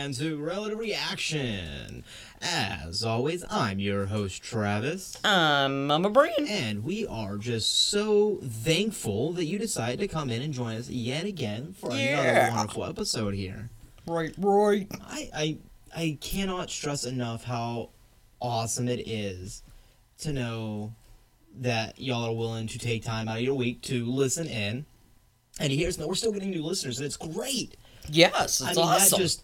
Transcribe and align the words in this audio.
again 0.00 0.12
to 0.14 0.42
Relative 0.42 0.78
Reaction. 0.78 2.04
As 2.40 3.04
always, 3.04 3.44
I'm 3.50 3.78
your 3.78 4.06
host, 4.06 4.42
Travis. 4.42 5.22
Um, 5.22 5.30
I'm 5.30 5.86
Mama 5.88 6.08
Brian. 6.08 6.46
And 6.48 6.82
we 6.84 7.06
are 7.06 7.36
just 7.36 7.90
so 7.90 8.38
thankful 8.42 9.34
that 9.34 9.44
you 9.44 9.58
decided 9.58 10.00
to 10.00 10.08
come 10.08 10.30
in 10.30 10.40
and 10.40 10.54
join 10.54 10.76
us 10.76 10.88
yet 10.88 11.26
again 11.26 11.74
for 11.74 11.90
another 11.90 12.50
wonderful 12.50 12.86
episode 12.86 13.34
here. 13.34 13.68
Right, 14.06 14.34
right. 14.38 14.86
I, 15.02 15.30
I 15.34 15.58
I 15.94 16.18
cannot 16.22 16.70
stress 16.70 17.04
enough 17.04 17.44
how 17.44 17.90
awesome 18.40 18.88
it 18.88 19.06
is 19.06 19.62
to 20.20 20.32
know 20.32 20.94
that 21.58 22.00
y'all 22.00 22.24
are 22.24 22.34
willing 22.34 22.68
to 22.68 22.78
take 22.78 23.04
time 23.04 23.28
out 23.28 23.36
of 23.36 23.42
your 23.42 23.54
week 23.54 23.82
to 23.82 24.06
listen 24.06 24.46
in. 24.46 24.86
And 25.58 25.70
here's 25.70 25.98
no, 25.98 26.08
we're 26.08 26.14
still 26.14 26.32
getting 26.32 26.52
new 26.52 26.64
listeners, 26.64 26.98
and 26.98 27.04
it's 27.04 27.18
great. 27.18 27.76
Yes, 28.08 28.60
it's 28.60 28.62
I 28.62 28.72
mean, 28.72 28.78
awesome. 28.78 29.18
that 29.18 29.22
just 29.22 29.42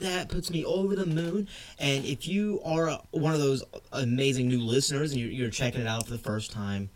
that 0.00 0.28
puts 0.28 0.50
me 0.50 0.64
over 0.64 0.96
the 0.96 1.06
moon. 1.06 1.48
And 1.78 2.04
if 2.04 2.26
you 2.26 2.60
are 2.64 2.88
a, 2.88 3.00
one 3.10 3.32
of 3.34 3.40
those 3.40 3.62
amazing 3.92 4.48
new 4.48 4.60
listeners 4.60 5.12
and 5.12 5.20
you're, 5.20 5.30
you're 5.30 5.50
checking 5.50 5.80
it 5.82 5.86
out 5.86 6.04
for 6.06 6.12
the 6.12 6.18
first 6.18 6.50
time, 6.50 6.90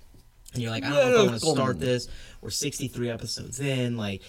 and 0.55 0.63
you're 0.63 0.71
like, 0.73 0.85
I 0.85 0.91
don't 0.91 0.97
know 0.97 1.15
if 1.15 1.19
I 1.21 1.23
want 1.31 1.41
to 1.41 1.47
start 1.51 1.81
this. 1.81 2.09
We're 2.41 2.51
63 2.51 3.09
episodes 3.11 3.61
in. 3.61 3.97
Like, 3.97 4.23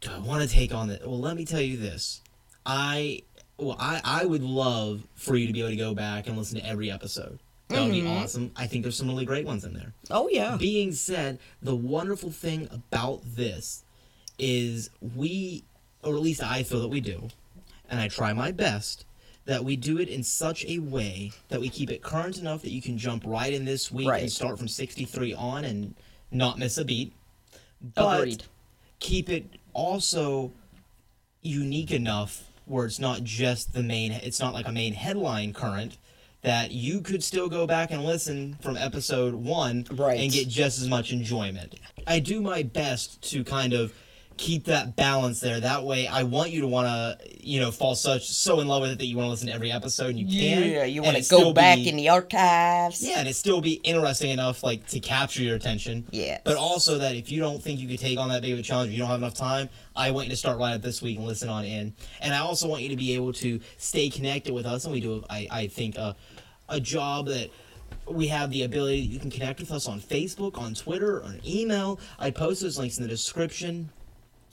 do 0.00 0.10
I 0.12 0.18
want 0.18 0.42
to 0.42 0.48
take 0.48 0.74
on 0.74 0.90
it? 0.90 1.02
Well, 1.06 1.18
let 1.20 1.36
me 1.36 1.44
tell 1.44 1.60
you 1.60 1.76
this. 1.76 2.20
I 2.66 3.22
well, 3.56 3.76
I 3.78 4.00
I 4.04 4.24
would 4.26 4.42
love 4.42 5.02
for 5.14 5.36
you 5.36 5.46
to 5.46 5.52
be 5.52 5.60
able 5.60 5.70
to 5.70 5.76
go 5.76 5.94
back 5.94 6.26
and 6.26 6.36
listen 6.36 6.60
to 6.60 6.66
every 6.66 6.90
episode. 6.90 7.38
That 7.68 7.82
would 7.82 7.92
be 7.92 8.00
Mhm. 8.02 8.22
awesome. 8.22 8.50
I 8.56 8.66
think 8.66 8.82
there's 8.82 8.96
some 8.96 9.08
really 9.08 9.24
great 9.26 9.44
ones 9.46 9.64
in 9.64 9.74
there. 9.74 9.92
oh 10.10 10.28
yeah. 10.28 10.56
Being 10.56 10.92
said, 10.92 11.38
the 11.62 11.76
wonderful 11.76 12.30
thing 12.30 12.66
about 12.70 13.20
this 13.24 13.84
is 14.38 14.88
we, 15.00 15.64
or 16.02 16.14
at 16.14 16.20
least 16.20 16.42
I 16.42 16.62
feel 16.62 16.80
that 16.80 16.88
we 16.88 17.00
do, 17.00 17.28
and 17.88 18.00
I 18.00 18.08
try 18.08 18.32
my 18.32 18.52
best, 18.52 19.04
that 19.44 19.64
we 19.64 19.76
do 19.76 19.98
it 19.98 20.08
in 20.08 20.22
such 20.22 20.64
a 20.66 20.78
way 20.78 21.32
that 21.48 21.60
we 21.60 21.68
keep 21.68 21.90
it 21.90 22.02
current 22.02 22.38
enough 22.38 22.62
that 22.62 22.70
you 22.70 22.82
can 22.82 22.98
jump 22.98 23.22
right 23.26 23.52
in 23.52 23.64
this 23.64 23.90
week 23.90 24.08
and 24.08 24.30
start 24.30 24.58
from 24.58 24.68
63 24.68 25.32
on 25.34 25.64
and 25.64 25.94
not 26.30 26.58
miss 26.58 26.76
a 26.78 26.84
beat. 26.84 27.12
But 27.94 28.18
Agreed. 28.20 28.44
keep 28.98 29.28
it 29.30 29.46
also 29.72 30.52
unique 31.40 31.92
enough 31.92 32.44
where 32.66 32.84
it's 32.84 32.98
not 32.98 33.22
just 33.22 33.72
the 33.72 33.82
main 33.82 34.12
it's 34.12 34.40
not 34.40 34.52
like 34.52 34.66
a 34.68 34.72
main 34.72 34.92
headline 34.92 35.52
current 35.54 35.96
that 36.42 36.70
you 36.72 37.00
could 37.00 37.22
still 37.22 37.48
go 37.48 37.66
back 37.66 37.90
and 37.90 38.04
listen 38.04 38.56
from 38.60 38.76
episode 38.76 39.34
1 39.34 39.86
Right. 39.92 40.20
and 40.20 40.30
get 40.30 40.48
just 40.48 40.80
as 40.80 40.88
much 40.88 41.10
enjoyment. 41.12 41.74
I 42.06 42.18
do 42.20 42.40
my 42.40 42.62
best 42.62 43.22
to 43.30 43.42
kind 43.44 43.72
of 43.72 43.92
keep 44.38 44.64
that 44.64 44.96
balance 44.96 45.40
there. 45.40 45.60
That 45.60 45.84
way 45.84 46.06
I 46.06 46.22
want 46.22 46.50
you 46.50 46.62
to 46.62 46.66
want 46.66 46.86
to, 46.86 47.18
you 47.40 47.60
know, 47.60 47.70
fall 47.70 47.94
such 47.94 48.28
so 48.28 48.60
in 48.60 48.68
love 48.68 48.82
with 48.82 48.92
it 48.92 48.98
that 48.98 49.06
you 49.06 49.16
want 49.16 49.26
to 49.26 49.30
listen 49.30 49.48
to 49.48 49.52
every 49.52 49.70
episode 49.70 50.10
and 50.10 50.18
you 50.18 50.26
can. 50.26 50.70
Yeah, 50.70 50.84
you 50.84 51.02
want 51.02 51.16
to 51.16 51.28
go 51.28 51.52
back 51.52 51.76
be- 51.76 51.88
in 51.88 51.96
the 51.96 52.08
archives. 52.08 53.02
yeah, 53.02 53.18
and 53.18 53.28
it 53.28 53.34
still 53.34 53.60
be 53.60 53.74
interesting 53.84 54.30
enough, 54.30 54.62
like 54.62 54.86
to 54.88 55.00
capture 55.00 55.42
your 55.42 55.56
attention. 55.56 56.06
Yeah. 56.10 56.38
But 56.44 56.56
also 56.56 56.98
that 56.98 57.16
if 57.16 57.30
you 57.30 57.40
don't 57.40 57.62
think 57.62 57.80
you 57.80 57.88
could 57.88 57.98
take 57.98 58.18
on 58.18 58.28
that 58.30 58.42
big 58.42 58.52
of 58.52 58.58
a 58.58 58.62
challenge, 58.62 58.92
you 58.92 58.98
don't 58.98 59.08
have 59.08 59.20
enough 59.20 59.34
time, 59.34 59.68
I 59.94 60.12
want 60.12 60.26
you 60.26 60.30
to 60.30 60.36
start 60.36 60.58
right 60.58 60.74
up 60.74 60.82
this 60.82 61.02
week 61.02 61.18
and 61.18 61.26
listen 61.26 61.48
on 61.48 61.64
in. 61.64 61.92
And 62.20 62.32
I 62.32 62.38
also 62.38 62.68
want 62.68 62.82
you 62.82 62.88
to 62.90 62.96
be 62.96 63.14
able 63.14 63.32
to 63.34 63.60
stay 63.76 64.08
connected 64.08 64.54
with 64.54 64.64
us, 64.64 64.84
and 64.84 64.94
we 64.94 65.00
do, 65.00 65.24
I, 65.28 65.48
I 65.50 65.66
think, 65.66 65.96
a, 65.96 66.16
a 66.68 66.80
job 66.80 67.26
that 67.26 67.50
we 68.06 68.28
have 68.28 68.50
the 68.50 68.62
ability 68.62 68.98
you 68.98 69.18
can 69.18 69.30
connect 69.30 69.60
with 69.60 69.70
us 69.70 69.88
on 69.88 70.00
Facebook, 70.00 70.58
on 70.58 70.74
Twitter, 70.74 71.22
on 71.22 71.40
email. 71.46 71.98
I 72.18 72.30
post 72.30 72.62
those 72.62 72.78
links 72.78 72.96
in 72.98 73.02
the 73.02 73.08
description. 73.08 73.90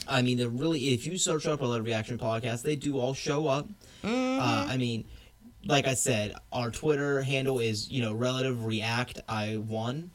I 0.08 0.22
mean, 0.22 0.38
they're 0.38 0.50
really, 0.50 0.94
if 0.94 1.06
you 1.06 1.18
search 1.18 1.46
up 1.46 1.62
Relative 1.62 1.86
Reaction 1.86 2.18
Podcast, 2.18 2.64
they 2.64 2.76
do 2.76 3.00
all 3.00 3.14
show 3.14 3.48
up. 3.48 3.68
Mm-hmm. 4.04 4.40
Uh, 4.40 4.66
I 4.72 4.78
mean, 4.78 5.06
like 5.66 5.88
I 5.88 5.94
said, 5.94 6.36
our 6.52 6.72
Twitter 6.72 7.22
handle 7.22 7.60
is, 7.60 7.90
you 7.90 8.02
know, 8.02 8.14
relative 8.14 8.66
react 8.66 9.20
I 9.28 9.58
one. 9.58 10.12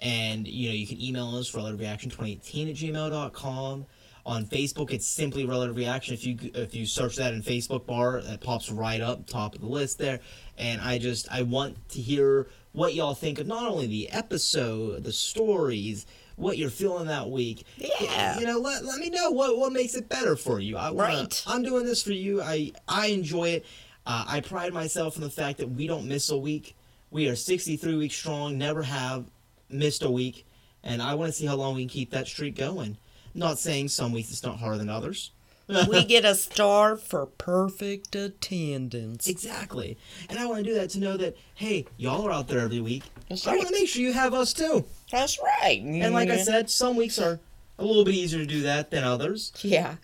And, 0.00 0.46
you 0.46 0.68
know, 0.68 0.74
you 0.74 0.86
can 0.86 1.00
email 1.00 1.36
us, 1.36 1.54
relative 1.54 1.80
reaction 1.80 2.10
2018 2.10 2.68
at 2.68 2.74
gmail.com. 2.74 3.86
On 4.24 4.46
Facebook, 4.46 4.92
it's 4.92 5.06
simply 5.06 5.44
relative 5.46 5.74
reaction. 5.74 6.14
If 6.14 6.24
you 6.24 6.38
if 6.54 6.76
you 6.76 6.86
search 6.86 7.16
that 7.16 7.34
in 7.34 7.42
Facebook 7.42 7.86
bar, 7.86 8.20
that 8.20 8.40
pops 8.40 8.70
right 8.70 9.00
up 9.00 9.26
top 9.26 9.56
of 9.56 9.60
the 9.60 9.66
list 9.66 9.98
there. 9.98 10.20
And 10.56 10.80
I 10.80 10.98
just 10.98 11.26
I 11.32 11.42
want 11.42 11.88
to 11.88 12.00
hear 12.00 12.46
what 12.70 12.94
y'all 12.94 13.14
think 13.14 13.40
of 13.40 13.48
not 13.48 13.68
only 13.68 13.88
the 13.88 14.10
episode, 14.10 15.02
the 15.02 15.12
stories, 15.12 16.06
what 16.36 16.58
you're 16.58 16.70
feeling 16.70 17.06
that 17.06 17.30
week. 17.30 17.64
Yeah. 17.76 18.38
You 18.38 18.46
know, 18.46 18.58
let, 18.58 18.84
let 18.84 18.98
me 18.98 19.10
know 19.10 19.30
what 19.30 19.56
what 19.58 19.72
makes 19.72 19.94
it 19.94 20.08
better 20.08 20.36
for 20.36 20.60
you. 20.60 20.76
I 20.76 20.90
wanna, 20.90 21.14
Right. 21.20 21.44
I'm 21.46 21.62
doing 21.62 21.84
this 21.84 22.02
for 22.02 22.12
you. 22.12 22.40
I 22.42 22.72
I 22.88 23.06
enjoy 23.08 23.48
it. 23.50 23.66
Uh, 24.04 24.24
I 24.26 24.40
pride 24.40 24.72
myself 24.72 25.16
in 25.16 25.22
the 25.22 25.30
fact 25.30 25.58
that 25.58 25.70
we 25.70 25.86
don't 25.86 26.08
miss 26.08 26.30
a 26.30 26.36
week. 26.36 26.74
We 27.10 27.28
are 27.28 27.36
63 27.36 27.96
weeks 27.96 28.16
strong. 28.16 28.58
Never 28.58 28.82
have 28.82 29.26
missed 29.68 30.02
a 30.02 30.10
week, 30.10 30.46
and 30.82 31.00
I 31.02 31.14
want 31.14 31.30
to 31.32 31.38
see 31.38 31.46
how 31.46 31.56
long 31.56 31.74
we 31.76 31.82
can 31.82 31.88
keep 31.88 32.10
that 32.10 32.26
streak 32.26 32.56
going. 32.56 32.96
Not 33.34 33.58
saying 33.58 33.88
some 33.88 34.12
weeks 34.12 34.30
it's 34.30 34.42
not 34.42 34.58
harder 34.58 34.78
than 34.78 34.88
others. 34.88 35.30
we 35.88 36.04
get 36.04 36.24
a 36.24 36.34
star 36.34 36.96
for 36.96 37.24
perfect 37.24 38.14
attendance. 38.16 39.28
Exactly. 39.28 39.96
And 40.28 40.38
I 40.38 40.46
want 40.46 40.64
to 40.64 40.70
do 40.70 40.74
that 40.74 40.90
to 40.90 40.98
know 40.98 41.16
that 41.16 41.36
hey, 41.54 41.86
y'all 41.96 42.26
are 42.26 42.32
out 42.32 42.48
there 42.48 42.58
every 42.60 42.80
week. 42.80 43.04
That's 43.28 43.46
I 43.46 43.52
right. 43.52 43.58
want 43.58 43.68
to 43.68 43.74
make 43.74 43.88
sure 43.88 44.02
you 44.02 44.12
have 44.12 44.34
us 44.34 44.52
too. 44.52 44.84
That's 45.12 45.38
right. 45.40 45.80
And 45.80 46.14
like 46.14 46.30
I 46.30 46.36
mm-hmm. 46.36 46.42
said, 46.42 46.70
some 46.70 46.96
weeks 46.96 47.18
are 47.18 47.38
a 47.78 47.84
little 47.84 48.04
bit 48.04 48.14
easier 48.14 48.40
to 48.40 48.46
do 48.46 48.62
that 48.62 48.90
than 48.90 49.04
others. 49.04 49.52
yeah. 49.62 49.96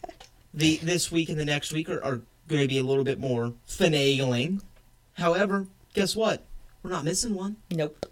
the 0.54 0.76
this 0.76 1.10
week 1.10 1.30
and 1.30 1.41
the 1.41 1.44
next 1.44 1.72
week 1.72 1.88
are, 1.88 2.02
are 2.04 2.20
going 2.46 2.62
to 2.62 2.69
be 2.69 2.78
a 2.78 2.82
little 2.84 3.04
bit 3.04 3.19
more 3.19 3.54
finagling. 3.66 4.62
However, 5.14 5.66
guess 5.94 6.14
what? 6.14 6.44
We're 6.82 6.91
not 6.91 7.04
missing 7.04 7.34
one. 7.34 7.56
Nope. 7.70 8.06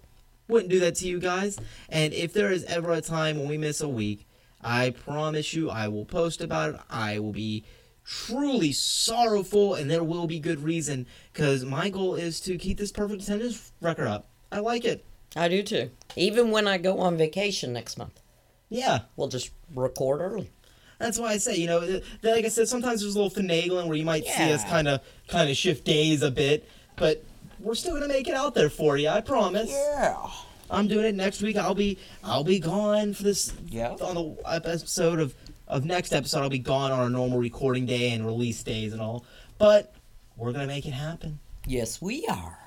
Wouldn't 0.49 0.71
do 0.71 0.81
that 0.81 0.97
to 0.97 1.09
you 1.09 1.21
guys. 1.21 1.59
And 1.89 2.13
if 2.13 2.33
there 2.33 2.51
is 2.51 2.65
ever 2.65 2.93
a 2.93 3.01
time 3.01 3.39
when 3.39 3.49
we 3.49 3.59
miss 3.59 3.81
a 3.81 3.89
week, 3.89 4.27
I 4.63 4.91
promise 4.91 5.55
you 5.55 5.71
I 5.71 5.89
will 5.89 6.05
post 6.05 6.41
about 6.41 6.75
it. 6.75 6.81
I 6.89 7.19
will 7.19 7.33
be 7.33 7.65
truly 8.05 8.73
sorrowful, 8.73 9.75
and 9.75 9.91
there 9.91 10.05
will 10.05 10.27
be 10.27 10.39
good 10.39 10.63
reason 10.63 11.07
because 11.33 11.65
my 11.65 11.91
goal 11.91 12.15
is 12.15 12.41
to 12.41 12.57
keep 12.57 12.79
this 12.79 12.93
perfect 12.93 13.23
attendance 13.23 13.73
record 13.81 14.07
up. 14.07 14.29
I 14.53 14.61
like 14.61 14.85
it. 14.85 15.05
I 15.37 15.49
do 15.49 15.63
too. 15.63 15.91
Even 16.17 16.51
when 16.51 16.67
I 16.67 16.79
go 16.79 16.99
on 16.99 17.17
vacation 17.17 17.73
next 17.73 17.99
month, 17.99 18.21
Yeah. 18.71 19.01
we'll 19.17 19.29
just 19.29 19.51
record 19.75 20.21
early. 20.21 20.51
That's 20.99 21.19
why 21.19 21.29
I 21.33 21.37
say, 21.37 21.57
you 21.57 21.67
know, 21.67 22.01
like 22.23 22.45
I 22.47 22.49
said, 22.49 22.69
sometimes 22.69 23.03
there's 23.03 23.15
a 23.15 23.21
little 23.21 23.43
finagling 23.43 23.87
where 23.87 23.97
you 23.99 24.05
might 24.05 24.25
see 24.25 24.51
us 24.51 24.65
kind 24.65 24.89
of 24.89 25.01
kind 25.29 25.51
of 25.51 25.57
shift 25.57 25.85
days 25.85 26.23
a 26.23 26.31
bit, 26.31 26.67
but 26.97 27.23
we're 27.61 27.75
still 27.75 27.93
gonna 27.95 28.09
make 28.09 28.29
it 28.29 28.35
out 28.35 28.55
there 28.55 28.71
for 28.71 28.97
you. 28.97 29.09
I 29.09 29.21
promise. 29.21 29.69
Yeah. 29.71 30.17
I'm 30.71 30.89
doing 30.89 31.05
it 31.05 31.15
next 31.15 31.43
week. 31.43 31.57
I'll 31.57 31.75
be 31.75 31.99
I'll 32.25 32.45
be 32.45 32.59
gone 32.59 33.13
for 33.13 33.25
this 33.25 33.53
Yeah. 33.69 33.91
on 34.01 34.15
the 34.15 34.37
episode 34.51 35.21
of 35.21 35.35
of 35.69 35.85
next 35.85 36.15
episode. 36.15 36.41
I'll 36.43 36.49
be 36.49 36.59
gone 36.59 36.93
on 36.93 36.99
our 36.99 37.11
normal 37.11 37.39
recording 37.39 37.85
day 37.85 38.13
and 38.13 38.25
release 38.25 38.63
days 38.63 38.93
and 38.95 39.03
all, 39.03 39.25
but 39.59 39.93
we're 40.37 40.53
gonna 40.53 40.67
make 40.67 40.87
it 40.87 40.93
happen. 40.93 41.41
Yes, 41.67 42.01
we 42.01 42.27
are. 42.27 42.59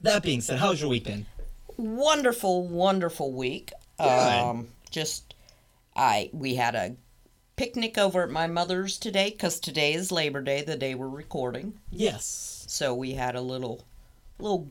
That 0.00 0.22
being 0.24 0.40
said, 0.40 0.58
how's 0.58 0.80
your 0.80 0.90
week 0.90 1.04
been? 1.04 1.26
Wonderful, 1.78 2.66
wonderful 2.66 3.32
week. 3.32 3.72
Um, 3.98 4.68
just 4.90 5.34
I 5.96 6.30
we 6.32 6.54
had 6.56 6.74
a 6.74 6.96
picnic 7.56 7.98
over 7.98 8.22
at 8.22 8.30
my 8.30 8.46
mother's 8.46 8.98
today 8.98 9.30
because 9.30 9.58
today 9.58 9.94
is 9.94 10.12
Labor 10.12 10.40
Day, 10.42 10.62
the 10.62 10.76
day 10.76 10.94
we're 10.94 11.08
recording. 11.08 11.74
Yes. 11.90 12.64
So 12.68 12.94
we 12.94 13.12
had 13.14 13.34
a 13.34 13.40
little 13.40 13.84
little 14.38 14.70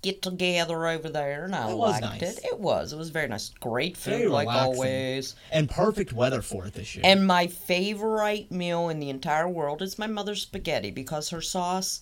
get 0.00 0.20
together 0.22 0.86
over 0.88 1.08
there, 1.08 1.44
and 1.44 1.54
I 1.54 1.68
That 1.68 1.76
was 1.76 2.00
liked 2.00 2.22
nice. 2.22 2.38
it. 2.38 2.44
It 2.44 2.58
was. 2.58 2.92
It 2.92 2.96
was 2.96 3.10
very 3.10 3.28
nice. 3.28 3.50
Great 3.60 3.96
food, 3.96 4.10
Very 4.14 4.28
like 4.28 4.48
relaxing. 4.48 4.74
always. 4.74 5.36
And 5.52 5.70
perfect 5.70 6.12
weather 6.12 6.42
for 6.42 6.66
it 6.66 6.74
this 6.74 6.96
year. 6.96 7.02
And 7.06 7.24
my 7.26 7.46
favorite 7.46 8.50
meal 8.50 8.88
in 8.88 8.98
the 8.98 9.10
entire 9.10 9.48
world 9.48 9.80
is 9.80 9.98
my 10.00 10.08
mother's 10.08 10.42
spaghetti 10.42 10.90
because 10.90 11.28
her 11.30 11.40
sauce 11.40 12.00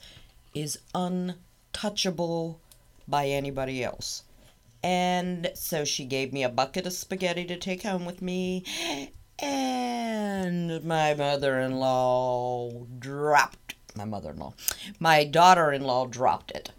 is 0.55 0.79
untouchable 0.95 2.59
by 3.07 3.27
anybody 3.27 3.85
else. 3.85 4.23
And 4.83 5.51
so 5.55 5.85
she 5.85 6.05
gave 6.05 6.33
me 6.33 6.43
a 6.43 6.49
bucket 6.49 6.87
of 6.87 6.93
spaghetti 6.93 7.45
to 7.47 7.57
take 7.57 7.83
home 7.83 8.05
with 8.05 8.23
me. 8.23 8.65
And 9.39 10.85
my 10.85 11.15
mother 11.15 11.61
in 11.61 11.79
law 11.79 12.85
dropped 12.99 13.75
my 13.97 14.05
mother 14.05 14.31
in 14.31 14.39
law. 14.39 14.55
My 14.99 15.25
daughter 15.25 15.73
in 15.73 15.83
law 15.83 16.07
dropped 16.07 16.51
it. 16.53 16.71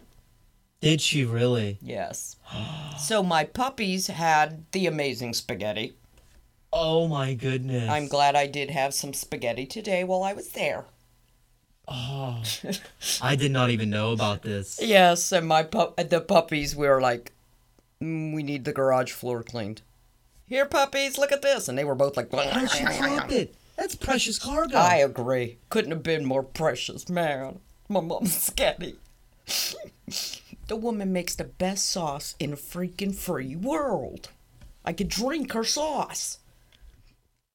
Did 0.80 1.00
she 1.00 1.24
really? 1.24 1.78
Yes. 1.80 2.36
so 2.98 3.22
my 3.22 3.44
puppies 3.44 4.08
had 4.08 4.64
the 4.72 4.86
amazing 4.86 5.34
spaghetti. 5.34 5.94
Oh 6.72 7.06
my 7.06 7.34
goodness. 7.34 7.88
I'm 7.90 8.08
glad 8.08 8.34
I 8.34 8.46
did 8.46 8.70
have 8.70 8.94
some 8.94 9.12
spaghetti 9.12 9.66
today 9.66 10.04
while 10.04 10.22
I 10.22 10.32
was 10.32 10.48
there. 10.50 10.86
Oh, 11.86 12.42
I 13.22 13.36
did 13.36 13.52
not 13.52 13.70
even 13.70 13.90
know 13.90 14.12
about 14.12 14.42
this. 14.42 14.80
Yes, 14.80 15.32
and 15.32 15.46
my 15.46 15.62
pup, 15.64 15.96
the 15.96 16.20
puppies 16.20 16.74
were 16.74 17.00
like, 17.00 17.24
"Mm, 17.24 17.41
Mm, 18.02 18.34
"We 18.34 18.42
need 18.42 18.64
the 18.64 18.72
garage 18.72 19.12
floor 19.12 19.42
cleaned." 19.42 19.82
Here, 20.46 20.66
puppies, 20.66 21.16
look 21.16 21.32
at 21.32 21.40
this, 21.40 21.68
and 21.68 21.78
they 21.78 21.84
were 21.84 21.94
both 21.94 22.14
like, 22.14 22.30
Why 22.30 22.52
don't 22.52 22.80
you 22.80 22.86
drop 22.98 23.32
it? 23.32 23.54
That's 23.76 23.94
precious 23.94 24.38
cargo. 24.38 24.76
I 24.76 24.96
agree. 24.96 25.56
Couldn't 25.70 25.92
have 25.92 26.02
been 26.02 26.26
more 26.26 26.42
precious, 26.42 27.08
man. 27.08 27.60
My 27.88 28.00
mom's 28.00 28.50
scatty. 28.50 28.96
the 30.68 30.76
woman 30.76 31.10
makes 31.10 31.34
the 31.34 31.44
best 31.44 31.88
sauce 31.88 32.34
in 32.38 32.50
the 32.50 32.56
freaking 32.56 33.14
free 33.14 33.56
world. 33.56 34.28
I 34.84 34.92
could 34.92 35.08
drink 35.08 35.52
her 35.52 35.64
sauce. 35.64 36.38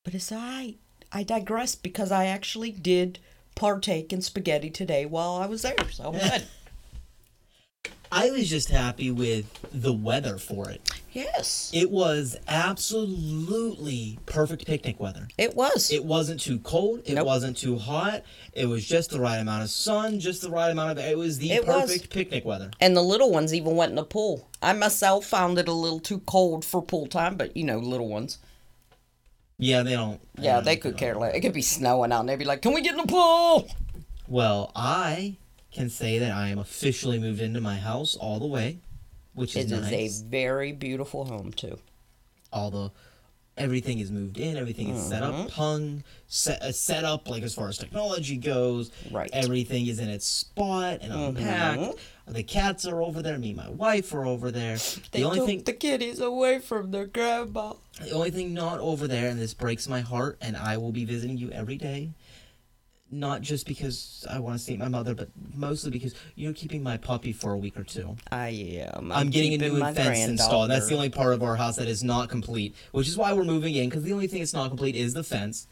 But 0.04 0.16
as 0.16 0.32
I. 0.32 0.76
I 1.12 1.24
digress 1.24 1.76
because 1.76 2.12
I 2.12 2.26
actually 2.26 2.72
did 2.72 3.20
partake 3.56 4.12
in 4.12 4.22
spaghetti 4.22 4.70
today 4.70 5.06
while 5.06 5.36
I 5.36 5.46
was 5.46 5.62
there. 5.62 5.76
So 5.92 6.06
I'm 6.06 6.14
good. 6.20 6.48
I 8.12 8.32
was 8.32 8.50
just 8.50 8.70
happy 8.70 9.12
with 9.12 9.46
the 9.74 9.92
weather 9.92 10.38
for 10.38 10.70
it. 10.70 10.82
yes, 11.12 11.70
It 11.74 11.92
was 11.92 12.38
absolutely 12.48 14.18
perfect 14.26 14.66
picnic 14.66 14.98
weather. 15.00 15.28
it 15.38 15.56
was. 15.56 15.92
It 15.92 16.06
wasn't 16.06 16.40
too 16.40 16.60
cold. 16.60 17.02
It 17.06 17.16
Nope. 17.16 17.26
wasn't 17.28 17.58
too 17.58 17.78
hot. 17.78 18.24
It 18.54 18.66
was 18.68 18.86
just 18.86 19.10
the 19.10 19.20
right 19.20 19.38
amount 19.38 19.64
of 19.64 19.70
sun, 19.70 20.20
just 20.22 20.42
the 20.42 20.50
right 20.50 20.72
amount 20.72 20.92
of. 20.92 21.00
It 21.06 21.18
was 21.18 21.38
the 21.40 21.52
It 21.52 21.68
was. 21.68 21.82
perfect 21.82 22.10
picnic 22.10 22.46
weather. 22.46 22.72
And 22.80 22.96
the 22.96 23.02
little 23.04 23.30
ones 23.30 23.54
even 23.54 23.76
went 23.76 23.90
in 23.90 23.96
the 23.98 24.04
pool. 24.06 24.48
I 24.62 24.72
myself 24.74 25.26
found 25.26 25.58
it 25.60 25.68
a 25.68 25.74
little 25.74 26.00
too 26.00 26.20
cold 26.20 26.64
for 26.64 26.82
pool 26.82 27.08
time, 27.08 27.36
but 27.36 27.56
you 27.58 27.64
know, 27.66 27.78
little 27.78 28.08
ones. 28.08 28.38
Yeah, 29.60 29.84
they 29.84 29.94
don't. 29.94 30.22
Yeah, 30.38 30.56
don't 30.56 30.66
they 30.66 30.78
could 30.78 30.98
care 30.98 31.16
less. 31.16 31.36
It 31.36 31.42
could 31.42 31.54
be 31.54 31.62
snowing 31.62 32.12
out 32.12 32.22
and 32.22 32.30
they'd 32.30 32.40
be 32.40 32.46
like, 32.46 32.62
Can 32.62 32.74
we 32.74 32.82
get 32.82 32.92
in 32.92 33.02
the 33.02 33.08
pool? 33.08 33.68
Well, 34.28 34.72
I 34.76 35.38
can 35.78 35.90
say 35.90 36.20
that 36.20 36.32
I 36.32 36.50
am 36.50 36.60
officially 36.60 37.20
moved 37.20 37.42
into 37.42 37.62
my 37.62 37.76
house 37.78 38.16
all 38.16 38.40
the 38.40 38.48
way, 38.48 38.80
which 39.34 39.56
is 39.56 39.72
It 39.72 39.76
is 39.76 39.92
nice. 39.92 40.22
a 40.22 40.26
very 40.26 40.72
beautiful 40.72 41.26
home, 41.26 41.52
too. 41.54 41.78
all 42.52 42.72
the 42.72 42.92
everything 43.58 43.98
is 43.98 44.12
moved 44.12 44.38
in, 44.38 44.56
everything 44.56 44.90
is 44.90 45.02
set 45.04 45.24
Mm-hmm. 45.24 45.42
up, 45.48 45.50
hung, 45.52 46.04
set 46.28 46.62
uh, 46.62 46.72
set 46.72 47.04
up 47.04 47.28
like 47.28 47.42
as 47.44 47.56
far 47.56 47.68
as 47.70 47.78
technology 47.78 48.38
goes. 48.38 48.92
Right. 49.12 49.30
Everything 49.34 49.88
is 49.88 49.98
in 50.00 50.10
its 50.10 50.28
spot 50.28 51.00
and 51.02 51.12
unpacked. 51.12 51.82
Mm-hmm. 51.82 52.34
The 52.34 52.44
cats 52.44 52.86
are 52.86 53.02
over 53.02 53.22
there. 53.24 53.38
Me 53.40 53.50
and 53.50 53.58
my 53.58 53.70
wife 53.70 54.14
are 54.14 54.26
over 54.26 54.52
there. 54.52 54.78
They 55.12 55.20
the 55.22 55.24
only 55.26 55.38
took 55.40 55.48
thing, 55.48 55.64
the 55.64 55.74
kitties 55.74 56.20
away 56.20 56.60
from 56.60 56.92
their 56.92 57.06
grandma. 57.08 57.74
the 58.02 58.12
only 58.12 58.30
thing 58.32 58.54
not 58.54 58.80
over 58.80 59.08
there, 59.08 59.30
and 59.30 59.40
this 59.40 59.54
breaks 59.56 59.88
my 59.90 60.02
heart, 60.02 60.38
and 60.42 60.56
I 60.56 60.78
will 60.78 60.92
be 60.92 61.06
visiting 61.06 61.38
you 61.38 61.50
every 61.52 61.78
day. 61.78 62.12
Not 63.10 63.42
just 63.42 63.66
because 63.66 64.26
I 64.30 64.40
want 64.40 64.58
to 64.58 64.64
see 64.64 64.76
my 64.76 64.90
mother, 64.90 65.16
but 65.16 65.30
mostly 65.56 65.92
because 65.92 66.14
you're 66.36 66.52
keeping 66.52 66.84
my 66.84 66.98
puppy 66.98 67.32
for 67.32 67.54
a 67.54 67.58
week 67.58 67.80
or 67.80 67.84
two. 67.84 68.18
I 68.32 68.50
am. 68.94 69.14
I'm, 69.14 69.30
getting 69.30 69.54
a 69.54 69.58
new 69.58 69.80
fence 69.94 70.20
installed. 70.20 70.70
That's 70.70 70.88
the 70.88 70.96
only 70.96 71.10
part 71.10 71.34
of 71.34 71.42
our 71.42 71.56
house 71.56 71.78
that 71.78 71.88
is 71.88 72.04
not 72.04 72.28
complete, 72.28 72.76
which 72.92 73.08
is 73.08 73.16
why 73.16 73.32
we're 73.32 73.46
moving 73.46 73.76
in. 73.76 73.88
Because 73.88 74.04
the 74.04 74.12
only 74.12 74.28
thing 74.28 74.40
that's 74.40 74.54
not 74.54 74.68
complete 74.68 74.98
is 74.98 75.14
the 75.14 75.24
fence. 75.24 75.68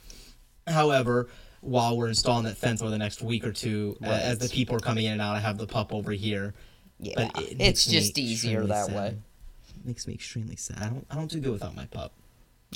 However, 0.66 1.28
while 1.60 1.98
we're 1.98 2.08
installing 2.08 2.46
that 2.46 2.58
fence 2.58 2.82
over 2.82 2.90
the 2.90 2.98
next 2.98 3.22
week 3.22 3.46
or 3.46 3.52
two, 3.52 3.98
a- 4.02 4.08
as 4.08 4.38
the 4.38 4.48
people 4.48 4.76
are 4.78 4.80
coming 4.80 5.06
in 5.06 5.14
and 5.14 5.22
out, 5.22 5.36
I 5.36 5.40
have 5.40 5.58
the 5.58 5.68
pup 5.68 5.94
over 5.94 6.12
here. 6.12 6.54
Yeah, 7.00 7.30
it 7.38 7.58
it's 7.60 7.86
just 7.86 8.18
easier 8.18 8.64
that 8.68 8.86
sad. 8.86 8.96
way. 8.96 9.08
It 9.08 9.86
makes 9.86 10.08
me 10.08 10.14
extremely 10.14 10.56
sad. 10.56 10.78
I 10.82 10.86
don't. 10.88 11.08
I 11.12 11.16
don't 11.16 11.30
do 11.30 11.42
good 11.42 11.52
without 11.52 11.76
my 11.76 11.86
pup. 11.86 12.14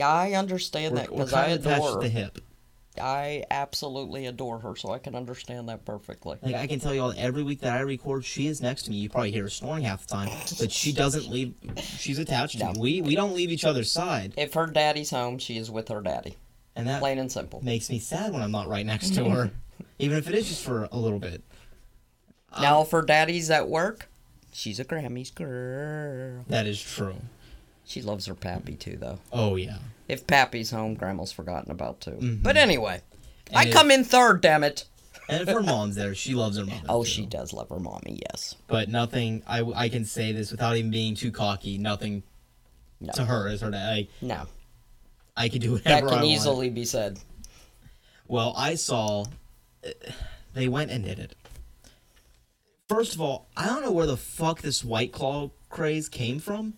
I 0.02 0.34
understand 0.34 0.94
We're, 0.94 1.02
that 1.02 1.10
because 1.10 1.34
I 1.34 1.42
kind 1.48 1.54
of 1.54 1.66
attached 1.66 1.86
adore 1.86 2.02
the 2.02 2.10
hip. 2.10 2.40
I 3.02 3.44
absolutely 3.52 4.26
adore 4.26 4.60
her, 4.60 4.76
so 4.76 4.92
I 4.92 5.00
can 5.00 5.16
understand 5.16 5.70
that 5.70 5.86
perfectly. 5.86 6.38
Like 6.42 6.56
I 6.56 6.68
can 6.68 6.80
tell 6.80 6.94
you 6.94 7.02
all, 7.02 7.14
every 7.16 7.44
week 7.44 7.62
that 7.62 7.74
I 7.78 7.82
record, 7.82 8.26
she 8.26 8.48
is 8.48 8.62
next 8.62 8.84
to 8.84 8.92
me. 8.92 8.98
You 8.98 9.10
probably 9.10 9.32
hear 9.32 9.44
her 9.44 9.50
snoring 9.50 9.84
half 9.84 10.06
the 10.08 10.14
time, 10.16 10.30
but 10.60 10.72
she 10.72 10.92
doesn't 10.92 11.30
leave. 11.30 11.54
She's 11.78 12.20
attached 12.20 12.58
to 12.60 12.66
No. 12.66 12.74
me. 12.74 12.80
We 12.80 13.02
we 13.02 13.16
don't 13.16 13.36
leave 13.36 13.52
each 13.52 13.64
other's 13.66 13.92
side, 13.92 14.34
If 14.38 14.54
her 14.56 14.66
daddy's 14.68 15.12
home, 15.12 15.38
she 15.38 15.58
is 15.58 15.70
with 15.72 15.88
her 15.90 16.02
daddy. 16.02 16.36
and 16.76 16.88
that 16.88 17.00
Plain 17.00 17.20
and 17.20 17.32
simple. 17.32 17.62
makes 17.64 17.90
me 17.90 18.00
sad 18.00 18.34
when 18.34 18.42
I'm 18.42 18.52
not 18.52 18.68
right 18.68 18.86
next 18.86 19.14
to 19.16 19.30
her, 19.30 19.52
even 20.00 20.18
if 20.18 20.28
it 20.28 20.36
is 20.36 20.48
just 20.50 20.64
for 20.64 20.90
a 20.92 20.98
little 20.98 21.20
bit. 21.20 21.42
now, 22.60 22.80
uh, 22.80 22.84
if 22.84 22.92
her 22.92 23.02
daddy's 23.04 23.50
at 23.52 23.70
work, 23.70 24.10
she's 24.52 24.80
a 24.80 24.86
Grammys 24.86 25.34
girl. 25.34 26.44
That 26.50 26.66
is 26.68 26.82
true. 26.82 27.16
She 27.90 28.04
loves 28.04 28.28
her 28.28 28.36
pappy 28.36 28.76
too, 28.76 28.98
though. 28.98 29.18
Oh 29.34 29.56
yeah. 29.56 29.80
If 30.08 30.28
Pappy's 30.28 30.70
home, 30.70 30.94
Grandma's 30.94 31.32
forgotten 31.32 31.72
about 31.72 32.02
too. 32.02 32.40
But 32.44 32.56
anyway, 32.56 33.02
I 33.52 33.64
Mm-hmm. 33.64 33.68
If- 33.70 33.74
come 33.74 33.90
in 33.92 34.04
third, 34.04 34.42
damn 34.42 34.64
it. 34.64 34.86
And 35.28 35.42
if 35.48 35.54
her 35.54 35.62
mom's 35.64 35.96
there, 35.96 36.14
she 36.16 36.34
loves 36.36 36.58
her 36.58 36.66
mom. 36.66 36.82
Oh, 36.90 37.04
too. 37.04 37.10
she 37.10 37.26
does 37.26 37.52
love 37.54 37.70
her 37.70 37.80
mommy, 37.80 38.20
yes. 38.30 38.56
But 38.68 38.90
nothing. 38.90 39.42
I 39.48 39.62
I 39.76 39.90
can 39.90 40.06
say 40.06 40.32
this 40.32 40.52
without 40.52 40.76
even 40.78 40.92
being 40.92 41.16
too 41.16 41.32
cocky. 41.32 41.78
Nothing 41.80 42.22
No. 43.00 43.12
to 43.14 43.26
her 43.26 43.48
is 43.48 43.62
her. 43.62 43.72
dad. 43.72 43.90
I 43.92 44.08
No, 44.22 44.46
I 45.36 45.50
can 45.50 45.60
do 45.62 45.78
that 45.80 46.04
whatever 46.04 46.08
I 46.08 46.10
can 46.12 46.18
want. 46.20 46.26
easily 46.26 46.70
be 46.70 46.86
said. 46.86 47.20
Well, 48.28 48.54
I 48.56 48.76
saw 48.76 49.26
uh, 49.84 49.90
they 50.54 50.68
went 50.68 50.92
and 50.92 51.04
did 51.04 51.18
it. 51.18 51.36
First 52.88 53.14
of 53.16 53.22
all, 53.22 53.48
I 53.58 53.66
don't 53.68 53.82
know 53.84 53.92
where 53.92 54.06
the 54.08 54.18
fuck 54.18 54.62
this 54.62 54.84
White 54.84 55.12
Claw 55.12 55.50
craze 55.70 56.08
came 56.10 56.40
from. 56.40 56.74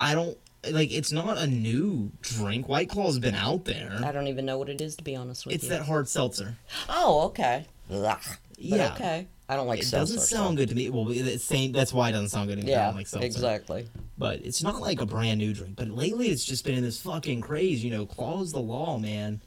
I 0.00 0.14
don't 0.14 0.36
like. 0.70 0.90
It's 0.92 1.12
not 1.12 1.36
a 1.38 1.46
new 1.46 2.10
drink. 2.22 2.68
White 2.68 2.88
Claw's 2.88 3.18
been 3.18 3.34
out 3.34 3.64
there. 3.66 4.00
I 4.04 4.12
don't 4.12 4.28
even 4.28 4.46
know 4.46 4.58
what 4.58 4.68
it 4.68 4.80
is, 4.80 4.96
to 4.96 5.04
be 5.04 5.14
honest 5.16 5.44
with 5.46 5.54
It's 5.54 5.64
you. 5.64 5.70
It's 5.70 5.78
that 5.80 5.86
hard 5.86 6.08
seltzer. 6.08 6.56
Oh, 6.88 7.26
okay. 7.26 7.66
Yeah. 7.88 8.92
okay. 8.94 9.26
I 9.48 9.56
don't 9.56 9.66
like 9.66 9.80
It 9.80 9.86
seltzer. 9.86 10.14
doesn't 10.14 10.28
so- 10.28 10.36
sound 10.36 10.56
good 10.58 10.68
to 10.68 10.74
me. 10.74 10.88
Well, 10.90 11.10
it's 11.10 11.44
same. 11.44 11.72
That's 11.72 11.92
why 11.92 12.08
it 12.10 12.12
doesn't 12.12 12.28
sound 12.28 12.48
good 12.48 12.60
to 12.60 12.64
me. 12.66 12.72
I 12.72 12.76
Yeah, 12.76 12.86
don't 12.86 12.96
like 12.96 13.06
seltzer. 13.08 13.26
exactly. 13.26 13.88
But 14.16 14.44
it's 14.44 14.62
not 14.62 14.80
like 14.80 15.00
a 15.00 15.06
brand 15.06 15.38
new 15.38 15.52
drink. 15.52 15.76
But 15.76 15.88
lately, 15.88 16.28
it's 16.28 16.44
just 16.44 16.64
been 16.64 16.74
in 16.76 16.82
this 16.84 17.00
fucking 17.00 17.40
craze. 17.40 17.82
You 17.84 17.90
know, 17.90 18.06
Claw's 18.06 18.52
the 18.52 18.60
law, 18.60 18.96
man. 18.98 19.40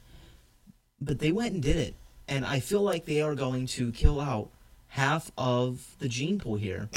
But 1.00 1.18
they 1.20 1.32
went 1.32 1.54
and 1.54 1.62
did 1.62 1.76
it, 1.76 1.94
and 2.28 2.44
I 2.44 2.60
feel 2.60 2.82
like 2.82 3.04
they 3.06 3.20
are 3.22 3.34
going 3.34 3.66
to 3.68 3.92
kill 3.92 4.20
out 4.20 4.50
half 4.88 5.30
of 5.38 5.94
the 6.00 6.08
gene 6.08 6.38
pool 6.38 6.56
here. 6.56 6.88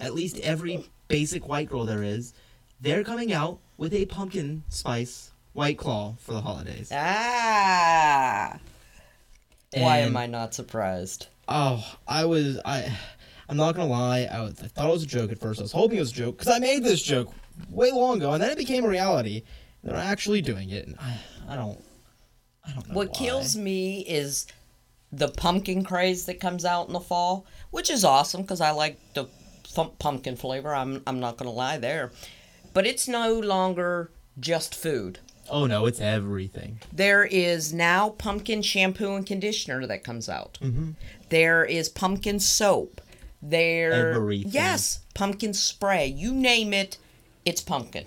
At 0.00 0.14
least 0.14 0.38
every 0.40 0.84
basic 1.08 1.46
white 1.48 1.68
girl 1.68 1.84
there 1.84 2.02
is, 2.02 2.32
they're 2.80 3.04
coming 3.04 3.32
out 3.32 3.58
with 3.76 3.92
a 3.92 4.06
pumpkin 4.06 4.64
spice 4.68 5.30
white 5.52 5.78
claw 5.78 6.14
for 6.18 6.32
the 6.32 6.40
holidays. 6.40 6.90
Ah. 6.92 8.58
Why 9.74 9.98
am 9.98 10.16
I 10.16 10.26
not 10.26 10.54
surprised? 10.54 11.26
Oh, 11.48 11.84
I 12.06 12.24
was 12.24 12.58
I. 12.64 12.96
I'm 13.48 13.56
not 13.56 13.76
gonna 13.76 13.88
lie. 13.88 14.28
I, 14.30 14.40
was, 14.40 14.60
I 14.60 14.66
thought 14.66 14.88
it 14.88 14.92
was 14.92 15.04
a 15.04 15.06
joke 15.06 15.30
at 15.30 15.38
first. 15.38 15.60
I 15.60 15.62
was 15.62 15.72
hoping 15.72 15.98
it 15.98 16.00
was 16.00 16.10
a 16.10 16.14
joke 16.14 16.38
because 16.38 16.52
I 16.52 16.58
made 16.58 16.82
this 16.82 17.00
joke 17.02 17.32
way 17.70 17.92
long 17.92 18.18
ago, 18.18 18.32
and 18.32 18.42
then 18.42 18.50
it 18.50 18.58
became 18.58 18.84
a 18.84 18.88
reality. 18.88 19.42
They're 19.84 19.94
actually 19.94 20.42
doing 20.42 20.70
it, 20.70 20.86
and 20.86 20.96
I, 20.98 21.18
I 21.48 21.56
don't, 21.56 21.82
I 22.64 22.72
don't 22.72 22.88
know. 22.88 22.94
What 22.94 23.10
why. 23.10 23.14
kills 23.14 23.56
me 23.56 24.00
is 24.00 24.46
the 25.12 25.28
pumpkin 25.28 25.84
craze 25.84 26.26
that 26.26 26.40
comes 26.40 26.64
out 26.64 26.88
in 26.88 26.92
the 26.92 27.00
fall, 27.00 27.46
which 27.70 27.88
is 27.88 28.04
awesome 28.04 28.42
because 28.42 28.60
I 28.60 28.72
like 28.72 28.98
the 29.14 29.28
th- 29.62 29.98
pumpkin 30.00 30.34
flavor. 30.34 30.74
I'm 30.74 31.02
I'm 31.06 31.20
not 31.20 31.36
gonna 31.36 31.52
lie 31.52 31.78
there, 31.78 32.10
but 32.76 32.86
it's 32.86 33.08
no 33.08 33.32
longer 33.32 34.10
just 34.38 34.74
food. 34.74 35.18
Oh 35.48 35.64
no, 35.64 35.86
it's 35.86 35.98
everything. 35.98 36.78
There 36.92 37.24
is 37.24 37.72
now 37.72 38.10
pumpkin 38.10 38.60
shampoo 38.60 39.14
and 39.14 39.24
conditioner 39.24 39.86
that 39.86 40.04
comes 40.04 40.28
out. 40.28 40.58
Mm-hmm. 40.60 40.90
There 41.30 41.64
is 41.64 41.88
pumpkin 41.88 42.38
soap. 42.38 43.00
There, 43.40 44.12
Everything. 44.12 44.52
yes, 44.52 45.00
pumpkin 45.14 45.54
spray. 45.54 46.06
You 46.06 46.34
name 46.34 46.74
it, 46.74 46.98
it's 47.46 47.62
pumpkin. 47.62 48.04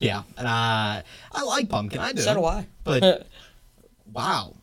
Yeah, 0.00 0.22
and 0.38 0.48
I, 0.48 1.02
I 1.30 1.42
like 1.42 1.68
pumpkin. 1.68 2.00
I 2.00 2.12
do. 2.14 2.22
So 2.22 2.36
do 2.36 2.44
I. 2.46 2.66
But 2.84 3.26
wow, 4.14 4.54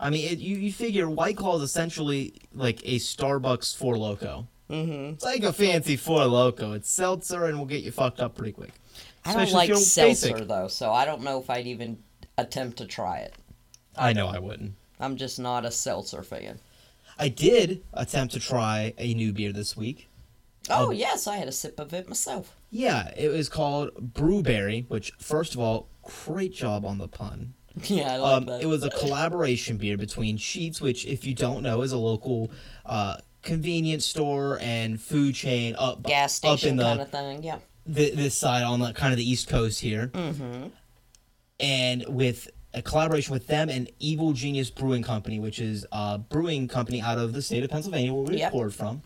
I 0.00 0.10
mean, 0.10 0.32
it, 0.32 0.40
you 0.40 0.56
you 0.56 0.72
figure 0.72 1.08
White 1.08 1.36
Claw 1.36 1.58
is 1.58 1.62
essentially 1.62 2.34
like 2.52 2.80
a 2.82 2.96
Starbucks 2.96 3.76
Four 3.76 3.96
Loco. 3.96 4.48
Mm-hmm. 4.70 5.14
It's 5.14 5.24
like 5.24 5.42
a 5.42 5.52
fancy 5.52 5.96
Four 5.96 6.24
Loco. 6.26 6.72
It's 6.72 6.90
seltzer 6.90 7.44
and 7.46 7.58
will 7.58 7.66
get 7.66 7.82
you 7.82 7.90
fucked 7.90 8.20
up 8.20 8.36
pretty 8.36 8.52
quick. 8.52 8.72
I 9.24 9.32
don't 9.32 9.42
Especially 9.42 9.68
like 9.74 9.76
seltzer 9.78 10.28
basic. 10.32 10.48
though, 10.48 10.68
so 10.68 10.92
I 10.92 11.04
don't 11.04 11.22
know 11.22 11.38
if 11.40 11.48
I'd 11.50 11.66
even 11.66 11.98
attempt 12.36 12.78
to 12.78 12.86
try 12.86 13.18
it. 13.18 13.34
I 13.96 14.12
know 14.12 14.26
I 14.28 14.38
wouldn't. 14.38 14.74
I'm 15.00 15.16
just 15.16 15.38
not 15.38 15.64
a 15.64 15.70
seltzer 15.70 16.22
fan. 16.22 16.58
I 17.18 17.28
did 17.28 17.82
attempt 17.94 18.34
to 18.34 18.40
try 18.40 18.94
a 18.98 19.14
new 19.14 19.32
beer 19.32 19.52
this 19.52 19.76
week. 19.76 20.08
Oh, 20.70 20.90
yes, 20.90 21.26
I 21.26 21.36
had 21.36 21.48
a 21.48 21.52
sip 21.52 21.80
of 21.80 21.92
it 21.94 22.08
myself. 22.08 22.54
Yeah, 22.70 23.10
it 23.16 23.28
was 23.28 23.48
called 23.48 23.90
Brewberry, 24.14 24.84
which, 24.88 25.12
first 25.18 25.54
of 25.54 25.60
all, 25.60 25.88
great 26.26 26.52
job 26.52 26.84
on 26.84 26.98
the 26.98 27.08
pun. 27.08 27.54
Yeah, 27.84 28.14
I 28.14 28.16
like 28.16 28.36
Um, 28.38 28.44
that. 28.46 28.60
it 28.62 28.66
was 28.66 28.82
a 28.84 28.90
collaboration 28.90 29.76
beer 29.78 29.96
between 29.96 30.36
Sheetz, 30.36 30.80
which, 30.80 31.06
if 31.06 31.24
you 31.24 31.32
don't 31.32 31.62
know, 31.62 31.82
is 31.82 31.92
a 31.92 31.96
local 31.98 32.50
uh, 32.84 33.16
convenience 33.42 34.04
store 34.04 34.58
and 34.60 35.00
food 35.00 35.34
chain 35.34 35.74
up 35.78 36.02
gas 36.02 36.34
station 36.34 36.68
up 36.68 36.70
in 36.70 36.76
the 36.76 36.82
kind 36.84 37.00
of 37.00 37.10
thing. 37.10 37.42
Yeah. 37.42 37.58
thi- 37.90 38.10
this 38.14 38.36
side 38.36 38.62
on 38.64 38.80
the 38.80 38.92
kind 38.92 39.12
of 39.12 39.16
the 39.18 39.28
East 39.28 39.48
Coast 39.48 39.80
here, 39.80 40.08
Mm-hmm. 40.14 40.66
and 41.60 42.04
with 42.08 42.48
a 42.74 42.82
collaboration 42.82 43.32
with 43.32 43.46
them 43.46 43.68
and 43.70 43.90
Evil 43.98 44.32
Genius 44.32 44.70
Brewing 44.70 45.02
Company, 45.02 45.40
which 45.40 45.58
is 45.58 45.86
a 45.90 46.18
brewing 46.18 46.68
company 46.68 47.00
out 47.00 47.18
of 47.18 47.32
the 47.32 47.40
state 47.42 47.64
of 47.64 47.70
Pennsylvania 47.70 48.12
where 48.12 48.24
we 48.24 48.38
Yep. 48.38 48.52
record 48.52 48.74
from. 48.74 49.02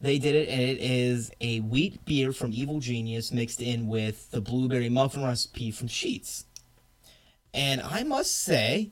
They 0.00 0.18
did 0.18 0.34
it, 0.34 0.48
and 0.48 0.60
it 0.60 0.78
is 0.80 1.30
a 1.40 1.60
wheat 1.60 2.04
beer 2.04 2.32
from 2.32 2.52
Evil 2.52 2.78
Genius 2.80 3.32
mixed 3.32 3.60
in 3.60 3.88
with 3.88 4.30
the 4.30 4.40
blueberry 4.40 4.88
muffin 4.88 5.24
recipe 5.24 5.70
from 5.70 5.88
Sheetz. 5.88 6.44
and 7.54 7.80
I 7.80 8.02
must 8.02 8.34
say, 8.42 8.90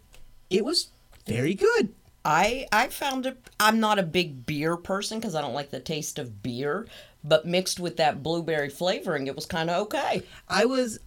it 0.50 0.64
was 0.64 0.88
very 1.26 1.54
good. 1.54 1.92
I 2.26 2.66
I 2.72 2.88
found 2.88 3.24
it. 3.24 3.38
I'm 3.60 3.78
not 3.78 4.00
a 4.00 4.02
big 4.02 4.44
beer 4.46 4.76
person 4.76 5.20
because 5.20 5.36
I 5.36 5.40
don't 5.40 5.54
like 5.54 5.70
the 5.70 5.78
taste 5.78 6.18
of 6.18 6.42
beer, 6.42 6.88
but 7.22 7.46
mixed 7.46 7.78
with 7.78 7.96
that 7.98 8.24
blueberry 8.24 8.68
flavoring, 8.68 9.28
it 9.28 9.36
was 9.36 9.46
kind 9.46 9.70
of 9.70 9.82
okay. 9.86 10.24
I 10.48 10.64
was 10.64 10.98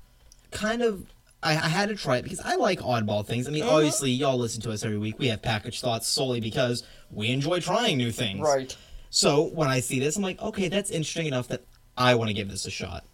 kind 0.51 0.81
of. 0.81 1.05
I, 1.41 1.51
I 1.51 1.69
had 1.69 1.87
to 1.87 1.95
try 1.95 2.17
it 2.17 2.23
because 2.23 2.41
I 2.41 2.55
like 2.55 2.79
oddball 2.79 3.25
things. 3.25 3.47
I 3.47 3.51
mean, 3.51 3.63
mm-hmm. 3.63 3.75
obviously, 3.75 4.11
y'all 4.11 4.37
listen 4.37 4.61
to 4.63 4.71
us 4.71 4.83
every 4.83 4.97
week. 4.97 5.19
We 5.19 5.27
have 5.27 5.41
package 5.41 5.79
thoughts 5.79 6.07
solely 6.07 6.41
because 6.41 6.83
we 7.11 7.29
enjoy 7.29 7.59
trying 7.61 7.97
new 7.97 8.11
things. 8.11 8.41
Right. 8.41 8.75
So 9.09 9.43
when 9.43 9.69
I 9.69 9.79
see 9.79 9.99
this, 9.99 10.17
I'm 10.17 10.23
like, 10.23 10.41
okay, 10.41 10.67
that's 10.67 10.89
interesting 10.89 11.27
enough 11.27 11.47
that 11.49 11.63
I 11.97 12.15
want 12.15 12.29
to 12.29 12.33
give 12.33 12.49
this 12.49 12.65
a 12.65 12.69
shot. 12.69 13.05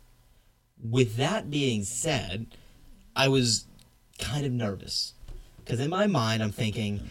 With 0.83 1.17
that 1.17 1.51
being 1.51 1.83
said, 1.83 2.47
I 3.15 3.27
was 3.27 3.65
kind 4.17 4.43
of 4.43 4.51
nervous 4.51 5.13
because 5.63 5.79
in 5.79 5.91
my 5.91 6.07
mind, 6.07 6.41
I'm 6.41 6.51
thinking, 6.51 7.07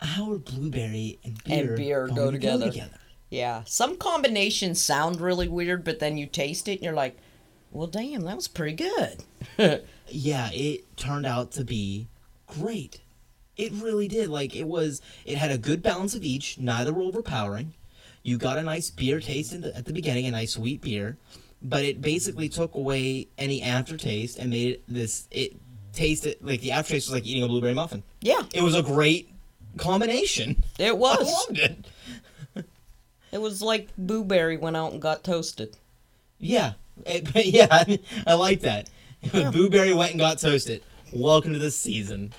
how 0.00 0.32
are 0.32 0.38
blueberry 0.38 1.18
and 1.24 1.42
beer, 1.44 1.68
And 1.68 1.76
beer 1.76 2.06
go 2.08 2.30
to 2.30 2.38
together. 2.38 2.72
Yeah, 3.30 3.62
some 3.66 3.96
combinations 3.96 4.80
sound 4.80 5.20
really 5.20 5.48
weird, 5.48 5.84
but 5.84 5.98
then 5.98 6.16
you 6.16 6.26
taste 6.26 6.66
it 6.68 6.74
and 6.74 6.82
you're 6.82 6.94
like, 6.94 7.18
well, 7.70 7.86
damn, 7.86 8.22
that 8.22 8.36
was 8.36 8.48
pretty 8.48 8.76
good. 8.76 9.24
yeah, 10.08 10.50
it 10.52 10.96
turned 10.96 11.26
out 11.26 11.52
to 11.52 11.64
be 11.64 12.08
great. 12.46 13.00
It 13.56 13.72
really 13.72 14.08
did. 14.08 14.30
Like 14.30 14.56
it 14.56 14.66
was, 14.66 15.02
it 15.26 15.36
had 15.36 15.50
a 15.50 15.58
good 15.58 15.82
balance 15.82 16.14
of 16.14 16.24
each. 16.24 16.58
Neither 16.58 16.92
were 16.92 17.02
overpowering. 17.02 17.74
You 18.22 18.38
got 18.38 18.56
a 18.58 18.62
nice 18.62 18.90
beer 18.90 19.20
taste 19.20 19.52
in 19.52 19.60
the, 19.60 19.76
at 19.76 19.84
the 19.84 19.92
beginning, 19.92 20.26
a 20.26 20.30
nice 20.30 20.52
sweet 20.54 20.80
beer, 20.80 21.18
but 21.60 21.84
it 21.84 22.00
basically 22.00 22.48
took 22.48 22.74
away 22.74 23.28
any 23.36 23.62
aftertaste 23.62 24.38
and 24.38 24.50
made 24.50 24.74
it 24.74 24.84
this. 24.88 25.28
It 25.30 25.56
tasted 25.92 26.36
like 26.40 26.60
the 26.60 26.72
aftertaste 26.72 27.08
was 27.08 27.14
like 27.14 27.26
eating 27.26 27.42
a 27.42 27.48
blueberry 27.48 27.74
muffin. 27.74 28.02
Yeah, 28.20 28.42
It 28.54 28.62
was 28.62 28.74
a 28.74 28.82
great 28.82 29.30
combination. 29.78 30.62
it 30.78 30.96
was. 30.98 31.18
I 31.20 31.22
loved 31.32 31.58
it. 31.58 31.86
It 33.30 33.42
was 33.42 33.60
like 33.60 33.88
Blueberry 33.98 34.56
went 34.56 34.74
out 34.76 34.92
and 34.92 35.02
got 35.02 35.22
toasted. 35.22 35.76
Yeah, 36.38 36.72
It- 37.04 37.28
yeah, 37.46 37.84
I 38.26 38.34
like 38.34 38.60
that. 38.60 38.88
Blueberry 39.32 39.92
went 39.92 40.12
and 40.12 40.20
got 40.20 40.38
toasted. 40.38 40.82
Welcome 41.12 41.52
to 41.52 41.58
the 41.58 41.70
season. 41.70 42.32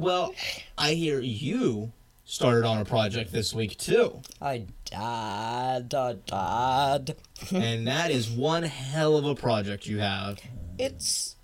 well, 0.00 0.34
I 0.76 0.94
hear 0.94 1.20
you 1.20 1.92
started 2.24 2.64
on 2.66 2.78
a 2.78 2.84
project 2.84 3.30
this 3.32 3.54
week 3.54 3.78
too, 3.78 4.20
I 4.42 4.66
died, 4.84 5.94
I 5.94 6.14
died. 6.26 7.14
and 7.54 7.86
that 7.86 8.10
is 8.10 8.28
one 8.28 8.64
hell 8.64 9.16
of 9.16 9.24
a 9.24 9.36
project 9.36 9.86
you 9.86 9.98
have. 10.00 10.40
It's, 10.76 11.36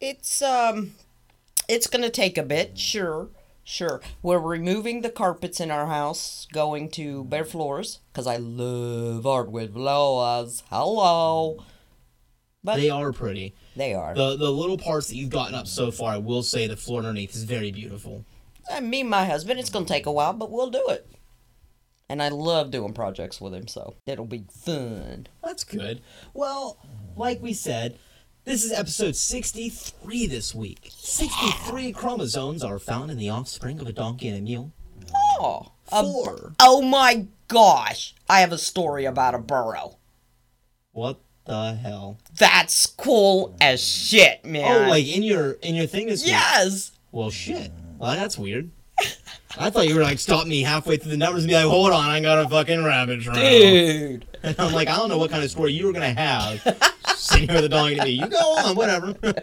it's, 0.00 0.40
um, 0.40 0.94
it's 1.68 1.86
gonna 1.88 2.08
take 2.08 2.38
a 2.38 2.42
bit, 2.42 2.78
sure, 2.78 3.28
sure. 3.68 4.00
We're 4.22 4.38
removing 4.38 5.02
the 5.02 5.10
carpets 5.10 5.60
in 5.60 5.70
our 5.70 5.86
house, 5.86 6.46
going 6.52 6.90
to 6.92 7.24
bare 7.24 7.44
floors, 7.44 8.00
because 8.12 8.26
I 8.26 8.36
love 8.38 9.24
hardwood 9.24 9.72
floors. 9.74 10.62
Hello. 10.70 11.64
But 12.64 12.76
They 12.76 12.90
are 12.90 13.12
pretty. 13.12 13.54
they 13.76 13.94
are. 13.94 14.14
The 14.14 14.36
the 14.36 14.50
little 14.50 14.78
parts 14.78 15.06
that 15.08 15.16
you've 15.16 15.30
gotten 15.30 15.54
up 15.54 15.66
so 15.68 15.90
far, 15.90 16.14
I 16.14 16.18
will 16.18 16.42
say 16.42 16.66
the 16.66 16.76
floor 16.76 16.98
underneath 17.00 17.34
is 17.36 17.44
very 17.44 17.70
beautiful. 17.70 18.24
Uh, 18.70 18.80
me 18.80 19.00
and 19.02 19.10
my 19.10 19.24
husband, 19.24 19.60
it's 19.60 19.70
gonna 19.70 19.84
take 19.86 20.06
a 20.06 20.12
while, 20.12 20.32
but 20.32 20.50
we'll 20.50 20.70
do 20.70 20.84
it. 20.88 21.06
And 22.10 22.22
I 22.22 22.28
love 22.30 22.70
doing 22.70 22.94
projects 22.94 23.40
with 23.40 23.54
him, 23.54 23.68
so 23.68 23.94
it'll 24.06 24.24
be 24.26 24.44
fun. 24.50 25.26
That's 25.44 25.62
good. 25.62 26.00
Well, 26.34 26.78
like 27.16 27.40
we 27.42 27.52
said, 27.52 27.98
this 28.48 28.64
is 28.64 28.72
episode 28.72 29.14
63 29.14 30.26
this 30.26 30.54
week. 30.54 30.88
63 30.96 31.92
chromosomes 31.92 32.64
are 32.64 32.78
found 32.78 33.10
in 33.10 33.18
the 33.18 33.28
offspring 33.28 33.78
of 33.78 33.86
a 33.86 33.92
donkey 33.92 34.28
and 34.28 34.38
a 34.38 34.40
mule. 34.40 34.72
Oh, 35.38 35.72
a 35.92 36.02
Four. 36.02 36.52
oh 36.58 36.80
my 36.80 37.26
gosh! 37.48 38.14
I 38.26 38.40
have 38.40 38.50
a 38.52 38.56
story 38.58 39.04
about 39.04 39.34
a 39.34 39.38
burro. 39.38 39.98
What 40.92 41.20
the 41.44 41.74
hell? 41.74 42.18
That's 42.38 42.86
cool 42.86 43.54
as 43.60 43.84
shit, 43.84 44.42
man. 44.46 44.86
Oh, 44.86 44.88
like 44.88 45.06
in 45.06 45.22
your 45.22 45.52
in 45.62 45.74
your 45.74 45.86
thing 45.86 46.06
this 46.06 46.22
week. 46.22 46.30
yes. 46.32 46.92
Well, 47.12 47.30
shit. 47.30 47.70
Well, 47.98 48.14
that's 48.16 48.38
weird. 48.38 48.70
I 49.58 49.68
thought 49.70 49.88
you 49.88 49.94
were 49.94 50.02
like 50.02 50.18
stop 50.18 50.46
me 50.46 50.62
halfway 50.62 50.96
through 50.96 51.10
the 51.10 51.16
numbers 51.18 51.44
and 51.44 51.50
be 51.50 51.54
like, 51.54 51.66
hold 51.66 51.92
on, 51.92 52.08
I 52.08 52.20
got 52.20 52.44
a 52.44 52.48
fucking 52.48 52.82
rabbit 52.82 53.20
trail. 53.20 53.34
Dude. 53.34 54.24
And 54.40 54.54
I'm 54.60 54.72
like, 54.72 54.86
I 54.86 54.96
don't 54.96 55.08
know 55.08 55.18
what 55.18 55.32
kind 55.32 55.42
of 55.42 55.50
story 55.50 55.72
you 55.72 55.84
were 55.84 55.92
gonna 55.92 56.14
have. 56.14 56.94
Sitting 57.38 57.54
here 57.54 57.62
with 57.62 57.72
a 57.72 57.76
donkey 57.76 57.94
to 57.94 58.04
me. 58.04 58.10
You 58.10 58.26
go 58.26 58.56
on, 58.56 58.74
whatever. 58.74 59.14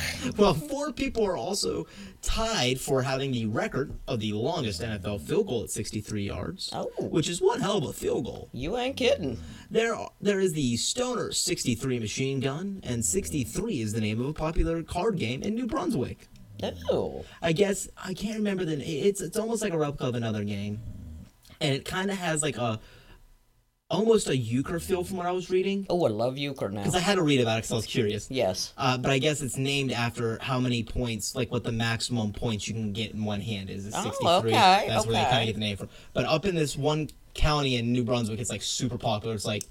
well, 0.36 0.52
four 0.52 0.92
people 0.92 1.24
are 1.24 1.38
also 1.38 1.86
tied 2.20 2.78
for 2.78 3.00
having 3.00 3.32
the 3.32 3.46
record 3.46 3.98
of 4.06 4.20
the 4.20 4.34
longest 4.34 4.82
NFL 4.82 5.22
field 5.22 5.46
goal 5.46 5.62
at 5.64 5.70
63 5.70 6.22
yards. 6.22 6.68
Oh. 6.74 6.90
Which 6.98 7.30
is 7.30 7.40
one 7.40 7.60
hell 7.60 7.78
of 7.78 7.84
a 7.84 7.92
field 7.94 8.26
goal. 8.26 8.50
You 8.52 8.76
ain't 8.76 8.96
kidding. 8.96 9.38
There, 9.70 9.94
are, 9.94 10.10
there 10.20 10.38
is 10.38 10.52
the 10.52 10.76
Stoner 10.76 11.32
63 11.32 11.98
machine 11.98 12.40
gun, 12.40 12.80
and 12.82 13.02
63 13.02 13.80
is 13.80 13.94
the 13.94 14.00
name 14.00 14.20
of 14.20 14.26
a 14.26 14.34
popular 14.34 14.82
card 14.82 15.16
game 15.16 15.42
in 15.42 15.54
New 15.54 15.66
Brunswick. 15.66 16.28
Oh. 16.90 17.24
I 17.40 17.52
guess 17.52 17.88
I 17.96 18.12
can't 18.12 18.36
remember 18.36 18.66
the. 18.66 18.82
It's 18.82 19.22
it's 19.22 19.38
almost 19.38 19.62
like 19.62 19.72
a 19.72 19.78
replica 19.78 20.08
of 20.08 20.14
another 20.14 20.44
game, 20.44 20.78
and 21.58 21.74
it 21.74 21.86
kind 21.86 22.10
of 22.10 22.18
has 22.18 22.42
like 22.42 22.58
a 22.58 22.78
almost 23.90 24.28
a 24.28 24.36
euchre 24.36 24.78
feel 24.78 25.02
from 25.04 25.16
what 25.16 25.26
I 25.26 25.32
was 25.32 25.50
reading. 25.50 25.86
Oh, 25.90 26.04
I 26.06 26.08
love 26.10 26.38
euchre 26.38 26.68
now. 26.68 26.80
Because 26.80 26.94
I 26.94 27.00
had 27.00 27.16
to 27.16 27.22
read 27.22 27.40
about 27.40 27.54
it 27.54 27.62
because 27.62 27.72
I 27.72 27.76
was 27.76 27.86
curious. 27.86 28.30
Yes. 28.30 28.72
Uh, 28.78 28.96
but 28.96 29.10
I 29.10 29.18
guess 29.18 29.40
it's 29.42 29.56
named 29.56 29.92
after 29.92 30.38
how 30.40 30.60
many 30.60 30.82
points, 30.82 31.34
like 31.34 31.50
what 31.50 31.64
the 31.64 31.72
maximum 31.72 32.32
points 32.32 32.68
you 32.68 32.74
can 32.74 32.92
get 32.92 33.12
in 33.12 33.24
one 33.24 33.40
hand 33.40 33.68
is. 33.70 33.86
It's 33.86 33.96
Oh, 33.96 34.02
63. 34.04 34.50
okay, 34.52 34.84
That's 34.88 35.06
where 35.06 35.14
they 35.16 35.24
kind 35.24 35.40
of 35.42 35.46
get 35.46 35.54
the 35.54 35.60
name 35.60 35.76
from. 35.76 35.88
But 36.12 36.24
up 36.26 36.44
in 36.46 36.54
this 36.54 36.76
one 36.76 37.10
county 37.34 37.76
in 37.76 37.92
New 37.92 38.04
Brunswick, 38.04 38.38
it's 38.40 38.50
like 38.50 38.62
super 38.62 38.98
popular. 38.98 39.34
It's 39.34 39.44
like 39.44 39.64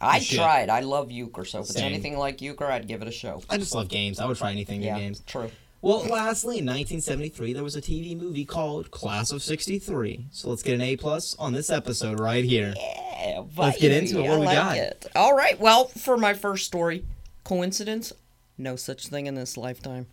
I 0.00 0.18
shit. 0.18 0.38
tried. 0.38 0.70
I 0.70 0.80
love 0.80 1.10
euchre, 1.10 1.44
so 1.44 1.60
if 1.60 1.68
it's 1.70 1.76
anything 1.78 2.16
like 2.16 2.40
euchre, 2.40 2.66
I'd 2.66 2.86
give 2.88 3.02
it 3.02 3.08
a 3.08 3.12
show. 3.12 3.42
I 3.50 3.58
just 3.58 3.74
love 3.74 3.88
games. 3.88 4.18
I 4.18 4.24
would 4.26 4.38
try 4.38 4.50
anything 4.50 4.82
Yeah, 4.82 4.96
in 4.96 5.02
games. 5.02 5.22
true. 5.26 5.50
Well, 5.82 6.00
lastly, 6.04 6.58
in 6.58 6.66
1973, 6.66 7.54
there 7.54 7.64
was 7.64 7.74
a 7.74 7.80
TV 7.80 8.14
movie 8.16 8.44
called 8.44 8.90
Class 8.90 9.32
of 9.32 9.42
63. 9.42 10.26
So 10.30 10.50
let's 10.50 10.62
get 10.62 10.74
an 10.74 10.82
A 10.82 10.96
plus 10.96 11.34
on 11.38 11.54
this 11.54 11.70
episode 11.70 12.20
right 12.20 12.44
here. 12.44 12.74
Yeah, 12.76 13.44
Let's 13.56 13.80
get 13.80 13.90
into 13.92 14.18
it. 14.18 14.22
What 14.28 14.30
I 14.32 14.38
we 14.40 14.46
like 14.46 14.56
got? 14.56 14.76
It. 14.76 15.06
All 15.16 15.34
right. 15.34 15.58
Well, 15.58 15.86
for 15.88 16.18
my 16.18 16.34
first 16.34 16.66
story, 16.66 17.04
coincidence? 17.44 18.12
No 18.58 18.76
such 18.76 19.06
thing 19.06 19.26
in 19.26 19.34
this 19.36 19.56
lifetime. 19.56 20.06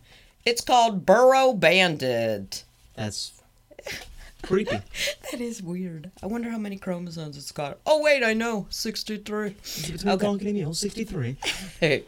It's 0.46 0.62
called 0.62 1.04
Burro 1.04 1.52
Bandit. 1.52 2.64
That's 2.96 3.32
creepy. 4.42 4.80
That 5.30 5.42
is 5.42 5.62
weird. 5.62 6.10
I 6.22 6.26
wonder 6.26 6.48
how 6.48 6.56
many 6.56 6.78
chromosomes 6.78 7.36
it's 7.36 7.52
got. 7.52 7.76
Oh 7.84 8.00
wait, 8.00 8.24
I 8.24 8.32
know, 8.32 8.66
sixty-three. 8.70 9.54
Between 9.92 10.08
Okay. 10.14 10.24
Donkey 10.24 10.46
and 10.46 10.54
Mule, 10.54 10.72
63. 10.72 11.36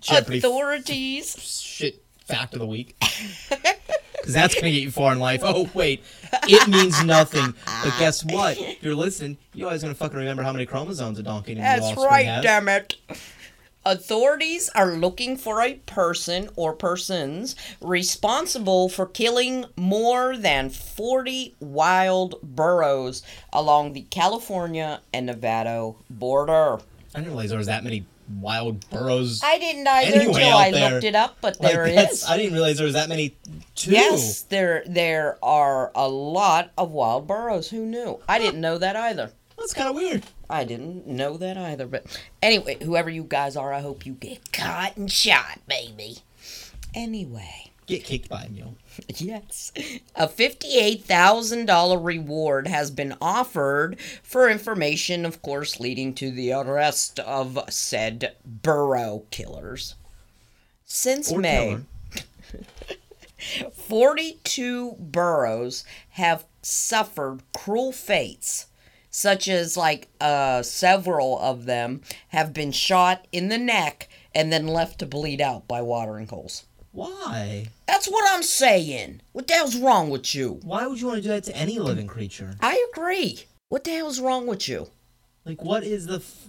Jeopardy 0.00 0.38
Authorities. 0.38 1.40
shit 1.40 2.02
fact 2.28 2.54
of 2.54 2.60
the 2.60 2.66
week. 2.66 2.96
Because 4.20 4.34
that's 4.34 4.54
going 4.54 4.64
to 4.64 4.70
get 4.72 4.82
you 4.82 4.90
far 4.90 5.12
in 5.12 5.20
life. 5.20 5.40
Oh, 5.42 5.70
wait. 5.72 6.04
It 6.42 6.68
means 6.68 7.02
nothing. 7.02 7.54
But 7.82 7.94
guess 7.98 8.22
what? 8.24 8.58
If 8.58 8.82
you're 8.82 8.94
listening, 8.94 9.38
you're 9.54 9.68
always 9.68 9.80
going 9.80 9.94
to 9.94 9.98
fucking 9.98 10.18
remember 10.18 10.42
how 10.42 10.52
many 10.52 10.66
chromosomes 10.66 11.18
a 11.18 11.22
donkey 11.22 11.52
and 11.52 11.62
That's 11.62 11.96
right, 11.96 12.26
has. 12.26 12.42
damn 12.42 12.68
it. 12.68 12.96
Authorities 13.86 14.68
are 14.74 14.92
looking 14.92 15.38
for 15.38 15.62
a 15.62 15.74
person 15.86 16.50
or 16.56 16.74
persons 16.74 17.56
responsible 17.80 18.90
for 18.90 19.06
killing 19.06 19.64
more 19.78 20.36
than 20.36 20.68
40 20.68 21.54
wild 21.60 22.34
burros 22.42 23.22
along 23.50 23.94
the 23.94 24.02
California 24.10 25.00
and 25.14 25.24
Nevada 25.24 25.94
border. 26.10 26.80
I 27.14 27.20
didn't 27.20 27.28
realize 27.28 27.48
there 27.48 27.56
was 27.56 27.68
that 27.68 27.82
many 27.82 28.04
wild 28.30 28.88
burros. 28.90 29.40
I 29.42 29.58
didn't 29.58 29.86
either 29.86 30.16
Anyway, 30.16 30.32
until 30.42 30.56
I 30.56 30.70
there. 30.70 30.90
looked 30.92 31.04
it 31.04 31.14
up, 31.14 31.38
but 31.40 31.60
Like, 31.60 31.72
there 31.72 31.86
is. 31.86 32.24
I 32.24 32.36
didn't 32.36 32.52
realize 32.52 32.76
there 32.76 32.84
was 32.84 32.94
that 32.94 33.08
many, 33.08 33.36
too. 33.74 33.92
Yes, 33.92 34.42
there 34.42 34.82
there 34.86 35.38
are 35.42 35.90
a 35.94 36.08
lot 36.08 36.70
of 36.76 36.90
wild 36.90 37.26
burros. 37.26 37.70
Who 37.70 37.84
knew? 37.86 38.20
I 38.28 38.38
didn't 38.38 38.60
know 38.60 38.78
that 38.78 38.96
either. 38.96 39.32
That's 39.58 39.74
kind 39.74 39.88
of 39.88 39.96
weird. 39.96 40.22
I 40.48 40.64
didn't 40.64 41.06
know 41.06 41.36
that 41.36 41.56
either. 41.58 41.86
But 41.86 42.06
anyway, 42.42 42.76
whoever 42.82 43.10
you 43.10 43.24
guys 43.24 43.56
are, 43.56 43.72
I 43.72 43.80
hope 43.80 44.06
you 44.06 44.12
get 44.12 44.52
caught 44.52 44.96
and 44.96 45.10
shot, 45.10 45.58
baby. 45.68 46.18
Anyway, 46.94 47.70
Get 47.86 48.04
kicked 48.04 48.28
by 48.28 48.42
a 48.44 48.48
mule. 48.50 48.76
yes. 49.16 49.72
A 50.14 50.26
$58,000 50.28 52.04
reward 52.04 52.66
has 52.66 52.90
been 52.90 53.14
offered 53.20 53.98
for 54.22 54.48
information, 54.48 55.24
of 55.24 55.42
course, 55.42 55.80
leading 55.80 56.14
to 56.14 56.30
the 56.30 56.52
arrest 56.52 57.18
of 57.20 57.58
said 57.68 58.36
burro 58.44 59.24
killers. 59.30 59.94
Since 60.84 61.30
Or 61.32 61.38
May. 61.40 61.78
killer. 62.10 62.64
42 63.72 64.96
burros 64.98 65.84
have 66.10 66.44
suffered 66.62 67.42
cruel 67.56 67.92
fates, 67.92 68.66
such 69.10 69.48
as 69.48 69.76
like 69.76 70.08
uh, 70.20 70.62
several 70.62 71.38
of 71.38 71.64
them 71.66 72.02
have 72.28 72.52
been 72.52 72.72
shot 72.72 73.26
in 73.32 73.48
the 73.48 73.58
neck 73.58 74.08
and 74.34 74.52
then 74.52 74.66
left 74.66 74.98
to 74.98 75.06
bleed 75.06 75.40
out 75.40 75.68
by 75.68 75.80
watering 75.80 76.26
holes. 76.26 76.64
Why? 76.98 77.68
That's 77.86 78.08
what 78.08 78.24
I'm 78.28 78.42
saying. 78.42 79.20
What 79.32 79.46
the 79.46 79.54
hell's 79.54 79.76
wrong 79.76 80.10
with 80.10 80.34
you? 80.34 80.58
Why 80.64 80.86
would 80.86 81.00
you 81.00 81.06
want 81.06 81.18
to 81.18 81.22
do 81.22 81.28
that 81.28 81.44
to 81.44 81.56
any 81.56 81.78
living 81.78 82.06
creature? 82.08 82.56
I 82.60 82.84
agree. 82.92 83.44
What 83.68 83.84
the 83.84 83.92
hell's 83.92 84.18
wrong 84.20 84.46
with 84.46 84.68
you? 84.68 84.88
Like, 85.44 85.62
what 85.62 85.84
is 85.84 86.06
the? 86.06 86.16
F- 86.16 86.48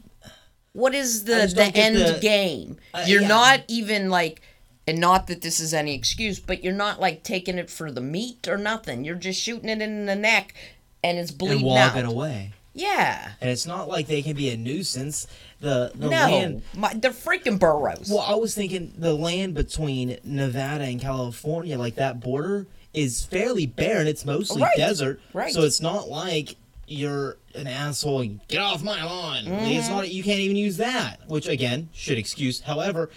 What 0.74 0.96
is 0.96 1.26
the 1.26 1.52
the 1.56 1.72
end 1.76 1.98
the- 1.98 2.20
game? 2.20 2.78
Uh, 2.94 3.04
you're 3.08 3.22
yeah. 3.22 3.28
not 3.28 3.64
even 3.68 4.10
like 4.10 4.42
and 4.88 5.00
not 5.00 5.28
that 5.28 5.42
this 5.42 5.60
is 5.60 5.72
any 5.74 5.94
excuse, 5.94 6.40
but 6.40 6.64
you're 6.64 6.74
not 6.74 7.00
like 7.00 7.22
taking 7.24 7.58
it 7.60 7.70
for 7.70 7.92
the 7.92 8.02
meat 8.02 8.48
or 8.48 8.58
nothing. 8.58 9.04
You're 9.06 9.16
just 9.16 9.40
shooting 9.42 9.70
it 9.70 9.82
in 9.84 10.08
the 10.08 10.16
neck 10.16 10.56
and 11.04 11.18
it's 11.20 11.30
and 11.30 11.38
bleeding 11.40 11.66
walking 11.66 12.04
out. 12.06 12.12
away. 12.12 12.54
Yeah. 12.74 13.34
And 13.42 13.50
it's 13.52 13.66
not 13.68 13.88
like 13.88 14.08
they 14.08 14.22
can 14.24 14.36
be 14.36 14.50
a 14.50 14.58
nuisance. 14.58 15.28
The 15.60 15.92
the 15.94 16.08
no. 16.10 16.18
land. 16.18 16.62
My, 16.76 16.94
they're 16.94 17.12
freaking 17.12 17.60
burros. 17.60 18.10
Well, 18.10 18.20
I 18.26 18.36
was 18.36 18.56
thinking 18.56 18.94
the 18.98 19.14
land 19.14 19.54
between 19.56 20.18
Nevada 20.24 20.86
and 20.86 21.02
California, 21.02 21.78
like 21.78 21.96
that 21.96 22.20
border, 22.22 22.66
is 22.94 23.26
fairly 23.26 23.66
barren. 23.66 24.08
It's 24.08 24.26
mostly 24.26 24.62
Right, 24.62 24.78
desert. 24.78 25.20
right. 25.34 25.52
So 25.54 25.64
it's 25.64 25.82
not 25.82 26.08
like 26.08 26.56
you're 26.88 27.38
an 27.56 27.68
asshole. 27.68 28.22
and 28.22 28.40
Get 28.48 28.62
off 28.62 28.82
my 28.84 29.04
lawn. 29.04 29.46
Like, 29.46 29.62
It's 29.74 29.88
mm-hmm. 29.88 29.96
not. 29.96 30.10
You 30.10 30.24
can't 30.24 30.40
even 30.40 30.56
use 30.56 30.78
that. 30.78 31.20
Which 31.28 31.48
again 31.48 31.90
should 31.94 32.18
excuse. 32.18 32.62
However, 32.62 33.10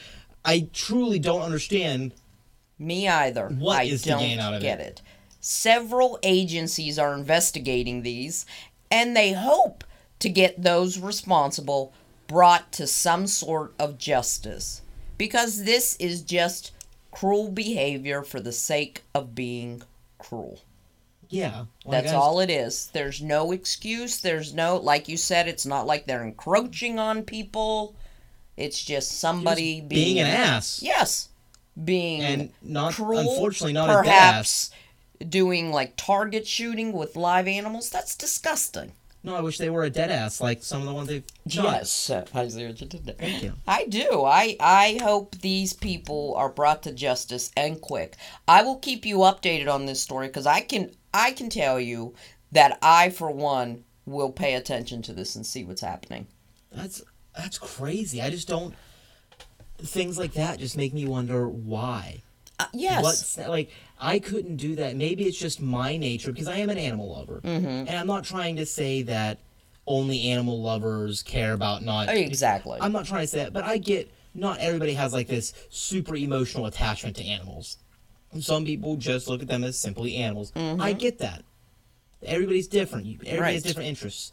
I 0.44 0.68
truly 0.72 1.20
don't 1.20 1.42
understand. 1.42 2.12
Me 2.78 3.06
either. 3.06 3.46
What 3.48 3.78
I 3.78 3.82
is 3.84 4.02
the 4.02 4.10
don't 4.10 4.18
gain 4.20 4.40
out 4.40 4.54
of 4.54 4.62
get 4.62 4.80
it? 4.80 4.86
it. 4.86 5.02
Several 5.38 6.18
agencies 6.24 6.98
are 6.98 7.14
investigating 7.14 8.02
these, 8.02 8.46
and 8.90 9.16
they 9.16 9.32
hope 9.32 9.84
to 10.18 10.28
get 10.28 10.62
those 10.62 10.98
responsible 10.98 11.92
brought 12.32 12.72
to 12.72 12.86
some 12.86 13.26
sort 13.26 13.74
of 13.78 13.98
justice. 13.98 14.80
Because 15.18 15.64
this 15.64 15.96
is 15.96 16.22
just 16.22 16.72
cruel 17.10 17.50
behavior 17.50 18.22
for 18.22 18.40
the 18.40 18.52
sake 18.52 19.02
of 19.14 19.34
being 19.34 19.82
cruel. 20.18 20.60
Yeah, 21.28 21.66
like, 21.84 22.04
That's 22.04 22.14
all 22.14 22.40
it 22.40 22.50
is. 22.50 22.90
There's 22.92 23.22
no 23.22 23.52
excuse. 23.52 24.20
There's 24.20 24.52
no, 24.52 24.76
like 24.76 25.08
you 25.08 25.16
said, 25.16 25.46
it's 25.46 25.64
not 25.64 25.86
like 25.86 26.06
they're 26.06 26.24
encroaching 26.24 26.98
on 26.98 27.22
people. 27.22 27.94
It's 28.56 28.82
just 28.82 29.18
somebody 29.18 29.78
Just 29.80 29.88
being, 29.88 30.14
being 30.14 30.18
an 30.20 30.26
ass. 30.26 30.82
Yes, 30.82 31.28
being 31.82 32.20
and 32.22 32.50
not 32.62 32.94
cruel, 32.94 33.20
unfortunately 33.20 33.72
not 33.72 33.88
perhaps 33.88 34.70
doing 35.26 35.70
like 35.70 35.96
target 35.96 36.46
shooting 36.46 36.92
with 36.92 37.16
live 37.16 37.48
animals. 37.48 37.88
That's 37.88 38.14
disgusting. 38.14 38.92
No, 39.24 39.36
I 39.36 39.40
wish 39.40 39.58
they 39.58 39.70
were 39.70 39.84
a 39.84 39.90
dead 39.90 40.10
ass 40.10 40.40
like 40.40 40.64
some 40.64 40.80
of 40.80 40.88
the 40.88 40.94
ones 40.94 41.08
they've. 41.08 41.24
Yes, 41.46 42.10
I 42.10 42.48
see 42.48 42.66
what 42.66 42.80
you 42.80 42.86
did 42.88 43.06
there. 43.06 43.14
Thank 43.14 43.42
you. 43.42 43.52
I 43.68 43.84
do. 43.84 44.24
I 44.24 44.56
I 44.58 44.98
hope 45.00 45.36
these 45.36 45.72
people 45.72 46.34
are 46.36 46.48
brought 46.48 46.82
to 46.84 46.92
justice 46.92 47.52
and 47.56 47.80
quick. 47.80 48.16
I 48.48 48.62
will 48.62 48.78
keep 48.78 49.06
you 49.06 49.18
updated 49.18 49.72
on 49.72 49.86
this 49.86 50.00
story 50.00 50.26
because 50.26 50.46
I 50.46 50.60
can 50.60 50.90
I 51.14 51.30
can 51.32 51.50
tell 51.50 51.78
you 51.78 52.14
that 52.50 52.78
I 52.82 53.10
for 53.10 53.30
one 53.30 53.84
will 54.06 54.32
pay 54.32 54.54
attention 54.54 55.02
to 55.02 55.12
this 55.12 55.36
and 55.36 55.46
see 55.46 55.62
what's 55.62 55.82
happening. 55.82 56.26
That's 56.72 57.02
that's 57.36 57.58
crazy. 57.58 58.20
I 58.20 58.30
just 58.30 58.48
don't. 58.48 58.74
Things 59.78 60.18
like 60.18 60.32
that 60.34 60.58
just 60.58 60.76
make 60.76 60.92
me 60.92 61.06
wonder 61.06 61.48
why. 61.48 62.22
Uh, 62.62 62.68
yes. 62.72 63.02
What's 63.02 63.34
that, 63.36 63.50
like? 63.50 63.70
I 64.00 64.18
couldn't 64.18 64.56
do 64.56 64.74
that. 64.76 64.96
Maybe 64.96 65.24
it's 65.24 65.38
just 65.38 65.60
my 65.60 65.96
nature 65.96 66.32
because 66.32 66.48
I 66.48 66.56
am 66.56 66.70
an 66.70 66.78
animal 66.78 67.12
lover, 67.12 67.40
mm-hmm. 67.44 67.66
and 67.66 67.90
I'm 67.90 68.06
not 68.06 68.24
trying 68.24 68.56
to 68.56 68.66
say 68.66 69.02
that 69.02 69.38
only 69.86 70.28
animal 70.30 70.60
lovers 70.60 71.22
care 71.22 71.52
about 71.52 71.82
not. 71.82 72.08
Exactly. 72.08 72.78
I'm 72.80 72.92
not 72.92 73.06
trying 73.06 73.22
to 73.22 73.26
say 73.26 73.38
that, 73.38 73.52
but 73.52 73.64
I 73.64 73.78
get 73.78 74.12
not 74.34 74.58
everybody 74.58 74.94
has 74.94 75.12
like 75.12 75.28
this 75.28 75.52
super 75.70 76.16
emotional 76.16 76.66
attachment 76.66 77.16
to 77.16 77.24
animals. 77.24 77.78
Some 78.40 78.64
people 78.64 78.96
just 78.96 79.28
look 79.28 79.42
at 79.42 79.48
them 79.48 79.62
as 79.62 79.78
simply 79.78 80.16
animals. 80.16 80.52
I 80.56 80.94
get 80.94 81.18
that. 81.18 81.44
Everybody's 82.22 82.68
different. 82.68 83.06
Everybody 83.26 83.54
has 83.54 83.62
different 83.62 83.88
interests. 83.88 84.32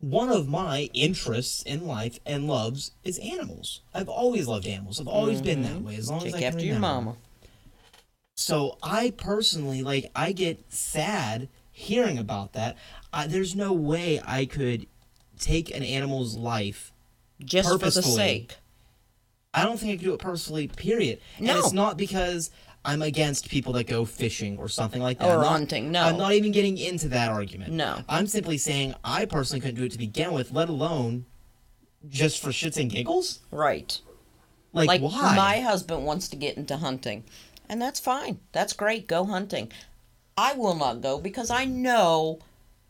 One 0.00 0.30
of 0.30 0.48
my 0.48 0.88
interests 0.94 1.62
in 1.62 1.86
life 1.86 2.20
and 2.24 2.46
loves 2.46 2.92
is 3.04 3.18
animals. 3.18 3.80
I've 3.92 4.08
always 4.08 4.46
loved 4.46 4.66
animals. 4.66 5.00
I've 5.00 5.08
always 5.08 5.42
been 5.42 5.62
that 5.62 5.82
way 5.82 5.96
as 5.96 6.08
long 6.08 6.18
as 6.18 6.24
Take 6.24 6.36
I 6.36 6.38
can 6.38 6.46
after 6.54 6.64
your 6.64 6.76
remember. 6.76 7.10
mama. 7.10 7.16
So 8.40 8.78
I 8.82 9.10
personally 9.10 9.82
like 9.82 10.10
I 10.16 10.32
get 10.32 10.72
sad 10.72 11.48
hearing 11.70 12.16
about 12.16 12.54
that. 12.54 12.78
I, 13.12 13.26
there's 13.26 13.54
no 13.54 13.74
way 13.74 14.18
I 14.26 14.46
could 14.46 14.86
take 15.38 15.74
an 15.76 15.82
animal's 15.82 16.36
life. 16.36 16.90
Just 17.44 17.68
for 17.68 17.76
the 17.76 17.90
sake. 18.02 18.56
I 19.52 19.64
don't 19.64 19.78
think 19.78 19.92
I 19.92 19.96
could 19.96 20.04
do 20.04 20.14
it 20.14 20.20
personally. 20.20 20.68
Period. 20.68 21.20
No. 21.38 21.50
And 21.50 21.58
it's 21.58 21.74
not 21.74 21.98
because 21.98 22.50
I'm 22.82 23.02
against 23.02 23.50
people 23.50 23.74
that 23.74 23.86
go 23.86 24.06
fishing 24.06 24.56
or 24.56 24.68
something 24.68 25.02
like 25.02 25.18
that. 25.18 25.28
Or 25.28 25.34
I'm 25.34 25.40
not- 25.40 25.48
hunting, 25.50 25.92
no. 25.92 26.02
I'm 26.02 26.16
not 26.16 26.32
even 26.32 26.50
getting 26.50 26.78
into 26.78 27.08
that 27.08 27.30
argument. 27.30 27.72
No. 27.72 27.98
I'm 28.08 28.26
simply 28.26 28.56
saying 28.56 28.94
I 29.04 29.26
personally 29.26 29.60
couldn't 29.60 29.76
do 29.76 29.84
it 29.84 29.92
to 29.92 29.98
begin 29.98 30.32
with, 30.32 30.50
let 30.50 30.70
alone 30.70 31.26
just 32.08 32.40
for 32.42 32.50
shits 32.50 32.78
and 32.80 32.90
giggles. 32.90 33.40
Right. 33.50 34.00
Like, 34.72 34.88
Like 34.88 35.00
why? 35.02 35.34
my 35.36 35.60
husband 35.60 36.06
wants 36.06 36.28
to 36.28 36.36
get 36.36 36.56
into 36.56 36.76
hunting, 36.76 37.24
and 37.70 37.80
that's 37.80 37.98
fine. 38.00 38.38
That's 38.52 38.74
great. 38.74 39.06
Go 39.06 39.24
hunting. 39.24 39.70
I 40.36 40.52
will 40.54 40.74
not 40.74 41.00
go 41.00 41.18
because 41.18 41.50
I 41.50 41.64
know 41.64 42.40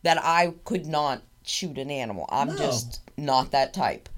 that 0.03 0.17
I 0.21 0.53
could 0.65 0.85
not 0.85 1.21
shoot 1.45 1.77
an 1.77 1.89
animal. 1.91 2.25
I'm 2.29 2.49
No. 2.49 2.57
just 2.57 2.99
not 3.17 3.51
that 3.51 3.73
type. 3.73 4.09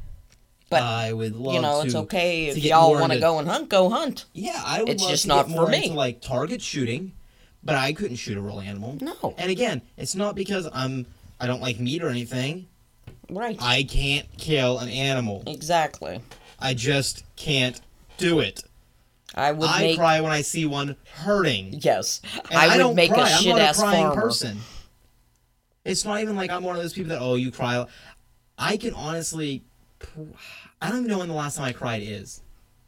But 0.69 0.81
I 0.81 1.13
would 1.13 1.35
love 1.35 1.51
to. 1.51 1.55
you 1.55 1.61
know, 1.61 1.81
it's 1.81 1.93
okay 1.95 2.47
if 2.47 2.57
y'all 2.57 2.93
want 2.93 3.11
to 3.13 3.19
go 3.19 3.37
and 3.37 3.47
hunt. 3.47 3.69
Go 3.69 3.89
hunt. 3.89 4.25
Yeah, 4.33 4.59
I 4.65 4.79
would 4.81 4.89
It's 4.89 5.05
just 5.07 5.23
to 5.23 5.27
not 5.29 5.51
for 5.51 5.67
me. 5.67 5.83
into 5.85 5.93
like 5.97 6.21
target 6.21 6.61
shooting, 6.63 7.11
but 7.63 7.75
I 7.75 7.93
couldn't 7.93 8.15
shoot 8.17 8.37
a 8.37 8.41
real 8.41 8.59
animal. 8.59 8.97
No. 8.99 9.35
And 9.37 9.51
again, 9.51 9.81
it's 9.97 10.15
not 10.15 10.33
because 10.35 10.67
I'm 10.73 11.05
I 11.39 11.45
don't 11.47 11.61
like 11.61 11.79
meat 11.79 12.01
or 12.03 12.09
anything. 12.09 12.67
Right. 13.29 13.57
I 13.61 13.83
can't 13.83 14.25
kill 14.37 14.79
an 14.79 14.89
animal. 14.89 15.43
exactly. 15.45 16.21
I 16.59 16.73
just 16.73 17.23
can't 17.35 17.79
do 18.17 18.39
it. 18.39 18.63
I 19.35 19.51
would 19.51 19.69
I 19.69 19.81
make 19.81 19.97
cry 19.97 20.21
when 20.21 20.31
I 20.31 20.41
see 20.41 20.65
one 20.65 20.95
hurting. 21.15 21.79
yes. 21.81 22.21
And 22.49 22.59
I 22.59 22.65
I, 22.65 22.67
would 22.69 22.77
don't 22.83 22.95
make 22.95 23.11
cry. 23.11 23.29
a 23.29 23.37
shit 23.37 23.57
ass 23.57 23.77
a 23.79 23.81
crying 23.81 24.05
farmer. 24.07 24.21
person. 24.21 24.57
It's 25.85 26.05
not 26.05 26.21
even 26.21 26.35
like 26.35 26.51
I'm 26.51 26.63
one 26.63 26.75
of 26.75 26.81
those 26.81 26.93
people 26.93 27.09
that 27.09 27.21
oh 27.21 27.35
you 27.35 27.51
cry. 27.51 27.85
I 28.57 28.77
can 28.77 28.93
honestly, 28.93 29.63
I 30.81 30.89
don't 30.89 30.99
even 30.99 31.07
know 31.07 31.19
when 31.19 31.27
the 31.27 31.33
last 31.33 31.57
time 31.57 31.65
I 31.65 31.73
cried 31.73 32.03
is. 32.03 32.41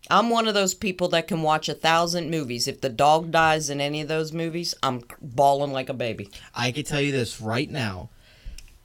I'm 0.10 0.30
one 0.30 0.48
of 0.48 0.54
those 0.54 0.76
people 0.76 1.08
that 1.10 1.28
can 1.28 1.42
watch 1.42 1.68
a 1.68 1.74
thousand 1.74 2.30
movies. 2.30 2.68
If 2.68 2.82
the 2.82 2.90
dog 2.90 3.32
dies 3.32 3.72
in 3.72 3.82
any 3.82 4.02
of 4.02 4.08
those 4.08 4.32
movies, 4.32 4.76
I'm 4.84 5.02
bawling 5.20 5.72
like 5.72 5.90
a 5.90 5.96
baby. 5.96 6.30
I 6.54 6.72
can 6.72 6.84
tell 6.84 7.02
you 7.02 7.12
this 7.12 7.42
right 7.42 7.70
now. 7.70 8.10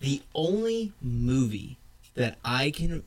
The 0.00 0.22
only 0.34 0.92
movie 1.02 1.76
that 2.14 2.38
I 2.42 2.70
can 2.70 3.04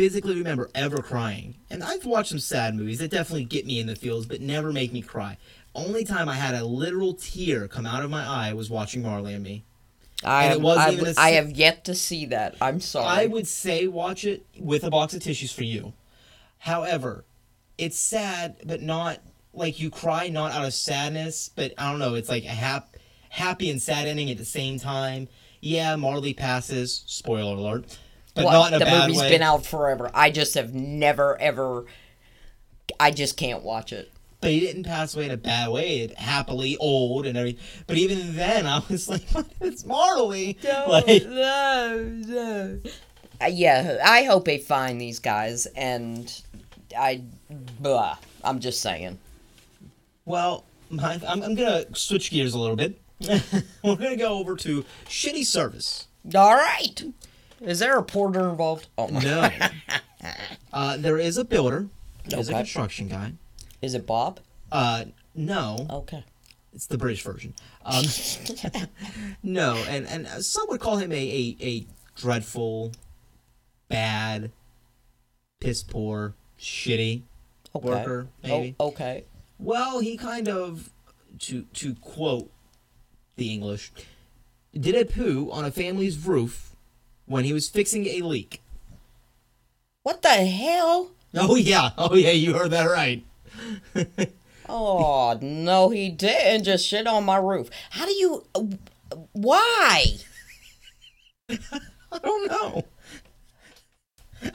physically 0.00 0.34
remember 0.34 0.70
ever 0.74 1.02
crying, 1.02 1.56
and 1.68 1.84
I've 1.84 2.06
watched 2.06 2.30
some 2.30 2.38
sad 2.38 2.74
movies 2.74 3.00
that 3.00 3.10
definitely 3.10 3.44
get 3.44 3.66
me 3.66 3.78
in 3.80 3.86
the 3.86 3.94
feels, 3.94 4.24
but 4.24 4.40
never 4.40 4.72
make 4.72 4.94
me 4.94 5.02
cry. 5.02 5.36
Only 5.74 6.04
time 6.04 6.26
I 6.26 6.36
had 6.36 6.54
a 6.54 6.64
literal 6.64 7.12
tear 7.12 7.68
come 7.68 7.84
out 7.84 8.02
of 8.02 8.08
my 8.08 8.24
eye 8.26 8.54
was 8.54 8.70
watching 8.70 9.02
Marley 9.02 9.34
and 9.34 9.44
Me. 9.44 9.62
I, 10.24 10.44
And 10.44 10.54
it 10.54 10.60
wasn't 10.62 10.88
I, 10.88 10.92
even 10.92 11.06
a 11.06 11.10
I 11.20 11.30
si- 11.32 11.36
have 11.36 11.50
yet 11.50 11.84
to 11.84 11.94
see 11.94 12.24
that. 12.26 12.56
I'm 12.62 12.80
sorry. 12.80 13.08
I 13.08 13.26
would 13.26 13.46
say 13.46 13.88
watch 13.88 14.24
it 14.24 14.46
with 14.58 14.84
a 14.84 14.90
box 14.90 15.12
of 15.12 15.22
tissues 15.22 15.52
for 15.52 15.64
you. 15.64 15.92
However, 16.60 17.26
it's 17.76 17.98
sad, 17.98 18.56
but 18.64 18.80
not 18.80 19.18
like 19.52 19.80
you 19.80 19.90
cry 19.90 20.28
not 20.30 20.52
out 20.52 20.64
of 20.64 20.72
sadness, 20.72 21.50
but 21.54 21.74
I 21.76 21.90
don't 21.90 21.98
know. 21.98 22.14
It's 22.14 22.30
like 22.30 22.44
a 22.44 22.48
hap- 22.48 22.96
happy 23.28 23.68
and 23.68 23.82
sad 23.82 24.08
ending 24.08 24.30
at 24.30 24.38
the 24.38 24.46
same 24.46 24.78
time. 24.78 25.28
Yeah, 25.60 25.94
Marley 25.96 26.32
passes. 26.32 27.02
Spoiler 27.06 27.54
alert, 27.54 27.98
but 28.34 28.44
What? 28.44 28.52
not 28.52 28.72
in 28.74 28.82
a 28.82 28.84
the 28.84 28.90
movie's 28.90 29.18
way. 29.20 29.30
been 29.30 29.42
out 29.42 29.64
forever. 29.66 30.10
I 30.14 30.30
just 30.30 30.54
have 30.54 30.74
never 30.74 31.40
ever. 31.40 31.84
I 32.98 33.10
just 33.10 33.36
can't 33.36 33.62
watch 33.62 33.92
it. 33.92 34.10
But 34.40 34.50
he 34.52 34.60
didn't 34.60 34.84
pass 34.84 35.14
away 35.14 35.26
in 35.26 35.30
a 35.32 35.36
bad 35.36 35.68
way. 35.68 35.98
It 36.00 36.18
happily 36.18 36.76
old 36.78 37.26
and 37.26 37.36
everything. 37.36 37.62
But 37.86 37.98
even 37.98 38.34
then, 38.36 38.66
I 38.66 38.82
was 38.88 39.08
like, 39.10 39.22
"It's 39.60 39.84
Marley." 39.84 40.56
like, 40.64 41.06
no, 41.24 42.10
no. 42.26 42.80
Uh, 43.42 43.46
yeah, 43.46 43.98
I 44.04 44.24
hope 44.24 44.44
they 44.46 44.58
find 44.58 45.00
these 45.00 45.18
guys, 45.18 45.66
and 45.76 46.30
I, 46.98 47.22
blah, 47.78 48.16
I'm 48.42 48.60
just 48.60 48.80
saying. 48.80 49.18
Well, 50.24 50.64
my, 50.90 51.20
I'm, 51.26 51.42
I'm 51.42 51.54
gonna 51.54 51.84
switch 51.94 52.30
gears 52.30 52.54
a 52.54 52.58
little 52.58 52.76
bit. 52.76 52.98
We're 53.84 53.96
gonna 53.96 54.16
go 54.16 54.38
over 54.38 54.56
to 54.56 54.84
shitty 55.06 55.44
service. 55.44 56.06
All 56.34 56.54
right. 56.54 57.02
Is 57.60 57.78
there 57.78 57.98
a 57.98 58.02
porter 58.02 58.48
involved? 58.48 58.88
Oh 58.96 59.08
my. 59.08 59.20
No, 59.20 59.50
uh, 60.72 60.96
there 60.96 61.18
is 61.18 61.36
a 61.36 61.44
builder. 61.44 61.86
There's 62.26 62.48
a 62.48 62.52
Okay. 62.52 62.60
construction 62.60 63.08
guy. 63.08 63.32
Is 63.82 63.94
it 63.94 64.06
Bob? 64.06 64.40
Uh, 64.72 65.06
no, 65.34 65.86
Okay. 65.90 66.24
it's 66.72 66.86
the 66.86 66.98
British 66.98 67.22
version. 67.22 67.54
Um, 67.84 68.04
no, 69.42 69.74
and 69.88 70.06
and 70.06 70.26
some 70.44 70.66
would 70.68 70.80
call 70.80 70.96
him 70.98 71.12
a 71.12 71.16
a, 71.16 71.56
a 71.64 71.86
dreadful, 72.16 72.92
bad, 73.88 74.52
piss 75.60 75.82
poor, 75.82 76.34
shitty. 76.58 77.22
Okay. 77.74 77.88
worker, 77.88 78.26
maybe. 78.42 78.74
Oh, 78.80 78.88
okay. 78.88 79.24
Well, 79.60 80.00
he 80.00 80.16
kind 80.16 80.48
of, 80.48 80.90
to 81.40 81.62
to 81.74 81.94
quote 81.96 82.50
the 83.36 83.52
English, 83.52 83.92
did 84.74 84.94
a 84.96 85.04
poo 85.04 85.50
on 85.52 85.64
a 85.64 85.70
family's 85.70 86.18
roof 86.26 86.69
when 87.30 87.44
he 87.44 87.52
was 87.52 87.68
fixing 87.68 88.06
a 88.06 88.22
leak. 88.22 88.60
What 90.02 90.20
the 90.22 90.28
hell? 90.46 91.12
Oh 91.36 91.54
yeah, 91.54 91.90
oh 91.96 92.16
yeah, 92.16 92.32
you 92.32 92.54
heard 92.54 92.72
that 92.72 92.86
right. 92.86 93.24
Oh 94.72 95.36
no, 95.42 95.88
he 95.88 96.10
didn't 96.10 96.62
just 96.62 96.86
shit 96.86 97.08
on 97.08 97.24
my 97.24 97.38
roof. 97.38 97.70
How 97.90 98.06
do 98.06 98.12
you? 98.12 98.44
Why? 99.32 100.04
I 101.48 102.18
don't 102.22 102.48
know. 102.48 102.84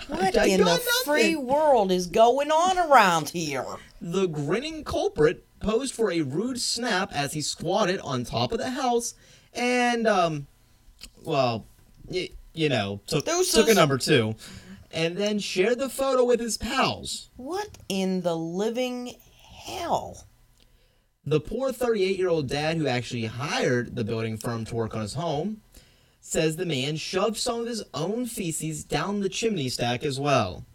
What 0.07 0.37
I 0.37 0.45
in 0.45 0.59
the 0.61 0.65
got 0.65 0.81
free 1.03 1.35
world 1.35 1.91
is 1.91 2.07
going 2.07 2.49
on 2.49 2.77
around 2.77 3.29
here? 3.29 3.65
The 3.99 4.27
grinning 4.27 4.85
culprit 4.85 5.45
posed 5.59 5.93
for 5.93 6.11
a 6.13 6.21
rude 6.21 6.61
snap 6.61 7.11
as 7.13 7.33
he 7.33 7.41
squatted 7.41 7.99
on 7.99 8.23
top 8.23 8.53
of 8.53 8.57
the 8.59 8.69
house 8.69 9.15
and, 9.53 10.07
um, 10.07 10.47
well, 11.23 11.65
y- 12.07 12.29
you 12.55 12.69
know, 12.69 13.01
took, 13.07 13.25
Deuces. 13.25 13.53
took 13.53 13.69
a 13.69 13.73
number 13.73 13.97
two, 13.97 14.35
and 14.91 15.17
then 15.17 15.39
shared 15.39 15.79
the 15.79 15.89
photo 15.89 16.23
with 16.23 16.39
his 16.39 16.57
pals. 16.57 17.29
What 17.35 17.69
in 17.89 18.21
the 18.21 18.35
living 18.35 19.15
hell? 19.65 20.25
The 21.25 21.39
poor 21.39 21.71
38 21.71 22.17
year 22.17 22.29
old 22.29 22.47
dad 22.47 22.77
who 22.77 22.87
actually 22.87 23.25
hired 23.25 23.95
the 23.95 24.03
building 24.03 24.37
firm 24.37 24.63
to 24.65 24.75
work 24.75 24.95
on 24.95 25.01
his 25.01 25.15
home 25.15 25.61
says 26.21 26.55
the 26.55 26.65
man 26.65 26.95
shoved 26.95 27.37
some 27.37 27.61
of 27.61 27.67
his 27.67 27.83
own 27.93 28.25
feces 28.25 28.83
down 28.83 29.19
the 29.19 29.29
chimney 29.29 29.69
stack 29.69 30.03
as 30.03 30.19
well. 30.19 30.65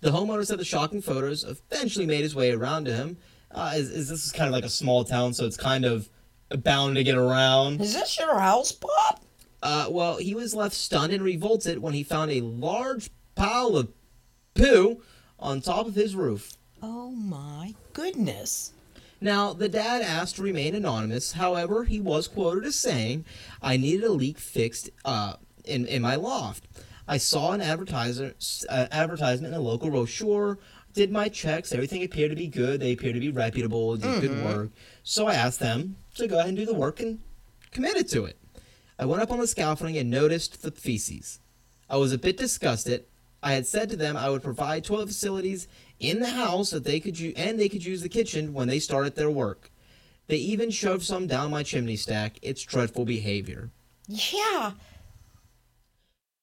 The 0.00 0.10
homeowner 0.10 0.46
said 0.46 0.58
the 0.58 0.64
shocking 0.64 1.02
photos 1.02 1.44
eventually 1.44 2.06
made 2.06 2.22
his 2.22 2.34
way 2.34 2.52
around 2.52 2.86
to 2.86 2.92
him. 2.92 3.16
Uh, 3.50 3.72
is, 3.74 3.90
is 3.90 4.08
this 4.08 4.24
is 4.24 4.32
kind 4.32 4.46
of 4.46 4.52
like 4.52 4.64
a 4.64 4.68
small 4.68 5.04
town, 5.04 5.34
so 5.34 5.44
it's 5.44 5.56
kind 5.56 5.84
of 5.84 6.08
bound 6.62 6.96
to 6.96 7.04
get 7.04 7.16
around. 7.16 7.80
Is 7.80 7.94
this 7.94 8.18
your 8.18 8.38
house, 8.38 8.72
Pop? 8.72 9.22
Uh, 9.62 9.86
well, 9.90 10.16
he 10.16 10.34
was 10.34 10.54
left 10.54 10.74
stunned 10.74 11.12
and 11.12 11.22
revolted 11.22 11.78
when 11.78 11.94
he 11.94 12.02
found 12.02 12.30
a 12.30 12.40
large 12.40 13.10
pile 13.34 13.76
of 13.76 13.88
poo 14.54 15.02
on 15.38 15.60
top 15.60 15.86
of 15.86 15.94
his 15.94 16.14
roof. 16.14 16.56
Oh 16.82 17.10
my 17.10 17.74
goodness. 17.92 18.72
Now, 19.20 19.52
the 19.52 19.68
dad 19.68 20.00
asked 20.00 20.36
to 20.36 20.42
remain 20.42 20.74
anonymous. 20.74 21.32
However, 21.32 21.84
he 21.84 22.00
was 22.00 22.26
quoted 22.26 22.64
as 22.64 22.76
saying, 22.76 23.26
"I 23.60 23.76
needed 23.76 24.04
a 24.04 24.12
leak 24.12 24.38
fixed 24.38 24.88
uh, 25.04 25.34
in 25.64 25.86
in 25.86 26.00
my 26.00 26.14
loft. 26.16 26.66
I 27.06 27.18
saw 27.18 27.52
an 27.52 27.60
advertiser 27.60 28.34
uh, 28.68 28.86
advertisement 28.90 29.52
in 29.52 29.60
a 29.60 29.62
local 29.62 29.90
brochure. 29.90 30.58
Did 30.94 31.12
my 31.12 31.28
checks. 31.28 31.72
Everything 31.72 32.02
appeared 32.02 32.30
to 32.30 32.36
be 32.36 32.48
good. 32.48 32.80
They 32.80 32.92
appeared 32.92 33.14
to 33.14 33.20
be 33.20 33.30
reputable. 33.30 33.96
Did 33.96 34.22
good 34.22 34.44
work. 34.44 34.70
So 35.02 35.26
I 35.26 35.34
asked 35.34 35.60
them 35.60 35.96
to 36.14 36.26
go 36.26 36.36
ahead 36.38 36.48
and 36.48 36.56
do 36.56 36.66
the 36.66 36.74
work 36.74 37.00
and 37.00 37.20
committed 37.70 38.08
to 38.08 38.24
it. 38.24 38.39
I 39.00 39.06
went 39.06 39.22
up 39.22 39.32
on 39.32 39.38
the 39.38 39.46
scaffolding 39.46 39.96
and 39.96 40.10
noticed 40.10 40.60
the 40.60 40.70
feces. 40.70 41.40
I 41.88 41.96
was 41.96 42.12
a 42.12 42.18
bit 42.18 42.36
disgusted. 42.36 43.06
I 43.42 43.54
had 43.54 43.66
said 43.66 43.88
to 43.88 43.96
them 43.96 44.14
I 44.14 44.28
would 44.28 44.42
provide 44.42 44.84
toilet 44.84 45.06
facilities 45.08 45.66
in 45.98 46.20
the 46.20 46.28
house 46.28 46.70
that 46.70 46.84
they 46.84 47.00
could 47.00 47.18
use, 47.18 47.32
and 47.34 47.58
they 47.58 47.70
could 47.70 47.82
use 47.82 48.02
the 48.02 48.10
kitchen 48.10 48.52
when 48.52 48.68
they 48.68 48.78
started 48.78 49.16
their 49.16 49.30
work. 49.30 49.70
They 50.26 50.36
even 50.36 50.70
shoved 50.70 51.02
some 51.02 51.26
down 51.26 51.50
my 51.50 51.62
chimney 51.62 51.96
stack. 51.96 52.38
It's 52.42 52.62
dreadful 52.62 53.06
behavior. 53.06 53.70
Yeah. 54.06 54.72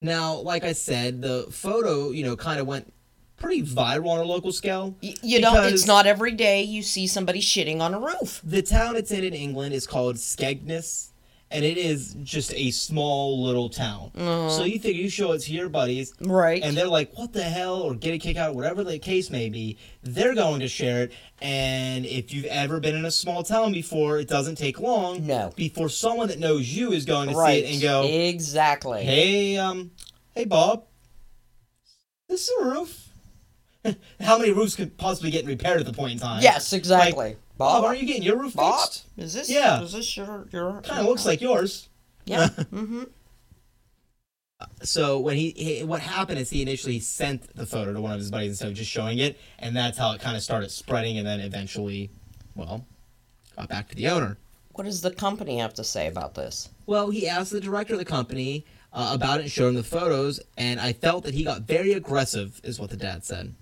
Now, 0.01 0.37
like 0.37 0.63
I 0.63 0.73
said, 0.73 1.21
the 1.21 1.45
photo, 1.51 2.09
you 2.09 2.23
know, 2.23 2.35
kind 2.35 2.59
of 2.59 2.65
went 2.65 2.91
pretty 3.37 3.61
viral 3.61 4.09
on 4.09 4.19
a 4.19 4.23
local 4.23 4.51
scale. 4.51 4.95
Y- 5.03 5.13
you 5.21 5.39
know, 5.39 5.61
it's 5.63 5.85
not 5.85 6.07
every 6.07 6.31
day 6.31 6.63
you 6.63 6.81
see 6.81 7.05
somebody 7.05 7.39
shitting 7.39 7.81
on 7.81 7.93
a 7.93 7.99
roof. 7.99 8.41
The 8.43 8.63
town 8.63 8.95
it's 8.95 9.11
in 9.11 9.23
in 9.23 9.33
England 9.33 9.75
is 9.75 9.85
called 9.85 10.15
Skegness, 10.15 11.09
and 11.49 11.63
it 11.63 11.77
is 11.77 12.13
just 12.23 12.53
a 12.53 12.71
small 12.71 13.43
little 13.43 13.69
town. 13.69 14.11
So 14.49 14.63
you 14.63 14.79
think 14.79 14.95
you 14.97 15.09
show 15.09 15.31
it 15.31 15.39
to 15.43 15.53
your 15.53 15.69
buddies, 15.69 16.13
Right. 16.19 16.61
and 16.61 16.75
they're 16.75 16.87
like, 16.89 17.17
"What 17.17 17.31
the 17.33 17.43
hell?" 17.43 17.81
or 17.81 17.95
get 17.95 18.13
a 18.13 18.17
kick 18.17 18.35
out, 18.37 18.53
whatever 18.55 18.83
the 18.83 18.99
case 18.99 19.29
may 19.29 19.47
be. 19.49 19.77
They're 20.03 20.35
going 20.35 20.59
to 20.59 20.67
share 20.67 21.03
it, 21.03 21.11
and 21.41 22.05
if 22.05 22.33
you've 22.33 22.45
ever 22.45 22.79
been 22.79 22.95
in 22.95 23.05
a 23.05 23.11
small 23.11 23.43
town 23.43 23.71
before, 23.71 24.19
it 24.19 24.27
doesn't 24.27 24.55
take 24.57 24.79
long. 24.79 25.25
No. 25.25 25.51
Before 25.55 25.89
someone 25.89 26.27
that 26.27 26.39
knows 26.39 26.67
you 26.75 26.91
is 26.91 27.05
going 27.05 27.29
to 27.29 27.35
right. 27.35 27.63
see 27.63 27.69
it 27.69 27.73
and 27.73 27.81
go, 27.81 28.03
Exactly. 28.03 29.03
"Hey, 29.03 29.57
um, 29.57 29.91
hey, 30.35 30.45
Bob, 30.45 30.83
this 32.29 32.49
is 32.49 32.51
a 32.61 32.65
roof." 32.65 33.03
How 34.19 34.37
many 34.37 34.51
roofs 34.51 34.75
could 34.75 34.97
possibly 34.97 35.31
get 35.31 35.45
repaired 35.45 35.79
at 35.79 35.85
the 35.85 35.93
point 35.93 36.13
in 36.13 36.19
time? 36.19 36.41
Yes, 36.43 36.73
exactly. 36.73 37.23
Like, 37.29 37.37
Bob, 37.57 37.83
aren't 37.83 37.99
you 37.99 38.05
getting 38.05 38.23
your 38.23 38.37
roof 38.37 38.55
Bob, 38.55 38.81
fixed? 38.81 39.05
is 39.17 39.33
this 39.33 39.49
Yeah. 39.49 39.81
is 39.81 39.93
this 39.93 40.15
your 40.15 40.47
your 40.51 40.81
Kind 40.81 41.01
of 41.01 41.05
looks 41.07 41.25
like 41.25 41.41
yours. 41.41 41.89
Yeah. 42.25 42.47
mm-hmm. 42.57 43.03
So 44.83 45.19
when 45.19 45.37
he, 45.37 45.51
he, 45.51 45.83
what 45.83 45.99
happened 45.99 46.39
is 46.39 46.49
he 46.49 46.61
initially 46.61 46.99
sent 46.99 47.55
the 47.55 47.65
photo 47.65 47.93
to 47.93 48.01
one 48.01 48.13
of 48.13 48.19
his 48.19 48.31
buddies 48.31 48.49
instead 48.49 48.69
of 48.69 48.73
just 48.73 48.89
showing 48.89 49.19
it, 49.19 49.37
and 49.59 49.75
that's 49.75 49.97
how 49.97 50.11
it 50.13 50.21
kind 50.21 50.35
of 50.35 50.41
started 50.41 50.71
spreading, 50.71 51.17
and 51.17 51.27
then 51.27 51.39
eventually, 51.39 52.09
well, 52.55 52.85
got 53.55 53.69
back 53.69 53.87
to 53.89 53.95
the 53.95 54.07
owner. 54.07 54.37
What 54.73 54.85
does 54.85 55.01
the 55.01 55.11
company 55.11 55.57
have 55.59 55.73
to 55.75 55.83
say 55.83 56.07
about 56.07 56.33
this? 56.33 56.69
Well, 56.87 57.09
he 57.11 57.27
asked 57.27 57.51
the 57.51 57.61
director 57.61 57.93
of 57.93 57.99
the 57.99 58.05
company 58.05 58.65
uh, 58.93 59.11
about 59.13 59.39
it 59.39 59.43
and 59.43 59.51
showed 59.51 59.69
him 59.69 59.75
the 59.75 59.83
photos, 59.83 60.39
and 60.57 60.79
I 60.79 60.93
felt 60.93 61.23
that 61.25 61.35
he 61.35 61.43
got 61.43 61.61
very 61.61 61.93
aggressive, 61.93 62.59
is 62.63 62.79
what 62.79 62.89
the 62.89 62.97
dad 62.97 63.23
said. 63.25 63.53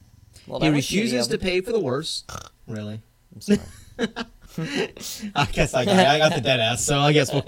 Well, 0.48 0.60
he 0.60 0.68
that 0.70 0.76
was 0.76 0.86
shitty 0.86 1.02
refuses 1.02 1.28
to 1.28 1.38
pay 1.38 1.60
for 1.62 1.72
the 1.74 1.80
worst. 1.80 2.30
Really? 2.68 3.02
I'm 3.34 3.42
sorry. 3.42 3.60
I 5.36 5.46
guess 5.52 5.74
I 5.74 5.86
got, 5.86 5.96
I 5.98 6.18
got 6.18 6.34
the 6.36 6.42
dead 6.42 6.60
ass, 6.60 6.84
so 6.84 7.00
I 7.00 7.12
guess 7.12 7.32
we'll. 7.34 7.44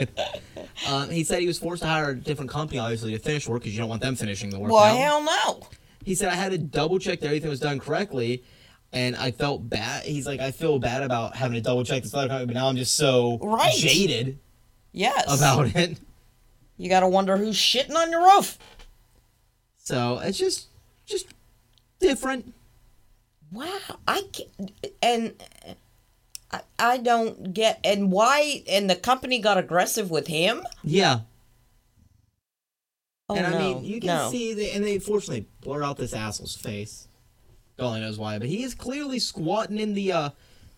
Um, 0.87 1.09
he 1.09 1.23
said 1.23 1.39
he 1.39 1.47
was 1.47 1.57
forced 1.57 1.81
to 1.83 1.87
hire 1.87 2.09
a 2.11 2.15
different 2.15 2.51
company, 2.51 2.79
obviously, 2.79 3.11
to 3.13 3.19
finish 3.19 3.47
work 3.47 3.61
because 3.61 3.73
you 3.73 3.79
don't 3.79 3.89
want 3.89 4.01
them 4.01 4.15
finishing 4.15 4.49
the 4.49 4.59
work. 4.59 4.71
well, 4.71 4.93
now. 4.93 5.01
hell 5.01 5.23
no. 5.23 5.67
He 6.03 6.15
said 6.15 6.29
I 6.29 6.35
had 6.35 6.51
to 6.51 6.57
double 6.57 6.99
check 6.99 7.19
that 7.21 7.27
everything 7.27 7.49
was 7.49 7.59
done 7.59 7.79
correctly, 7.79 8.43
and 8.93 9.15
I 9.15 9.31
felt 9.31 9.69
bad. 9.69 10.03
He's 10.03 10.27
like, 10.27 10.39
I 10.39 10.51
feel 10.51 10.79
bad 10.79 11.03
about 11.03 11.35
having 11.35 11.55
to 11.55 11.61
double 11.61 11.83
check 11.83 12.03
this 12.03 12.13
other 12.13 12.27
company, 12.27 12.45
but 12.47 12.53
now 12.55 12.67
I'm 12.67 12.75
just 12.77 12.95
so 12.95 13.37
Right. 13.41 13.73
jaded 13.73 14.39
Yes. 14.91 15.25
about 15.25 15.75
it. 15.75 15.99
You 16.77 16.89
gotta 16.89 17.07
wonder 17.07 17.37
who's 17.37 17.55
shitting 17.57 17.95
on 17.95 18.11
your 18.11 18.21
roof. 18.23 18.57
So 19.77 20.19
it's 20.19 20.37
just, 20.37 20.67
just 21.05 21.27
different. 21.99 22.53
Wow. 23.51 23.79
I 24.07 24.23
can 24.33 24.69
and 25.01 25.33
I, 26.51 26.61
I 26.79 26.97
don't 26.97 27.53
get 27.53 27.79
and 27.83 28.11
why 28.11 28.63
and 28.69 28.89
the 28.89 28.95
company 28.95 29.39
got 29.39 29.57
aggressive 29.57 30.09
with 30.09 30.27
him. 30.27 30.63
Yeah, 30.83 31.21
Oh 33.29 33.35
and 33.35 33.51
no. 33.51 33.57
I 33.57 33.61
mean, 33.61 33.83
you 33.83 33.99
can 33.99 34.07
no. 34.07 34.31
see, 34.31 34.53
the, 34.53 34.71
and 34.71 34.83
they 34.83 34.99
fortunately 34.99 35.47
blur 35.61 35.83
out 35.83 35.97
this 35.97 36.13
asshole's 36.13 36.55
face. 36.55 37.07
God 37.77 37.87
only 37.87 37.99
knows 38.01 38.17
why, 38.17 38.39
but 38.39 38.47
he 38.47 38.63
is 38.63 38.73
clearly 38.73 39.19
squatting 39.19 39.79
in 39.79 39.93
the, 39.93 40.11
uh, 40.13 40.29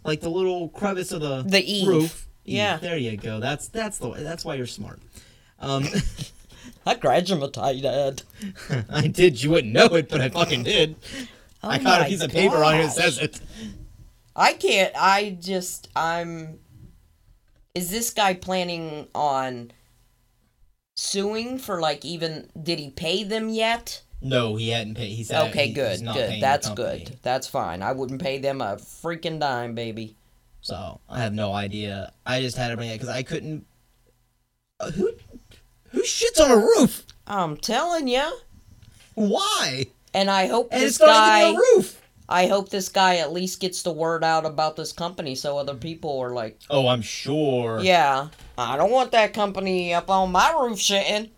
like 0.03 0.21
the 0.21 0.29
little 0.29 0.69
crevice 0.69 1.11
of 1.11 1.21
the 1.21 1.43
The 1.43 1.61
eave. 1.63 1.87
roof. 1.87 2.27
Yeah. 2.43 2.77
there 2.77 2.97
you 2.97 3.15
go. 3.17 3.39
That's 3.39 3.67
that's 3.67 3.99
the 3.99 4.09
that's 4.11 4.43
why 4.43 4.55
you're 4.55 4.65
smart. 4.65 4.99
Um, 5.59 5.85
I 6.85 6.95
graduated. 6.95 7.55
I 8.89 9.07
did. 9.07 9.43
You 9.43 9.51
wouldn't 9.51 9.71
know 9.71 9.85
it, 9.95 10.09
but 10.09 10.19
I 10.19 10.29
fucking 10.29 10.63
did. 10.63 10.95
Oh 11.61 11.69
I 11.69 11.77
got 11.77 12.01
a 12.01 12.05
piece 12.05 12.23
of 12.23 12.31
paper 12.31 12.63
on 12.63 12.73
here 12.75 12.83
that 12.85 12.93
says 12.93 13.19
it. 13.19 13.39
I 14.35 14.53
can't. 14.53 14.93
I 14.97 15.37
just. 15.39 15.89
I'm. 15.95 16.59
Is 17.75 17.91
this 17.91 18.09
guy 18.11 18.33
planning 18.33 19.07
on 19.13 19.71
suing 20.95 21.57
for 21.57 21.79
like 21.79 22.03
even? 22.05 22.49
Did 22.61 22.79
he 22.79 22.89
pay 22.89 23.23
them 23.23 23.49
yet? 23.49 24.01
No, 24.21 24.55
he 24.57 24.69
hadn't 24.69 24.95
paid. 24.95 25.11
He 25.13 25.23
said 25.23 25.49
Okay, 25.49 25.67
he- 25.67 25.73
good, 25.73 25.99
he's 25.99 26.01
good. 26.01 26.41
That's 26.41 26.69
good. 26.71 27.17
That's 27.21 27.47
fine. 27.47 27.81
I 27.81 27.93
wouldn't 27.93 28.21
pay 28.21 28.37
them 28.37 28.59
a 28.61 28.75
freaking 28.75 29.39
dime, 29.39 29.75
baby. 29.75 30.15
So 30.61 30.99
I 31.07 31.19
have 31.21 31.33
no 31.33 31.53
idea. 31.53 32.11
I 32.25 32.41
just 32.41 32.57
had 32.57 32.67
to 32.69 32.75
bring 32.75 32.89
it 32.89 32.95
because 32.95 33.07
I 33.09 33.23
couldn't. 33.23 33.65
Uh, 34.79 34.91
who, 34.91 35.11
who 35.91 36.03
shits 36.03 36.39
on 36.41 36.51
a 36.51 36.57
roof? 36.57 37.05
I'm 37.27 37.55
telling 37.55 38.07
you. 38.09 38.29
Why? 39.15 39.85
And 40.13 40.29
I 40.29 40.47
hope 40.47 40.69
And 40.71 40.81
this 40.81 40.95
it's 40.95 40.97
guy. 40.97 41.45
to 41.45 41.51
be 41.51 41.55
a 41.55 41.59
roof. 41.77 42.01
I 42.31 42.45
hope 42.45 42.69
this 42.69 42.89
guy 42.89 43.17
at 43.17 43.33
least 43.33 43.59
gets 43.59 43.81
the 43.81 43.91
word 43.91 44.23
out 44.23 44.45
about 44.45 44.75
this 44.75 44.93
company 44.93 45.33
so 45.33 45.57
other 45.57 45.73
people 45.73 46.19
are 46.19 46.29
like, 46.29 46.59
Oh, 46.69 46.87
I'm 46.87 47.01
sure. 47.01 47.79
yeah, 47.81 48.27
I 48.57 48.77
don't 48.77 48.91
want 48.91 49.11
that 49.13 49.33
company 49.33 49.93
up 49.95 50.09
on 50.11 50.31
my 50.31 50.51
roof 50.51 50.77
shitting. 50.77 51.31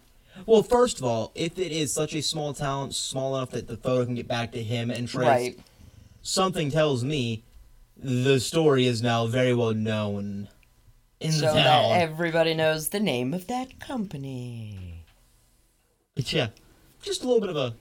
Well, 0.45 0.63
first 0.63 0.97
of 0.99 1.05
all, 1.05 1.31
if 1.33 1.57
it 1.57 1.71
is 1.71 1.93
such 1.93 2.13
a 2.13 2.21
small 2.21 2.53
town, 2.53 2.91
small 2.91 3.37
enough 3.37 3.51
that 3.51 3.67
the 3.67 3.77
photo 3.77 4.03
can 4.05 4.15
get 4.15 4.27
back 4.27 4.51
to 4.51 4.61
him 4.61 4.91
and 4.91 5.07
trace, 5.07 5.25
Right. 5.27 5.59
something 6.23 6.69
tells 6.69 7.05
me 7.05 7.43
the 7.95 8.39
story 8.39 8.85
is 8.85 9.01
now 9.01 9.27
very 9.27 9.53
well 9.53 9.73
known 9.73 10.49
in 11.21 11.31
So 11.31 11.53
that 11.53 12.01
everybody 12.01 12.53
knows 12.53 12.89
the 12.89 12.99
name 12.99 13.33
of 13.33 13.47
that 13.47 13.79
company. 13.79 15.05
But 16.15 16.33
yeah, 16.33 16.47
just 17.01 17.23
a 17.23 17.27
little 17.27 17.39
bit 17.39 17.49
of 17.49 17.55
a 17.55 17.75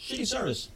shitty 0.00 0.26
service. 0.26 0.68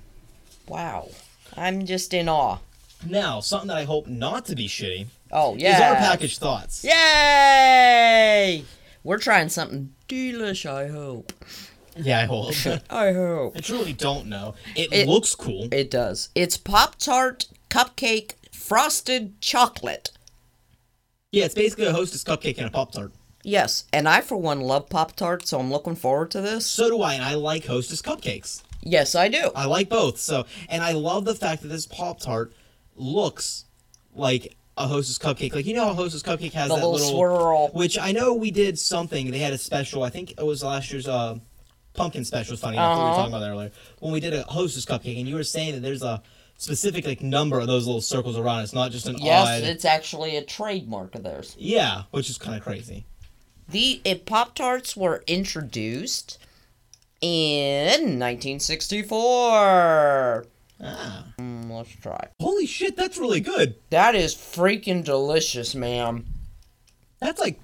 Wow. 0.69 1.09
I'm 1.57 1.87
just 1.87 2.13
in 2.15 2.29
awe. 2.29 2.59
Now, 3.07 3.41
something 3.41 3.69
that 3.69 3.77
I 3.79 3.85
hope 3.85 4.07
not 4.07 4.45
to 4.47 4.55
be 4.57 4.69
shitty 4.69 5.07
Oh 5.33 5.57
yeah. 5.57 5.75
is 5.77 5.81
our 5.81 5.95
package 5.97 6.39
thoughts. 6.39 6.85
Yay! 6.85 8.65
We're 9.03 9.19
trying 9.19 9.49
something 9.49 9.95
delish. 10.09 10.67
I 10.69 10.89
hope. 10.89 11.33
Yeah, 11.97 12.21
I 12.21 12.25
hope. 12.27 12.55
I 12.91 13.13
hope. 13.13 13.57
I 13.57 13.61
truly 13.61 13.93
don't 13.93 14.27
know. 14.27 14.55
It, 14.77 14.93
It- 14.93 15.09
looks 15.09 15.35
cool. 15.35 15.69
It 15.73 15.91
does. 15.91 16.29
It's 16.35 16.57
Pop 16.57 16.97
Tart 16.97 17.47
cupcake 17.71 18.33
frosted 18.53 19.41
chocolate. 19.41 20.11
yeah, 21.33 21.45
it's 21.47 21.55
basically 21.55 21.87
a 21.87 21.93
Hostess 21.93 22.23
cupcake 22.25 22.59
and 22.59 22.67
a 22.67 22.71
Pop 22.71 22.93
Tart. 22.93 23.13
Yes, 23.43 23.85
and 23.93 24.07
I 24.09 24.21
for 24.21 24.37
one 24.37 24.61
love 24.61 24.91
Pop 24.91 25.17
Tart, 25.17 25.47
so 25.47 25.59
I'm 25.59 25.71
looking 25.71 25.97
forward 25.97 26.31
to 26.33 26.41
this. 26.43 26.67
So 26.67 26.89
do 26.91 27.01
I, 27.03 27.15
and 27.15 27.25
I 27.25 27.35
like 27.35 27.65
Hostess 27.67 28.03
cupcakes. 28.03 28.63
Yes, 28.83 29.15
I 29.15 29.29
do. 29.29 29.51
I 29.55 29.67
like 29.67 29.89
both. 29.89 30.19
So, 30.19 30.47
and 30.69 30.83
I 30.83 30.93
love 30.93 31.25
the 31.25 31.35
fact 31.35 31.63
that 31.63 31.69
this 31.69 31.87
Pop 31.87 32.21
Tart 32.21 32.53
looks 32.97 33.65
like 34.15 34.57
a 34.77 34.87
Hostess 34.87 35.19
cupcake. 35.19 35.55
Like 35.55 35.67
you 35.67 35.75
know, 35.75 35.87
how 35.87 35.95
Hostess 35.95 36.23
cupcake 36.23 36.53
has 36.55 36.69
The 36.69 36.77
that 36.77 36.87
little 36.87 36.99
swirl. 36.99 37.69
Which 37.69 37.99
I 37.99 38.13
know 38.13 38.35
we 38.35 38.51
did 38.51 38.79
something. 38.79 39.31
They 39.31 39.39
had 39.39 39.53
a 39.53 39.59
special. 39.59 40.03
I 40.03 40.11
think 40.11 40.31
it 40.33 40.45
was 40.45 40.63
last 40.63 40.91
year's 40.93 41.07
uh, 41.09 41.39
pumpkin 41.95 42.25
special. 42.25 42.57
Funny 42.57 42.77
enough, 42.77 42.97
we 42.97 43.03
were 43.03 43.09
Uh-huh. 43.11 43.17
talking 43.19 43.33
about 43.35 43.41
that 43.41 43.51
earlier 43.51 43.71
when 43.99 44.13
we 44.13 44.21
did 44.21 44.33
a 44.33 44.43
Hostess 44.45 44.87
cupcake, 44.87 45.19
and 45.19 45.29
you 45.29 45.35
were 45.35 45.45
saying 45.45 45.75
that 45.75 45.81
there's 45.81 46.03
a 46.03 46.23
specific 46.57 47.07
like 47.07 47.23
number 47.23 47.59
of 47.61 47.67
those 47.67 47.87
little 47.87 48.01
circles 48.03 48.39
around. 48.39 48.63
It's 48.63 48.73
not 48.73 48.91
just 48.93 49.07
an 49.07 49.19
Yes, 49.19 49.49
odd. 49.63 49.63
it's 49.69 49.85
actually 49.85 50.37
a 50.37 50.43
trademark 50.43 51.15
of 51.15 51.23
theirs. 51.23 51.55
Yeah, 51.59 52.03
which 52.13 52.29
is 52.31 52.39
kind 52.39 52.57
of 52.57 52.63
crazy. 52.63 53.05
The 53.69 54.01
Pop 54.27 54.55
Tarts 54.55 54.97
were 54.97 55.23
introduced 55.27 56.39
in 57.21 58.19
1964. 58.19 60.47
Ah, 60.83 61.27
Mm, 61.39 61.71
let's 61.71 61.91
try. 61.97 62.29
holy 62.41 62.67
shit, 62.67 62.97
that's 62.97 63.19
really 63.19 63.41
good. 63.41 63.75
That 63.91 64.15
is 64.15 64.35
freaking 64.35 65.05
delicious, 65.05 65.75
ma'am. 65.75 66.25
That's 67.21 67.39
like 67.41 67.61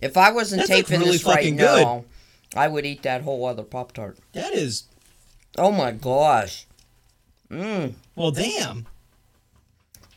If 0.00 0.16
I 0.16 0.32
wasn't 0.32 0.60
That's, 0.62 0.70
like, 0.70 0.86
taping 0.86 1.00
really 1.00 1.12
this 1.12 1.24
right 1.24 1.36
fucking 1.36 1.56
good. 1.56 1.82
now, 1.82 2.04
I 2.56 2.68
would 2.68 2.84
eat 2.84 3.02
that 3.04 3.22
whole 3.22 3.46
other 3.46 3.62
Pop 3.62 3.92
Tart. 3.92 4.18
that 4.32 4.52
is. 4.52 4.84
Oh 5.56 5.70
my 5.70 5.92
gosh. 5.92 6.66
Mmm. 7.50 7.94
Well, 8.16 8.32
damn. 8.32 8.86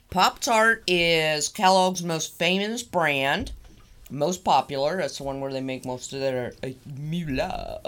Pop 0.09 0.39
Tart 0.39 0.83
is 0.87 1.47
Kellogg's 1.49 2.01
most 2.03 2.33
famous 2.37 2.81
brand, 2.81 3.51
most 4.09 4.43
popular. 4.43 4.97
That's 4.97 5.17
the 5.19 5.23
one 5.23 5.39
where 5.41 5.53
they 5.53 5.61
make 5.61 5.85
most 5.85 6.11
of 6.13 6.19
their 6.19 6.53
uh, 6.63 6.69
moolah. 6.99 7.81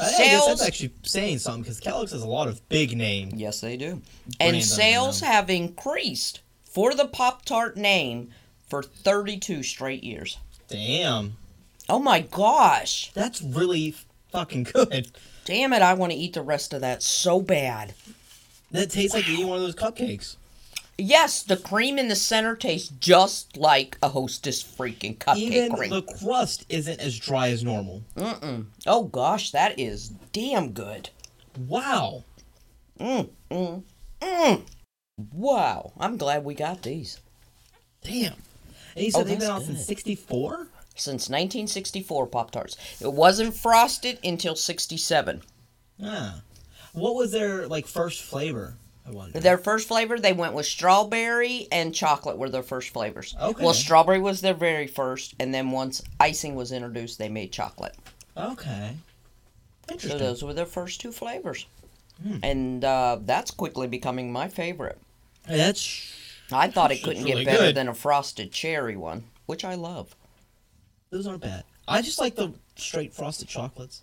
I, 0.00 0.04
I 0.04 0.08
guess 0.08 0.16
Sales- 0.16 0.46
that's 0.46 0.66
actually 0.66 0.92
saying 1.02 1.38
something 1.38 1.62
because 1.62 1.80
Kellogg's 1.80 2.12
has 2.12 2.22
a 2.22 2.28
lot 2.28 2.48
of 2.48 2.66
big 2.68 2.96
name. 2.96 3.30
Yes, 3.34 3.60
they 3.60 3.76
do. 3.76 4.00
And 4.40 4.62
sales 4.62 5.20
have 5.20 5.50
increased 5.50 6.40
for 6.64 6.94
the 6.94 7.06
Pop 7.06 7.44
Tart 7.44 7.76
name 7.76 8.30
for 8.68 8.82
32 8.82 9.62
straight 9.62 10.04
years. 10.04 10.38
Damn, 10.68 11.34
Oh 11.88 11.98
my 11.98 12.20
gosh. 12.20 13.10
that's 13.14 13.40
really 13.42 13.94
fucking 14.30 14.64
good. 14.64 15.10
Damn 15.46 15.72
it, 15.72 15.80
I 15.80 15.94
want 15.94 16.12
to 16.12 16.18
eat 16.18 16.34
the 16.34 16.42
rest 16.42 16.74
of 16.74 16.82
that 16.82 17.02
so 17.02 17.40
bad. 17.40 17.94
That 18.70 18.90
tastes 18.90 19.14
like 19.14 19.26
eating 19.28 19.46
one 19.48 19.56
of 19.56 19.62
those 19.62 19.74
cupcakes. 19.74 20.36
Yes, 21.00 21.44
the 21.44 21.56
cream 21.56 21.96
in 21.96 22.08
the 22.08 22.16
center 22.16 22.56
tastes 22.56 22.88
just 22.88 23.56
like 23.56 23.96
a 24.02 24.08
hostess 24.08 24.62
freaking 24.62 25.16
cupcake 25.16 25.36
Even 25.36 25.72
cream. 25.72 25.90
the 25.90 26.02
crust 26.02 26.66
isn't 26.68 26.98
as 27.00 27.16
dry 27.16 27.50
as 27.50 27.62
normal. 27.62 28.02
Mm-mm. 28.16 28.66
Oh 28.84 29.04
gosh, 29.04 29.52
that 29.52 29.78
is 29.78 30.08
damn 30.32 30.72
good. 30.72 31.10
Wow. 31.56 32.24
Mm, 32.98 33.30
mm, 33.48 33.82
mm. 34.20 34.62
Wow, 35.32 35.92
I'm 35.98 36.16
glad 36.16 36.44
we 36.44 36.54
got 36.54 36.82
these. 36.82 37.20
Damn. 38.02 38.34
And 38.96 39.04
you 39.04 39.10
said 39.12 39.20
Oh, 39.20 39.24
they've 39.24 39.38
been 39.38 39.50
out 39.50 39.62
since 39.62 39.86
'64. 39.86 40.66
Since 40.96 41.28
1964, 41.28 42.26
Pop 42.26 42.50
Tarts. 42.50 42.76
It 43.00 43.12
wasn't 43.12 43.54
frosted 43.54 44.18
until 44.24 44.56
67. 44.56 45.42
Ah. 46.02 46.42
What 46.92 47.14
was 47.14 47.30
their 47.30 47.68
like 47.68 47.86
first 47.86 48.20
flavor? 48.22 48.74
Their 49.32 49.58
first 49.58 49.88
flavor, 49.88 50.18
they 50.18 50.32
went 50.32 50.54
with 50.54 50.66
strawberry 50.66 51.68
and 51.72 51.94
chocolate 51.94 52.36
were 52.38 52.50
their 52.50 52.62
first 52.62 52.90
flavors. 52.90 53.34
Okay. 53.40 53.64
Well, 53.64 53.74
strawberry 53.74 54.20
was 54.20 54.40
their 54.40 54.54
very 54.54 54.86
first, 54.86 55.34
and 55.38 55.52
then 55.52 55.70
once 55.70 56.02
icing 56.20 56.54
was 56.54 56.72
introduced, 56.72 57.18
they 57.18 57.28
made 57.28 57.52
chocolate. 57.52 57.94
Okay. 58.36 58.96
Interesting. 59.90 60.18
So 60.18 60.24
those 60.24 60.44
were 60.44 60.54
their 60.54 60.66
first 60.66 61.00
two 61.00 61.12
flavors. 61.12 61.66
Hmm. 62.22 62.38
And 62.42 62.84
uh, 62.84 63.18
that's 63.22 63.50
quickly 63.50 63.86
becoming 63.86 64.32
my 64.32 64.48
favorite. 64.48 64.98
That's 65.46 66.12
I 66.52 66.68
thought 66.68 66.92
it 66.92 67.02
couldn't 67.02 67.24
really 67.24 67.44
get 67.44 67.52
better 67.52 67.66
good. 67.66 67.74
than 67.76 67.88
a 67.88 67.94
frosted 67.94 68.52
cherry 68.52 68.96
one, 68.96 69.24
which 69.46 69.64
I 69.64 69.74
love. 69.74 70.14
those 71.10 71.26
aren't 71.26 71.42
bad. 71.42 71.64
I 71.86 72.02
just 72.02 72.18
like 72.18 72.36
the 72.36 72.52
straight 72.76 73.14
frosted 73.14 73.48
chocolates. 73.48 74.02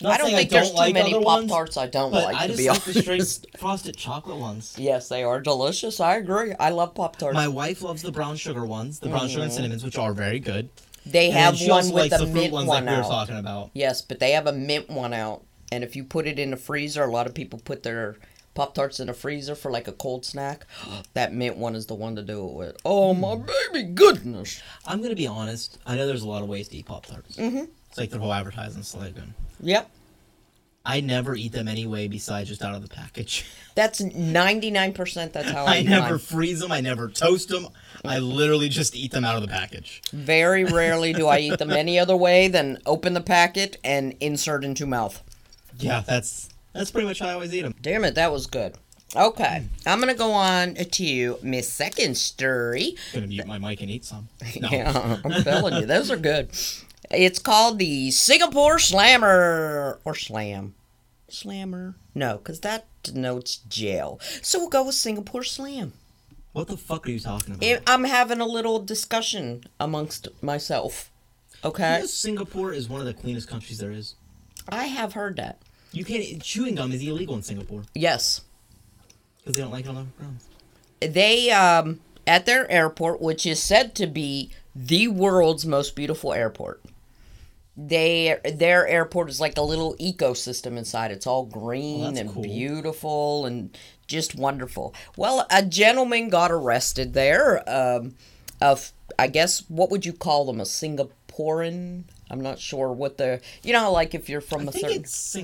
I 0.00 0.04
Not 0.04 0.18
don't 0.18 0.26
saying 0.28 0.36
think 0.36 0.50
there's 0.50 0.70
too 0.72 0.92
many 0.92 1.22
Pop 1.22 1.46
Tarts 1.46 1.76
I 1.76 1.86
don't 1.86 2.12
like, 2.12 2.34
I 2.36 2.46
to 2.46 2.54
just 2.54 2.58
be 2.58 2.68
like 2.68 2.82
the 2.84 2.92
straight 2.94 3.20
honest. 3.20 3.46
frosted 3.58 3.96
chocolate 3.96 4.38
ones. 4.38 4.74
Yes, 4.78 5.08
they 5.08 5.22
are 5.22 5.40
delicious. 5.40 6.00
I 6.00 6.16
agree. 6.16 6.54
I 6.58 6.70
love 6.70 6.94
Pop 6.94 7.16
Tarts. 7.16 7.34
My 7.34 7.48
wife 7.48 7.82
loves 7.82 8.02
the 8.02 8.10
brown 8.10 8.36
sugar 8.36 8.64
ones, 8.64 8.98
the 8.98 9.08
brown 9.08 9.28
sugar 9.28 9.44
and 9.44 9.52
cinnamons, 9.52 9.84
which 9.84 9.98
are 9.98 10.12
very 10.12 10.40
good. 10.40 10.70
They 11.06 11.26
And 11.30 11.34
have 11.36 11.60
one 11.68 11.90
with 11.92 12.10
the 12.10 12.18
the 12.18 12.26
fruit 12.26 12.34
mint 12.34 12.52
ones 12.52 12.68
one 12.68 12.84
like 12.84 12.94
we 12.94 13.02
were 13.02 13.08
talking 13.08 13.36
about. 13.36 13.70
Yes, 13.74 14.02
but 14.02 14.18
they 14.20 14.32
have 14.32 14.46
a 14.46 14.52
mint 14.52 14.88
one 14.88 15.12
out. 15.12 15.44
And 15.70 15.82
if 15.82 15.96
you 15.96 16.04
put 16.04 16.26
it 16.26 16.38
in 16.38 16.50
the 16.50 16.56
freezer, 16.56 17.02
a 17.02 17.10
lot 17.10 17.26
of 17.26 17.34
people 17.34 17.60
put 17.64 17.82
their 17.82 18.16
Pop 18.54 18.74
Tarts 18.74 19.00
in 19.00 19.06
the 19.06 19.14
freezer 19.14 19.54
for 19.54 19.70
like 19.70 19.88
a 19.88 19.92
cold 19.92 20.24
snack. 20.24 20.66
That 21.14 21.32
mint 21.32 21.56
one 21.56 21.74
is 21.74 21.86
the 21.86 21.94
one 21.94 22.16
to 22.16 22.22
do 22.22 22.46
it 22.46 22.52
with. 22.54 22.76
Oh 22.84 23.14
my 23.14 23.36
baby 23.36 23.84
goodness. 23.84 24.62
I'm 24.86 25.02
gonna 25.02 25.14
be 25.14 25.26
honest. 25.26 25.78
I 25.86 25.94
know 25.96 26.06
there's 26.06 26.22
a 26.22 26.28
lot 26.28 26.42
of 26.42 26.48
ways 26.48 26.68
to 26.68 26.76
eat 26.76 26.86
Pop 26.86 27.06
Tarts. 27.06 27.36
Mm-hmm. 27.36 27.64
It's 27.88 27.98
like 27.98 28.10
their 28.10 28.20
whole 28.20 28.32
advertising 28.32 28.82
slogan. 28.82 29.34
Yep. 29.62 29.90
I 30.84 31.00
never 31.00 31.36
eat 31.36 31.52
them 31.52 31.68
anyway, 31.68 32.08
besides 32.08 32.48
just 32.48 32.62
out 32.62 32.74
of 32.74 32.82
the 32.82 32.88
package. 32.88 33.46
That's 33.74 34.00
99% 34.02 35.32
that's 35.32 35.50
how 35.50 35.64
I, 35.64 35.76
I 35.76 35.82
never 35.82 36.10
mine. 36.10 36.18
freeze 36.18 36.60
them. 36.60 36.70
I 36.72 36.82
never 36.82 37.08
toast 37.08 37.48
them. 37.48 37.68
I 38.04 38.18
literally 38.18 38.68
just 38.68 38.94
eat 38.94 39.12
them 39.12 39.24
out 39.24 39.36
of 39.36 39.40
the 39.42 39.48
package. 39.48 40.02
Very 40.12 40.64
rarely 40.66 41.14
do 41.14 41.26
I 41.26 41.38
eat 41.38 41.58
them 41.58 41.70
any 41.70 41.98
other 41.98 42.14
way 42.14 42.48
than 42.48 42.76
open 42.84 43.14
the 43.14 43.22
packet 43.22 43.78
and 43.82 44.14
insert 44.20 44.62
into 44.62 44.84
mouth. 44.84 45.22
Yeah, 45.78 46.02
that's 46.06 46.50
that's 46.74 46.90
pretty 46.90 47.06
much 47.08 47.20
how 47.20 47.28
I 47.28 47.32
always 47.32 47.54
eat 47.54 47.62
them. 47.62 47.74
Damn 47.80 48.04
it, 48.04 48.14
that 48.16 48.30
was 48.30 48.46
good. 48.46 48.74
Okay, 49.16 49.62
I'm 49.86 50.00
gonna 50.00 50.14
go 50.14 50.32
on 50.32 50.74
to 50.74 51.38
Miss 51.42 51.72
Second 51.72 52.16
Story. 52.18 52.96
Gonna 53.14 53.26
mute 53.26 53.46
my 53.46 53.58
mic 53.58 53.80
and 53.80 53.90
eat 53.90 54.04
some. 54.04 54.28
No. 54.60 54.68
Yeah, 54.70 55.18
I'm 55.24 55.42
telling 55.44 55.76
you, 55.80 55.86
those 55.86 56.10
are 56.10 56.16
good. 56.18 56.50
It's 57.12 57.38
called 57.38 57.78
the 57.78 58.10
Singapore 58.10 58.78
Slammer 58.78 59.98
or 60.04 60.14
Slam, 60.14 60.74
Slammer. 61.28 61.94
No, 62.14 62.38
because 62.38 62.60
that 62.60 62.86
denotes 63.02 63.56
jail. 63.68 64.18
So 64.42 64.58
we'll 64.58 64.68
go 64.68 64.86
with 64.86 64.94
Singapore 64.94 65.44
Slam. 65.44 65.92
What 66.52 66.68
the 66.68 66.76
fuck 66.76 67.06
are 67.06 67.10
you 67.10 67.20
talking 67.20 67.54
about? 67.54 67.82
I'm 67.86 68.04
having 68.04 68.40
a 68.40 68.46
little 68.46 68.78
discussion 68.78 69.64
amongst 69.80 70.28
myself. 70.42 71.10
You 71.64 71.70
Okay, 71.70 72.00
know 72.00 72.06
Singapore 72.06 72.72
is 72.72 72.88
one 72.88 73.00
of 73.00 73.06
the 73.06 73.14
cleanest 73.14 73.48
countries 73.48 73.78
there 73.78 73.90
is. 73.92 74.14
I 74.68 74.84
have 74.84 75.12
heard 75.14 75.36
that. 75.36 75.58
You 75.92 76.04
can't 76.04 76.42
chewing 76.42 76.74
gum 76.76 76.92
is 76.92 77.02
illegal 77.02 77.34
in 77.36 77.42
Singapore 77.42 77.82
Yes, 77.94 78.42
because 79.38 79.56
they 79.56 79.62
don't 79.62 79.70
like 79.70 79.84
it 79.84 79.88
on 79.88 79.94
the 79.94 80.04
ground. 80.18 80.38
they 81.00 81.50
um 81.50 82.00
at 82.26 82.46
their 82.46 82.70
airport, 82.70 83.20
which 83.20 83.44
is 83.46 83.62
said 83.62 83.94
to 83.96 84.06
be 84.06 84.50
the 84.74 85.08
world's 85.08 85.64
most 85.66 85.94
beautiful 85.96 86.32
airport. 86.32 86.80
They 87.76 88.38
their 88.44 88.86
airport 88.86 89.30
is 89.30 89.40
like 89.40 89.56
a 89.56 89.62
little 89.62 89.94
ecosystem 89.96 90.76
inside. 90.76 91.10
It's 91.10 91.26
all 91.26 91.46
green 91.46 92.02
that's 92.04 92.20
and 92.20 92.30
cool. 92.30 92.42
beautiful 92.42 93.46
and 93.46 93.76
just 94.06 94.34
wonderful. 94.34 94.94
Well, 95.16 95.46
a 95.50 95.62
gentleman 95.64 96.28
got 96.28 96.52
arrested 96.52 97.14
there. 97.14 97.62
Um, 97.68 98.14
of 98.60 98.92
I 99.18 99.26
guess 99.28 99.64
what 99.68 99.90
would 99.90 100.04
you 100.04 100.12
call 100.12 100.44
them? 100.44 100.60
A 100.60 100.64
Singaporean? 100.64 102.04
I'm 102.30 102.40
not 102.40 102.58
sure 102.58 102.92
what 102.92 103.16
the 103.18 103.40
you 103.62 103.72
know 103.72 103.90
like 103.90 104.14
if 104.14 104.28
you're 104.28 104.40
from 104.42 104.62
I 104.62 104.64
a 104.64 104.72
think 104.72 104.86
certain 104.86 105.00
it's 105.00 105.34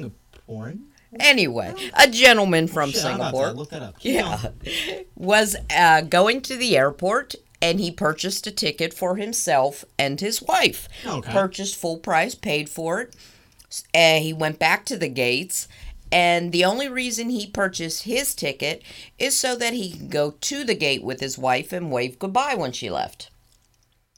Singaporean. 0.48 0.80
anyway 1.18 1.74
a 1.94 2.08
gentleman 2.08 2.68
from 2.68 2.90
Shit, 2.90 3.04
about 3.04 3.16
to 3.16 3.20
Singapore. 3.36 3.52
Look 3.52 3.70
that 3.70 3.82
up. 3.82 3.98
Keep 3.98 4.14
Yeah. 4.14 4.50
was 5.16 5.56
uh, 5.74 6.02
going 6.02 6.42
to 6.42 6.56
the 6.56 6.76
airport 6.76 7.34
and 7.60 7.80
he 7.80 7.90
purchased 7.90 8.46
a 8.46 8.50
ticket 8.50 8.94
for 8.94 9.16
himself 9.16 9.84
and 9.98 10.20
his 10.20 10.42
wife. 10.42 10.88
Oh, 11.06 11.18
okay. 11.18 11.32
Purchased 11.32 11.76
full 11.76 11.98
price, 11.98 12.34
paid 12.34 12.68
for 12.68 13.00
it. 13.00 13.16
And 13.92 14.20
eh, 14.22 14.24
he 14.24 14.32
went 14.32 14.58
back 14.58 14.84
to 14.86 14.96
the 14.96 15.08
gates. 15.08 15.68
And 16.10 16.52
the 16.52 16.64
only 16.64 16.88
reason 16.88 17.28
he 17.28 17.46
purchased 17.46 18.04
his 18.04 18.34
ticket 18.34 18.82
is 19.18 19.38
so 19.38 19.56
that 19.56 19.74
he 19.74 19.90
can 19.90 20.08
go 20.08 20.30
to 20.30 20.64
the 20.64 20.74
gate 20.74 21.02
with 21.02 21.20
his 21.20 21.36
wife 21.36 21.72
and 21.72 21.90
wave 21.92 22.18
goodbye 22.18 22.54
when 22.54 22.72
she 22.72 22.88
left. 22.88 23.30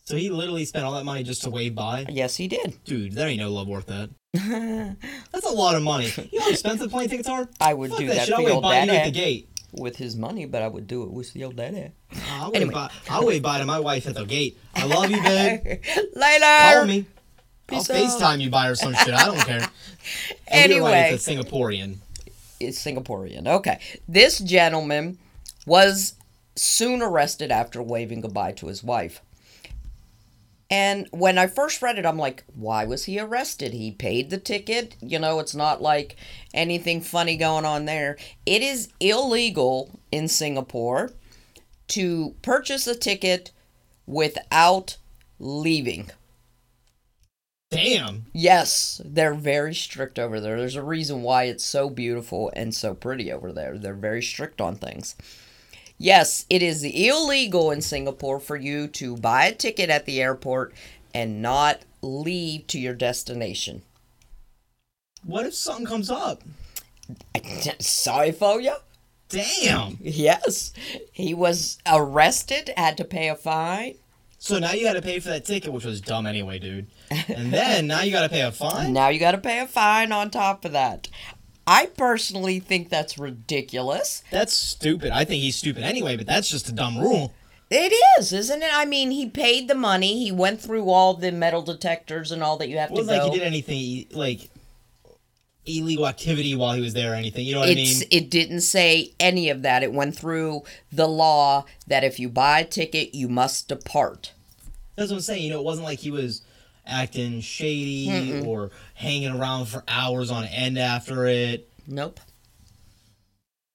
So 0.04 0.16
he 0.16 0.30
literally 0.30 0.64
spent 0.64 0.84
all 0.84 0.92
that 0.94 1.04
money 1.04 1.22
just 1.22 1.42
to 1.42 1.50
wave 1.50 1.74
by. 1.74 2.06
Yes, 2.08 2.36
he 2.36 2.48
did. 2.48 2.82
Dude, 2.84 3.12
there 3.12 3.28
ain't 3.28 3.40
no 3.40 3.50
love 3.50 3.68
worth 3.68 3.86
that. 3.86 4.10
That's 5.32 5.46
a 5.46 5.52
lot 5.52 5.74
of 5.74 5.82
money. 5.82 6.12
You 6.30 6.38
know 6.38 6.44
how 6.44 6.50
expensive 6.50 6.90
plane 6.90 7.08
tickets 7.08 7.28
are? 7.28 7.48
I 7.60 7.74
would 7.74 7.90
Fuck 7.90 7.98
do 7.98 8.06
that 8.06 8.14
that 8.14 8.26
shit. 8.26 8.34
I 8.34 8.40
your 8.40 8.54
would 8.54 8.62
buy 8.62 8.84
you 8.84 8.90
at 8.90 9.04
the 9.04 9.10
gate. 9.10 9.49
With 9.72 9.96
his 9.96 10.16
money, 10.16 10.44
but 10.46 10.62
I 10.62 10.68
would 10.68 10.86
do 10.86 11.02
it 11.04 11.10
with 11.10 11.34
your 11.36 11.52
daddy. 11.52 11.90
I 12.30 12.46
would 12.46 12.56
Anyway. 12.56 12.74
buy. 12.74 12.90
I 13.08 13.20
would 13.20 13.42
buy 13.42 13.58
to 13.58 13.64
my 13.64 13.80
wife 13.80 14.06
at 14.06 14.14
the 14.14 14.24
gate. 14.24 14.58
I 14.74 14.86
love 14.86 15.10
you, 15.10 15.20
babe. 15.22 15.60
Later. 16.14 16.44
Call 16.72 16.84
me. 16.86 17.06
I'll 17.72 17.78
Peace 17.78 17.90
out. 17.90 17.96
FaceTime 17.96 18.40
you, 18.40 18.50
buy 18.50 18.68
or 18.68 18.74
some 18.74 18.94
shit. 18.94 19.14
I 19.14 19.26
don't 19.26 19.38
care. 19.38 19.68
And 20.48 20.72
you're 20.72 20.82
right, 20.82 20.92
Anyway. 20.94 21.10
it's 21.14 21.28
a 21.28 21.30
Singaporean. 21.30 21.96
It's 22.58 22.82
Singaporean. 22.84 23.46
Okay. 23.46 23.78
This 24.08 24.38
gentleman 24.40 25.18
was 25.66 26.14
soon 26.56 27.00
arrested 27.02 27.50
after 27.52 27.80
waving 27.82 28.22
goodbye 28.22 28.52
to 28.52 28.66
his 28.66 28.82
wife. 28.82 29.22
And 30.70 31.08
when 31.10 31.36
I 31.36 31.48
first 31.48 31.82
read 31.82 31.98
it, 31.98 32.06
I'm 32.06 32.18
like, 32.18 32.44
why 32.54 32.84
was 32.84 33.04
he 33.04 33.18
arrested? 33.18 33.72
He 33.72 33.90
paid 33.90 34.30
the 34.30 34.38
ticket. 34.38 34.94
You 35.00 35.18
know, 35.18 35.40
it's 35.40 35.54
not 35.54 35.82
like 35.82 36.14
anything 36.54 37.00
funny 37.00 37.36
going 37.36 37.64
on 37.64 37.86
there. 37.86 38.16
It 38.46 38.62
is 38.62 38.88
illegal 39.00 39.98
in 40.12 40.28
Singapore 40.28 41.10
to 41.88 42.36
purchase 42.42 42.86
a 42.86 42.94
ticket 42.94 43.50
without 44.06 44.96
leaving. 45.40 46.12
Damn. 47.72 48.26
Yes, 48.32 49.00
they're 49.04 49.34
very 49.34 49.74
strict 49.74 50.18
over 50.18 50.40
there. 50.40 50.56
There's 50.56 50.76
a 50.76 50.82
reason 50.82 51.22
why 51.22 51.44
it's 51.44 51.64
so 51.64 51.88
beautiful 51.88 52.50
and 52.54 52.74
so 52.74 52.94
pretty 52.94 53.32
over 53.32 53.52
there. 53.52 53.78
They're 53.78 53.94
very 53.94 54.22
strict 54.22 54.60
on 54.60 54.76
things. 54.76 55.16
Yes, 56.02 56.46
it 56.48 56.62
is 56.62 56.82
illegal 56.82 57.70
in 57.70 57.82
Singapore 57.82 58.40
for 58.40 58.56
you 58.56 58.88
to 58.88 59.18
buy 59.18 59.44
a 59.44 59.54
ticket 59.54 59.90
at 59.90 60.06
the 60.06 60.22
airport 60.22 60.72
and 61.12 61.42
not 61.42 61.80
leave 62.00 62.66
to 62.68 62.78
your 62.78 62.94
destination. 62.94 63.82
What 65.22 65.44
if 65.44 65.54
something 65.54 65.84
comes 65.84 66.10
up? 66.10 66.42
Sorry 67.80 68.32
for 68.32 68.62
you. 68.62 68.76
Damn. 69.28 69.98
Yes, 70.00 70.72
he 71.12 71.34
was 71.34 71.76
arrested, 71.86 72.72
had 72.78 72.96
to 72.96 73.04
pay 73.04 73.28
a 73.28 73.36
fine. 73.36 73.96
So 74.38 74.58
now 74.58 74.72
you 74.72 74.86
had 74.86 74.94
to 74.94 75.02
pay 75.02 75.20
for 75.20 75.28
that 75.28 75.44
ticket, 75.44 75.70
which 75.70 75.84
was 75.84 76.00
dumb 76.00 76.24
anyway, 76.24 76.58
dude. 76.58 76.86
And 77.28 77.52
then 77.52 77.86
now 77.88 78.00
you 78.00 78.10
got 78.10 78.22
to 78.22 78.30
pay 78.30 78.40
a 78.40 78.50
fine. 78.50 78.94
Now 78.94 79.08
you 79.08 79.20
got 79.20 79.32
to 79.32 79.38
pay 79.38 79.60
a 79.60 79.66
fine 79.66 80.12
on 80.12 80.30
top 80.30 80.64
of 80.64 80.72
that. 80.72 81.08
I 81.66 81.86
personally 81.86 82.58
think 82.58 82.88
that's 82.88 83.18
ridiculous. 83.18 84.22
That's 84.30 84.52
stupid. 84.54 85.10
I 85.12 85.24
think 85.24 85.42
he's 85.42 85.56
stupid 85.56 85.82
anyway, 85.84 86.16
but 86.16 86.26
that's 86.26 86.48
just 86.48 86.68
a 86.68 86.72
dumb 86.72 86.98
rule. 86.98 87.32
It 87.70 87.92
is, 88.18 88.32
isn't 88.32 88.62
it? 88.62 88.70
I 88.72 88.84
mean, 88.84 89.12
he 89.12 89.28
paid 89.28 89.68
the 89.68 89.76
money. 89.76 90.18
He 90.24 90.32
went 90.32 90.60
through 90.60 90.90
all 90.90 91.14
the 91.14 91.30
metal 91.30 91.62
detectors 91.62 92.32
and 92.32 92.42
all 92.42 92.56
that 92.56 92.68
you 92.68 92.78
have 92.78 92.90
It 92.90 92.94
to 92.94 93.00
wasn't 93.02 93.18
go. 93.20 93.24
like 93.26 93.32
he 93.32 93.38
did 93.38 93.46
anything 93.46 94.06
like 94.10 94.50
illegal 95.66 96.08
activity 96.08 96.56
while 96.56 96.74
he 96.74 96.80
was 96.80 96.94
there 96.94 97.12
or 97.12 97.14
anything. 97.14 97.44
You 97.46 97.54
know 97.54 97.60
what 97.60 97.68
it's, 97.68 97.98
I 97.98 98.00
mean? 98.00 98.08
It 98.10 98.30
didn't 98.30 98.62
say 98.62 99.12
any 99.20 99.50
of 99.50 99.62
that. 99.62 99.84
It 99.84 99.92
went 99.92 100.16
through 100.16 100.62
the 100.90 101.06
law 101.06 101.64
that 101.86 102.02
if 102.02 102.18
you 102.18 102.28
buy 102.28 102.60
a 102.60 102.64
ticket, 102.64 103.14
you 103.14 103.28
must 103.28 103.68
depart. 103.68 104.32
That's 104.96 105.10
what 105.10 105.18
I'm 105.18 105.22
saying. 105.22 105.44
You 105.44 105.50
know, 105.50 105.60
it 105.60 105.64
wasn't 105.64 105.86
like 105.86 106.00
he 106.00 106.10
was 106.10 106.42
acting 106.90 107.40
shady 107.40 108.42
or 108.44 108.70
hanging 108.94 109.30
around 109.30 109.66
for 109.66 109.82
hours 109.88 110.30
on 110.30 110.44
end 110.44 110.78
after 110.78 111.26
it. 111.26 111.68
Nope. 111.86 112.20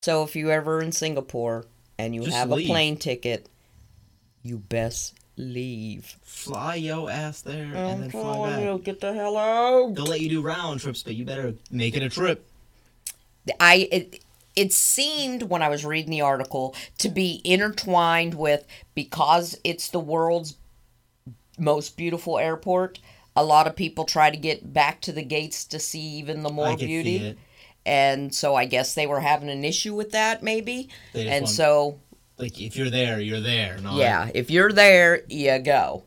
So 0.04 0.24
if 0.24 0.36
you 0.36 0.52
ever 0.52 0.82
in 0.82 0.92
Singapore 0.92 1.66
and 1.98 2.14
you 2.14 2.22
Just 2.24 2.36
have 2.36 2.52
leave. 2.52 2.68
a 2.68 2.70
plane 2.70 2.98
ticket, 2.98 3.50
you 4.44 4.58
best 4.58 5.16
leave. 5.38 6.16
Fly 6.22 6.76
yo 6.76 7.08
ass 7.08 7.42
there 7.42 7.64
and 7.74 8.04
then 8.04 8.12
fly 8.12 8.52
back. 8.52 8.64
you, 8.64 8.78
get 8.80 9.02
the 9.02 9.14
hell 9.14 9.36
out. 9.38 9.96
They'll 9.96 10.06
let 10.06 10.22
you 10.22 10.30
do 10.30 10.42
round 10.42 10.80
trips, 10.80 11.02
but 11.04 11.16
you 11.16 11.26
better 11.26 11.56
make 11.72 11.98
it 11.98 12.04
a 12.04 12.10
trip. 12.10 12.48
I 13.60 13.88
it, 13.92 14.24
it 14.56 14.74
seemed 14.74 15.44
when 15.44 15.62
I 15.62 15.70
was 15.70 15.86
reading 15.86 16.12
the 16.12 16.22
article 16.22 16.76
to 17.00 17.10
be 17.10 17.42
intertwined 17.44 18.36
with 18.36 18.66
because 18.94 19.60
it's 19.64 19.90
the 19.90 20.00
world's 20.00 20.56
most 21.58 21.98
beautiful 21.98 22.38
airport. 22.38 23.00
A 23.36 23.44
lot 23.44 23.68
of 23.68 23.76
people 23.76 24.06
try 24.06 24.30
to 24.30 24.38
get 24.38 24.74
back 24.74 25.02
to 25.02 25.12
the 25.12 25.24
gates 25.24 25.66
to 25.66 25.80
see 25.80 26.00
even 26.18 26.44
the 26.44 26.50
more 26.50 26.76
beauty. 26.78 27.18
it. 27.18 27.38
And 27.86 28.34
so 28.34 28.56
I 28.56 28.66
guess 28.66 28.96
they 28.96 29.06
were 29.06 29.20
having 29.20 29.50
an 29.50 29.64
issue 29.64 29.94
with 29.94 30.12
that 30.12 30.42
maybe. 30.42 30.90
And 31.14 31.44
want- 31.44 31.50
so 31.50 32.00
Like 32.38 32.60
if 32.62 32.76
you're 32.76 32.90
there, 32.90 33.20
you're 33.20 33.42
there. 33.42 33.78
No, 33.82 33.98
yeah, 33.98 34.30
if 34.34 34.50
you're 34.50 34.72
there, 34.72 35.22
you 35.28 35.60
go. 35.60 36.04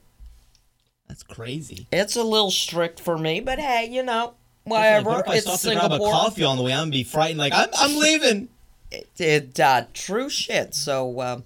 that's 1.06 1.22
crazy. 1.22 1.86
It's 1.92 2.16
a 2.16 2.22
little 2.22 2.50
strict 2.50 2.98
for 3.00 3.16
me, 3.16 3.40
but 3.40 3.58
hey, 3.58 3.88
you 3.90 4.02
know, 4.02 4.34
Like, 4.66 5.02
whatever. 5.04 5.10
what 5.10 5.20
if 5.20 5.28
I 5.28 5.34
it's 5.36 5.46
stop 5.46 5.60
to 5.72 5.78
grab 5.78 5.92
a 5.92 5.98
coffee 5.98 6.44
on 6.44 6.56
the 6.56 6.62
way? 6.62 6.72
I'm 6.72 6.80
gonna 6.80 6.90
be 6.92 7.04
frightened. 7.04 7.38
Like 7.38 7.52
I'm, 7.54 7.68
I'm 7.78 7.96
leaving. 7.98 8.48
it 9.18 9.60
uh, 9.60 9.84
true 9.94 10.28
shit. 10.30 10.74
So 10.74 11.20
um, 11.20 11.44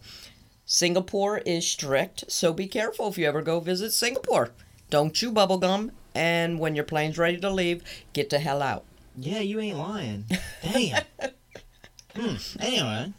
Singapore 0.72 1.36
is 1.44 1.70
strict. 1.70 2.24
So 2.28 2.54
be 2.54 2.66
careful 2.66 3.08
if 3.08 3.18
you 3.18 3.28
ever 3.28 3.42
go 3.42 3.60
visit 3.60 3.92
Singapore. 3.92 4.52
Don't 4.88 5.12
chew 5.12 5.30
bubblegum, 5.30 5.90
and 6.14 6.58
when 6.58 6.74
your 6.74 6.86
plane's 6.86 7.18
ready 7.18 7.36
to 7.40 7.50
leave, 7.50 7.82
get 8.14 8.30
the 8.30 8.38
hell 8.38 8.62
out. 8.62 8.82
Yeah, 9.14 9.40
you 9.40 9.60
ain't 9.60 9.76
lying. 9.76 10.24
Damn. 10.62 11.04
hmm. 12.16 12.36
Anyway, 12.58 13.12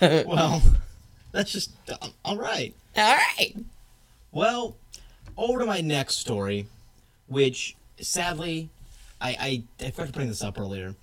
well, 0.26 0.60
that's 1.30 1.52
just 1.52 1.70
uh, 1.88 2.08
all 2.24 2.38
right. 2.38 2.74
All 2.96 3.16
right. 3.16 3.54
Well, 4.32 4.76
over 5.36 5.60
to 5.60 5.64
my 5.64 5.82
next 5.82 6.16
story, 6.16 6.66
which 7.28 7.76
sadly, 8.00 8.68
I 9.20 9.62
I, 9.80 9.86
I 9.86 9.90
forgot 9.92 10.08
to 10.08 10.12
bring 10.12 10.28
this 10.28 10.42
up 10.42 10.58
earlier. 10.58 10.96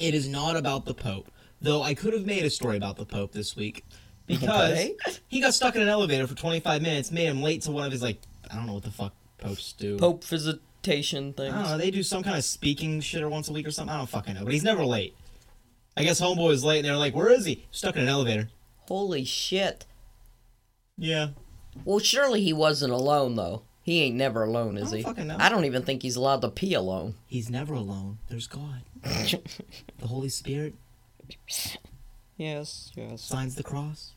It 0.00 0.14
is 0.14 0.28
not 0.28 0.56
about 0.56 0.84
the 0.84 0.94
Pope, 0.94 1.30
though 1.62 1.82
I 1.82 1.94
could 1.94 2.12
have 2.12 2.26
made 2.26 2.44
a 2.44 2.50
story 2.50 2.76
about 2.76 2.96
the 2.96 3.06
Pope 3.06 3.30
this 3.30 3.54
week 3.54 3.84
because 4.26 4.90
he 5.28 5.40
got 5.40 5.54
stuck 5.54 5.76
in 5.76 5.82
an 5.82 5.88
elevator 5.88 6.26
for 6.26 6.34
25 6.34 6.82
minutes, 6.82 7.10
made 7.10 7.26
him 7.26 7.42
late 7.42 7.62
to 7.62 7.70
one 7.70 7.86
of 7.86 7.92
his 7.92 8.02
like 8.02 8.18
I 8.50 8.54
don't 8.56 8.66
know 8.66 8.74
what 8.74 8.82
the 8.84 8.90
fuck 8.90 9.14
popes 9.38 9.72
do. 9.72 9.96
Pope 9.98 10.24
visitation 10.24 11.34
I 11.38 11.42
don't 11.48 11.62
know. 11.62 11.78
They 11.78 11.90
do 11.90 12.02
some 12.02 12.22
kind 12.22 12.36
of 12.36 12.44
speaking 12.44 13.00
shit 13.00 13.22
or 13.22 13.28
once 13.28 13.48
a 13.48 13.52
week 13.52 13.66
or 13.66 13.70
something. 13.70 13.92
I 13.94 13.98
don't 13.98 14.08
fucking 14.08 14.34
know, 14.34 14.44
but 14.44 14.52
he's 14.52 14.62
never 14.64 14.84
late. 14.84 15.16
I 15.96 16.04
guess 16.04 16.20
homeboy 16.20 16.48
was 16.48 16.62
late, 16.64 16.78
and 16.78 16.86
they're 16.86 16.96
like, 16.96 17.14
"Where 17.14 17.30
is 17.30 17.44
he?" 17.44 17.64
Stuck 17.70 17.96
in 17.96 18.02
an 18.02 18.08
elevator. 18.08 18.50
Holy 18.86 19.24
shit. 19.24 19.84
Yeah. 20.96 21.28
Well, 21.84 21.98
surely 21.98 22.42
he 22.42 22.52
wasn't 22.52 22.92
alone 22.92 23.34
though. 23.36 23.62
He 23.82 24.02
ain't 24.02 24.16
never 24.16 24.42
alone, 24.42 24.76
is 24.78 24.90
don't 24.90 24.98
he? 24.98 25.02
fucking 25.04 25.26
know. 25.28 25.36
I 25.38 25.48
don't 25.48 25.64
even 25.64 25.82
think 25.82 26.02
he's 26.02 26.16
allowed 26.16 26.40
to 26.42 26.48
pee 26.50 26.74
alone. 26.74 27.14
He's 27.26 27.48
never 27.50 27.74
alone. 27.74 28.18
There's 28.28 28.46
God. 28.46 28.82
the 29.02 30.06
Holy 30.06 30.28
Spirit 30.28 30.74
Yes, 32.36 32.90
yes. 32.94 33.22
signs 33.22 33.54
the 33.54 33.62
cross. 33.62 34.12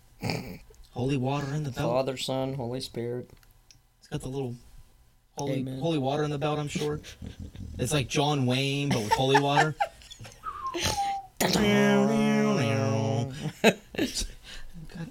Holy 0.91 1.17
water 1.17 1.53
in 1.53 1.63
the 1.63 1.71
belt. 1.71 1.91
Father, 1.93 2.17
Son, 2.17 2.53
Holy 2.53 2.81
Spirit. 2.81 3.29
It's 3.99 4.07
got 4.07 4.21
the 4.21 4.27
little 4.27 4.55
holy 5.37 5.59
Amen. 5.59 5.79
holy 5.79 5.97
water 5.97 6.23
in 6.23 6.31
the 6.31 6.37
belt. 6.37 6.59
I'm 6.59 6.67
sure. 6.67 6.99
It's 7.77 7.93
like 7.93 8.07
John 8.07 8.45
Wayne, 8.45 8.89
but 8.89 8.99
with 8.99 9.11
holy 9.13 9.39
water. 9.39 9.75
God 11.39 11.53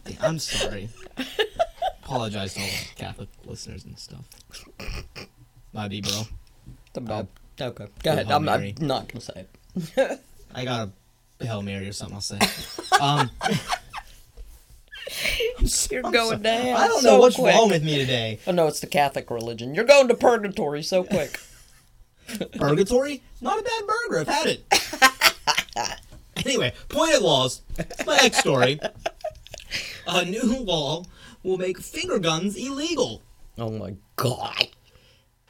damn, 0.05 0.19
I'm 0.21 0.39
sorry. 0.39 0.89
Apologize 2.05 2.55
to 2.55 2.61
all 2.61 2.69
Catholic 2.97 3.29
listeners 3.47 3.85
and 3.85 3.99
stuff. 3.99 4.25
My 5.73 5.89
B, 5.89 6.03
bro. 6.03 6.23
The 6.93 7.01
bad. 7.01 7.29
okay, 7.61 7.87
go 8.03 8.13
ahead. 8.13 8.31
I'm, 8.31 8.49
I'm 8.49 8.75
not 8.81 9.09
gonna 9.09 9.21
say 9.21 9.47
it. 9.97 10.21
I 10.55 10.65
got 10.65 10.91
a 11.41 11.47
Hail 11.47 11.63
Mary 11.63 11.89
or 11.89 11.93
something. 11.93 12.17
I'll 12.17 12.21
say. 12.21 12.39
Um, 13.01 13.31
You're 15.91 16.03
going 16.03 16.43
down. 16.43 16.67
I 16.77 16.87
don't 16.89 17.03
know 17.03 17.11
so 17.11 17.19
what's 17.21 17.37
quick. 17.37 17.55
wrong 17.55 17.69
with 17.71 17.83
me 17.85 17.99
today. 17.99 18.39
Oh 18.47 18.53
no, 18.53 18.67
it's 18.67 18.81
the 18.81 18.87
Catholic 18.87 19.31
religion. 19.31 19.75
You're 19.75 19.85
going 19.85 20.09
to 20.09 20.15
purgatory 20.15 20.83
so 20.83 21.05
quick. 21.05 21.41
Purgatory? 22.59 23.23
Not 23.41 23.59
a 23.59 23.63
bad 23.63 23.83
burger. 23.87 24.21
I've 24.21 24.29
had 24.29 24.47
it. 24.47 25.97
anyway, 26.47 26.75
pointed 26.89 27.23
laws. 27.23 27.63
It's 27.79 28.05
my 28.05 28.17
next 28.17 28.39
story. 28.39 28.79
A 30.07 30.25
new 30.25 30.59
law 30.63 31.05
will 31.43 31.57
make 31.57 31.79
finger 31.79 32.19
guns 32.19 32.57
illegal. 32.57 33.23
oh 33.59 33.71
my 33.71 33.95
god. 34.17 34.69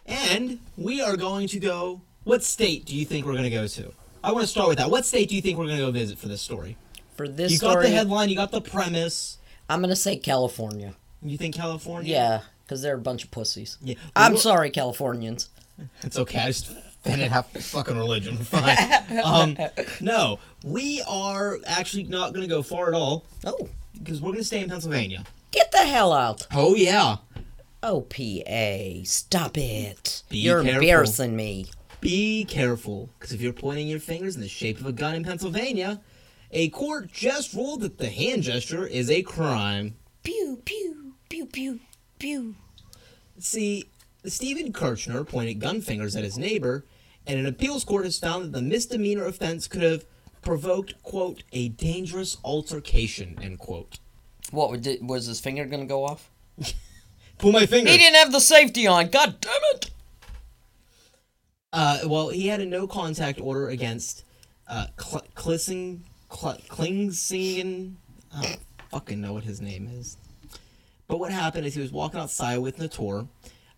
And 0.07 0.61
we 0.77 1.01
are 1.01 1.17
going 1.17 1.49
to 1.49 1.59
go. 1.59 2.03
What 2.25 2.43
state 2.45 2.85
do 2.85 2.95
you 2.97 3.05
think 3.05 3.27
we're 3.27 3.33
going 3.33 3.45
to 3.45 3.51
go 3.51 3.67
to? 3.67 3.93
I 4.23 4.33
want 4.33 4.43
to 4.43 4.49
start 4.49 4.69
with 4.69 4.79
that. 4.79 4.91
What 4.91 5.05
state 5.05 5.29
do 5.29 5.37
you 5.37 5.43
think 5.43 5.59
we're 5.59 5.67
going 5.67 5.79
to 5.79 5.85
go 5.87 5.91
visit 5.91 6.19
for 6.19 6.29
this 6.29 6.43
story? 6.43 6.77
For 7.17 7.27
this 7.29 7.57
story. 7.57 7.71
You 7.71 7.77
got 7.77 7.83
the 7.83 7.89
headline, 7.91 8.29
you 8.29 8.37
got 8.37 8.51
the 8.51 8.61
premise. 8.61 9.38
I'm 9.69 9.81
gonna 9.81 9.97
say 9.97 10.17
California. 10.17 10.95
You 11.23 11.37
think 11.37 11.55
California? 11.55 12.11
Yeah, 12.13 12.41
because 12.65 12.81
they're 12.83 12.95
a 12.95 13.01
bunch 13.01 13.25
of 13.25 13.31
pussies. 13.31 13.77
Yeah. 13.83 13.97
I'm 14.17 14.33
Well, 14.33 14.41
sorry, 14.41 14.71
Californians. 14.71 15.51
It's 16.03 16.19
okay. 16.19 16.39
I 16.41 16.47
just 16.49 16.73
didn't 17.05 17.31
have 17.31 17.47
fucking 17.47 17.97
religion. 17.97 18.37
Fine. 18.45 18.77
Um, 19.25 19.57
no, 20.01 20.39
we 20.65 21.03
are 21.09 21.59
actually 21.67 22.05
not 22.05 22.33
going 22.35 22.43
to 22.47 22.49
go 22.49 22.63
far 22.63 22.89
at 22.89 22.95
all 22.95 23.25
Oh, 23.45 23.69
because 23.99 24.21
we're 24.21 24.29
going 24.33 24.39
to 24.39 24.45
stay 24.45 24.61
in 24.61 24.69
Pennsylvania. 24.69 25.25
get 25.51 25.73
the 25.73 25.79
hell 25.79 26.13
out. 26.13 26.47
Oh 26.53 26.75
yeah. 26.75 27.17
OPA, 27.83 29.07
stop 29.07 29.57
it. 29.57 30.23
Be 30.29 30.39
You're 30.39 30.63
careful. 30.63 30.81
embarrassing 30.83 31.37
me. 31.37 31.67
be 32.01 32.45
careful, 32.45 33.09
because 33.19 33.33
if 33.33 33.41
you're 33.41 33.53
pointing 33.53 33.89
your 33.89 34.01
fingers 34.01 34.35
in 34.37 34.41
the 34.43 34.49
shape 34.49 34.79
of 34.81 34.87
a 34.87 34.93
gun 34.93 35.15
in 35.15 35.25
Pennsylvania, 35.25 36.01
a 36.51 36.69
court 36.71 37.13
just 37.13 37.53
ruled 37.53 37.83
that 37.83 37.99
the 37.99 38.11
hand 38.11 38.43
gesture 38.43 38.87
is 38.87 39.11
a 39.11 39.23
crime. 39.23 39.97
Pew, 40.23 40.61
pew, 40.65 41.15
pew, 41.29 41.47
pew, 41.47 41.81
pew. 42.19 42.55
See, 43.39 43.89
Stephen 44.25 44.73
Kirchner 44.73 45.25
pointed 45.25 45.61
gun 45.61 45.81
fingers 45.81 46.17
at 46.17 46.25
his 46.25 46.39
neighbor, 46.39 46.85
and 47.27 47.39
an 47.39 47.47
appeals 47.47 47.85
court 47.85 48.05
has 48.05 48.19
found 48.19 48.45
that 48.45 48.53
the 48.53 48.63
misdemeanor 48.63 49.27
offense 49.27 49.69
could 49.69 49.83
have 49.83 50.05
provoked, 50.43 51.01
quote, 51.03 51.43
a 51.53 51.69
dangerous 51.69 52.39
altercation, 52.45 53.39
end 53.43 53.59
quote. 53.59 53.99
What 54.51 54.71
was 55.03 55.27
his 55.27 55.41
finger 55.41 55.67
gonna 55.67 55.85
go 55.85 56.05
off? 56.05 56.31
Pull 57.39 57.53
my 57.53 57.67
finger. 57.67 57.91
He 57.91 57.99
didn't 57.99 58.17
have 58.17 58.33
the 58.33 58.41
safety 58.41 58.87
on. 58.87 59.09
God 59.09 59.41
damn 59.41 59.53
it! 59.75 59.91
Uh, 61.73 62.01
well, 62.07 62.31
he 62.31 62.49
had 62.49 62.61
a 62.61 62.67
no 62.67 62.87
contact 62.87 63.41
order 63.41 63.69
against 63.69 64.25
uh, 64.67 64.87
Cl- 64.99 65.27
Klissing, 65.37 66.01
Cl- 66.31 66.61
Klingsingen. 66.69 67.95
I 68.35 68.43
don't 68.43 68.59
fucking 68.91 69.21
know 69.21 69.33
what 69.33 69.45
his 69.45 69.61
name 69.61 69.89
is. 69.93 70.17
But 71.07 71.19
what 71.19 71.33
happened 71.33 71.67
is 71.67 71.75
he 71.75 71.81
was 71.81 71.93
walking 71.93 72.21
outside 72.21 72.59
with 72.59 72.79
Nator, 72.79 73.29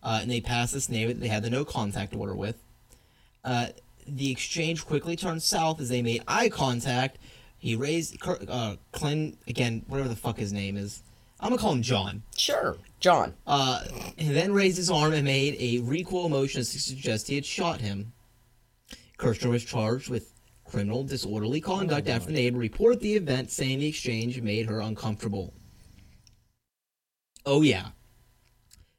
uh, 0.03 0.19
and 0.23 0.31
they 0.31 0.41
passed 0.41 0.73
this 0.73 0.89
name 0.89 1.09
that 1.09 1.21
they 1.21 1.29
had 1.29 1.43
the 1.43 1.51
no 1.51 1.65
contact 1.65 2.15
order 2.15 2.35
with. 2.35 2.57
Uh, 3.45 3.69
the 4.07 4.31
exchange 4.31 4.85
quickly 4.85 5.15
turned 5.17 5.43
south 5.43 5.81
as 5.81 5.89
they 5.89 6.03
made 6.03 6.23
eye 6.27 6.49
contact. 6.49 7.19
He 7.59 7.77
raised 7.77 8.17
uh, 8.27 8.77
Clin 8.93 9.37
again, 9.47 9.85
whatever 9.87 10.09
the 10.09 10.17
fuck 10.17 10.39
his 10.39 10.53
name 10.53 10.77
is. 10.77 11.03
I'm 11.39 11.51
gonna 11.51 11.61
call 11.61 11.73
him 11.73 11.83
John. 11.83 12.23
Sure, 12.37 12.77
John. 12.99 13.35
Uh, 13.47 13.85
and 14.19 14.35
then 14.37 14.53
raised 14.53 14.77
his 14.77 14.91
arm 14.91 15.13
and 15.13 15.25
made 15.25 15.57
a 15.59 15.79
recoil 15.83 16.29
motion 16.29 16.61
to 16.61 16.65
suggest 16.65 17.29
he 17.29 17.35
had 17.37 17.47
shot 17.47 17.81
him. 17.81 18.13
Kirchner 19.17 19.51
was 19.51 19.65
charged 19.65 20.11
with 20.11 20.33
criminal 20.71 21.05
disorderly 21.05 21.61
conduct 21.61 22.09
after 22.09 22.29
the 22.29 22.35
neighbor 22.35 22.59
reported 22.59 23.01
the 23.01 23.15
event, 23.15 23.51
saying 23.51 23.81
the 23.81 23.89
exchange 23.89 24.41
made 24.41 24.67
her 24.67 24.81
uncomfortable. 24.81 25.53
Oh 27.45 27.63
yeah. 27.63 27.89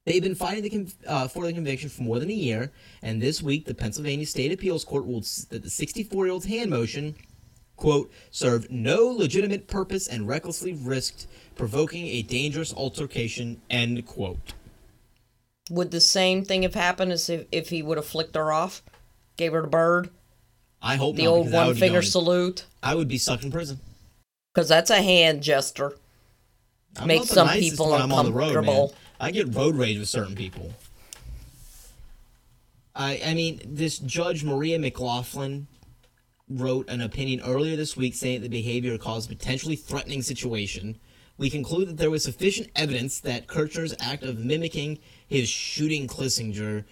They've 0.05 0.22
been 0.22 0.36
fighting 0.36 0.63
the 0.63 0.69
con- 0.69 0.91
uh, 1.07 1.28
for 1.28 1.45
the 1.45 1.53
conviction 1.53 1.89
for 1.89 2.01
more 2.01 2.19
than 2.19 2.30
a 2.30 2.34
year, 2.34 2.72
and 3.03 3.22
this 3.22 3.41
week 3.41 3.65
the 3.65 3.74
Pennsylvania 3.74 4.26
State 4.26 4.51
Appeals 4.51 4.84
Court 4.84 5.05
ruled 5.05 5.26
that 5.49 5.61
the 5.61 5.69
64-year-old's 5.69 6.47
hand 6.47 6.72
motion, 6.72 7.15
quote, 7.76 8.11
served 8.32 8.72
no 8.72 9.05
legitimate 9.05 9.67
purpose 9.67 10.07
and 10.07 10.28
recklessly 10.28 10.74
risked 10.74 11.28
provoking 11.55 12.07
a 12.07 12.24
dangerous 12.24 12.74
altercation, 12.74 13.61
end 13.69 14.05
quote. 14.07 14.53
Would 15.69 15.91
the 15.91 16.01
same 16.01 16.43
thing 16.43 16.63
have 16.63 16.74
happened 16.74 17.11
as 17.11 17.30
if, 17.30 17.45
if 17.51 17.69
he 17.69 17.84
would 17.84 17.97
have 17.97 18.07
flicked 18.07 18.36
her 18.36 18.51
off? 18.51 18.82
Gave 19.38 19.53
her 19.53 19.61
the 19.61 19.67
bird? 19.67 20.09
I 20.82 20.95
hope 20.95 21.15
The 21.15 21.25
not, 21.25 21.32
old 21.32 21.51
one 21.51 21.75
finger 21.75 22.01
salute? 22.01 22.65
I 22.82 22.95
would 22.95 23.07
be 23.07 23.17
stuck 23.17 23.43
in 23.43 23.51
prison. 23.51 23.79
Because 24.53 24.67
that's 24.67 24.89
a 24.89 25.01
hand 25.01 25.43
gesture. 25.43 25.97
I'm 26.97 27.07
Make 27.07 27.19
not 27.19 27.27
the 27.27 27.34
some 27.34 27.49
people 27.49 27.91
when 27.91 28.01
I'm 28.01 28.11
on 28.11 28.25
the 28.25 28.32
road, 28.32 28.49
uncomfortable. 28.49 28.93
I 29.19 29.32
get 29.32 29.53
road 29.55 29.75
rage 29.75 29.97
with 29.97 30.09
certain 30.09 30.36
people. 30.36 30.73
I 32.95 33.21
I 33.25 33.34
mean, 33.34 33.61
this 33.65 33.97
judge 33.99 34.43
Maria 34.43 34.77
McLaughlin 34.79 35.67
wrote 36.49 36.89
an 36.89 37.01
opinion 37.01 37.41
earlier 37.45 37.77
this 37.77 37.95
week 37.95 38.13
saying 38.13 38.41
that 38.41 38.49
the 38.49 38.61
behavior 38.61 38.97
caused 38.97 39.32
a 39.32 39.36
potentially 39.36 39.75
threatening 39.75 40.21
situation. 40.21 40.97
We 41.38 41.49
conclude 41.49 41.88
that 41.88 41.97
there 41.97 42.11
was 42.11 42.23
sufficient 42.23 42.69
evidence 42.75 43.19
that 43.21 43.47
Kirchner's 43.47 43.95
act 43.99 44.23
of 44.23 44.39
mimicking 44.39 44.99
his 45.27 45.47
shooting 45.47 46.07
Klissinger 46.07 46.84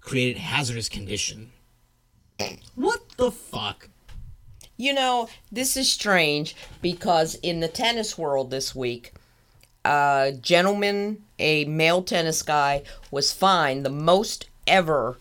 created 0.00 0.38
hazardous 0.38 0.88
condition. 0.88 1.52
What 2.74 3.02
the 3.16 3.30
fuck? 3.30 3.88
You 4.76 4.92
know, 4.92 5.28
this 5.50 5.76
is 5.76 5.90
strange 5.90 6.54
because 6.82 7.34
in 7.36 7.60
the 7.60 7.68
tennis 7.68 8.18
world 8.18 8.50
this 8.50 8.74
week, 8.74 9.14
a 9.84 10.34
gentleman, 10.40 11.22
a 11.38 11.64
male 11.64 12.02
tennis 12.02 12.42
guy, 12.42 12.82
was 13.10 13.32
fined 13.32 13.86
the 13.86 13.90
most 13.90 14.46
ever, 14.66 15.16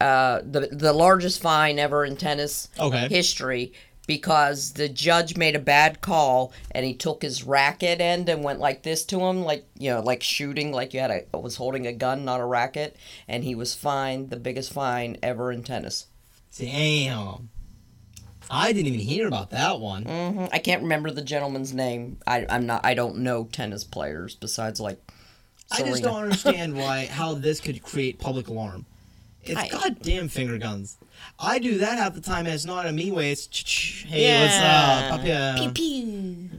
uh, 0.00 0.40
the 0.42 0.68
the 0.72 0.94
largest 0.94 1.42
fine 1.42 1.78
ever 1.78 2.04
in 2.04 2.16
tennis 2.16 2.68
Okay. 2.78 3.08
history 3.08 3.72
because 4.10 4.72
the 4.72 4.88
judge 4.88 5.36
made 5.36 5.54
a 5.54 5.60
bad 5.60 6.00
call 6.00 6.52
and 6.72 6.84
he 6.84 6.92
took 6.92 7.22
his 7.22 7.44
racket 7.44 8.00
end 8.00 8.28
and 8.28 8.42
went 8.42 8.58
like 8.58 8.82
this 8.82 9.04
to 9.04 9.20
him, 9.20 9.44
like 9.44 9.64
you 9.78 9.88
know, 9.88 10.00
like 10.00 10.20
shooting, 10.20 10.72
like 10.72 10.92
you 10.92 10.98
had 10.98 11.12
a 11.32 11.38
was 11.38 11.54
holding 11.54 11.86
a 11.86 11.92
gun, 11.92 12.24
not 12.24 12.40
a 12.40 12.44
racket, 12.44 12.96
and 13.28 13.44
he 13.44 13.54
was 13.54 13.72
fined 13.76 14.30
the 14.30 14.36
biggest 14.36 14.72
fine 14.72 15.16
ever 15.22 15.52
in 15.52 15.62
tennis. 15.62 16.06
Damn. 16.58 17.50
I 18.50 18.72
didn't 18.72 18.88
even 18.88 18.98
hear 19.06 19.28
about 19.28 19.50
that 19.50 19.78
one. 19.78 20.02
hmm 20.02 20.46
I 20.52 20.58
can't 20.58 20.82
remember 20.82 21.12
the 21.12 21.22
gentleman's 21.22 21.72
name. 21.72 22.18
I, 22.26 22.46
I'm 22.50 22.66
not. 22.66 22.84
I 22.84 22.94
don't 22.94 23.18
know 23.18 23.44
tennis 23.44 23.84
players 23.84 24.34
besides 24.34 24.80
like. 24.80 24.98
Serena. 25.72 25.86
I 25.86 25.92
just 25.92 26.02
don't 26.02 26.22
understand 26.24 26.76
why 26.82 27.06
how 27.06 27.34
this 27.34 27.60
could 27.60 27.80
create 27.80 28.18
public 28.18 28.48
alarm. 28.48 28.86
It's 29.44 29.56
I- 29.56 29.68
goddamn 29.68 30.26
finger 30.26 30.58
guns. 30.58 30.98
I 31.38 31.58
do 31.58 31.78
that 31.78 31.98
half 31.98 32.14
the 32.14 32.20
time, 32.20 32.46
and 32.46 32.54
it's 32.54 32.64
not 32.64 32.86
a 32.86 32.92
me 32.92 33.10
way. 33.10 33.32
It's 33.32 33.48
hey, 34.06 34.24
Yeah. 34.24 34.42
what's 34.42 35.12
up? 35.12 35.20
Up 35.20 35.26
ya? 35.26 35.56
Pew 35.56 35.70
pew. 35.72 36.50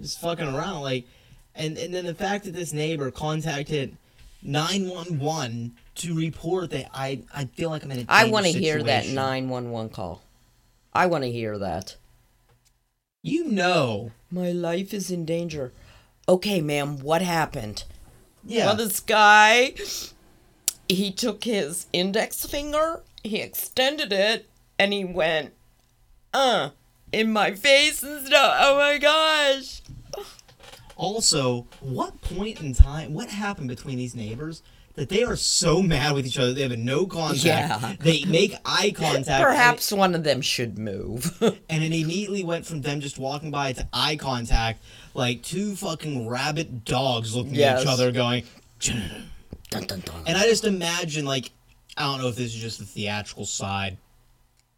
Just 0.00 0.20
fucking 0.20 0.46
around, 0.46 0.82
like, 0.82 1.06
and 1.54 1.76
and 1.78 1.92
then 1.94 2.04
the 2.06 2.14
fact 2.14 2.44
that 2.44 2.52
this 2.54 2.72
neighbor 2.72 3.10
contacted 3.10 3.96
nine 4.42 4.88
one 4.88 5.18
one 5.18 5.72
to 5.96 6.14
report 6.14 6.70
that 6.70 6.90
I 6.94 7.22
I 7.34 7.46
feel 7.46 7.70
like 7.70 7.82
I'm 7.82 7.90
in 7.90 8.00
a 8.00 8.04
I 8.08 8.24
want 8.30 8.46
to 8.46 8.52
hear 8.52 8.82
that 8.82 9.08
nine 9.08 9.48
one 9.48 9.70
one 9.70 9.88
call. 9.88 10.22
I 10.94 11.06
want 11.06 11.24
to 11.24 11.30
hear 11.30 11.58
that. 11.58 11.96
You 13.22 13.44
know, 13.48 14.12
My 14.30 14.52
life 14.52 14.94
is 14.94 15.10
in 15.10 15.24
danger. 15.24 15.72
Okay, 16.28 16.60
ma'am. 16.60 16.98
What 16.98 17.22
happened? 17.22 17.84
yeah. 18.44 18.66
Well, 18.66 18.76
this 18.76 19.00
guy, 19.00 19.74
he 20.88 21.10
took 21.10 21.44
his 21.44 21.86
index 21.92 22.46
finger, 22.46 23.02
he 23.26 23.40
extended 23.40 24.12
it, 24.12 24.48
and 24.78 24.92
he 24.92 25.04
went, 25.04 25.52
uh, 26.32 26.70
in 27.12 27.32
my 27.32 27.52
face 27.52 28.02
and 28.02 28.26
stuff. 28.26 28.56
Oh 28.60 28.76
my 28.76 28.98
gosh. 28.98 29.82
Also, 30.96 31.66
what 31.80 32.20
point 32.22 32.60
in 32.60 32.72
time, 32.72 33.12
what 33.12 33.28
happened 33.28 33.68
between 33.68 33.98
these 33.98 34.14
neighbors 34.14 34.62
that 34.94 35.10
they 35.10 35.22
are 35.22 35.36
so 35.36 35.82
mad 35.82 36.14
with 36.14 36.26
each 36.26 36.38
other? 36.38 36.54
They 36.54 36.62
have 36.62 36.78
no 36.78 37.06
contact. 37.06 37.44
Yeah. 37.44 37.96
They 38.00 38.24
make 38.24 38.54
eye 38.64 38.92
contact. 38.96 39.44
Perhaps 39.44 39.92
one 39.92 40.14
of 40.14 40.24
them 40.24 40.40
should 40.40 40.78
move. 40.78 41.36
And, 41.40 41.58
and 41.68 41.84
it 41.84 41.92
immediately 41.92 42.44
went 42.44 42.64
from 42.64 42.80
them 42.80 43.00
just 43.00 43.18
walking 43.18 43.50
by 43.50 43.72
to 43.74 43.86
eye 43.92 44.16
contact, 44.16 44.82
like 45.12 45.42
two 45.42 45.76
fucking 45.76 46.28
rabid 46.28 46.84
dogs 46.84 47.36
looking 47.36 47.58
at 47.58 47.82
each 47.82 47.86
other, 47.86 48.10
going. 48.10 48.44
dun, 48.80 49.26
dun, 49.70 50.00
dun. 50.00 50.22
And 50.26 50.38
I 50.38 50.44
just 50.44 50.64
imagine, 50.64 51.26
like, 51.26 51.50
I 51.96 52.02
don't 52.04 52.20
know 52.20 52.28
if 52.28 52.36
this 52.36 52.54
is 52.54 52.60
just 52.60 52.78
the 52.78 52.84
theatrical 52.84 53.46
side, 53.46 53.96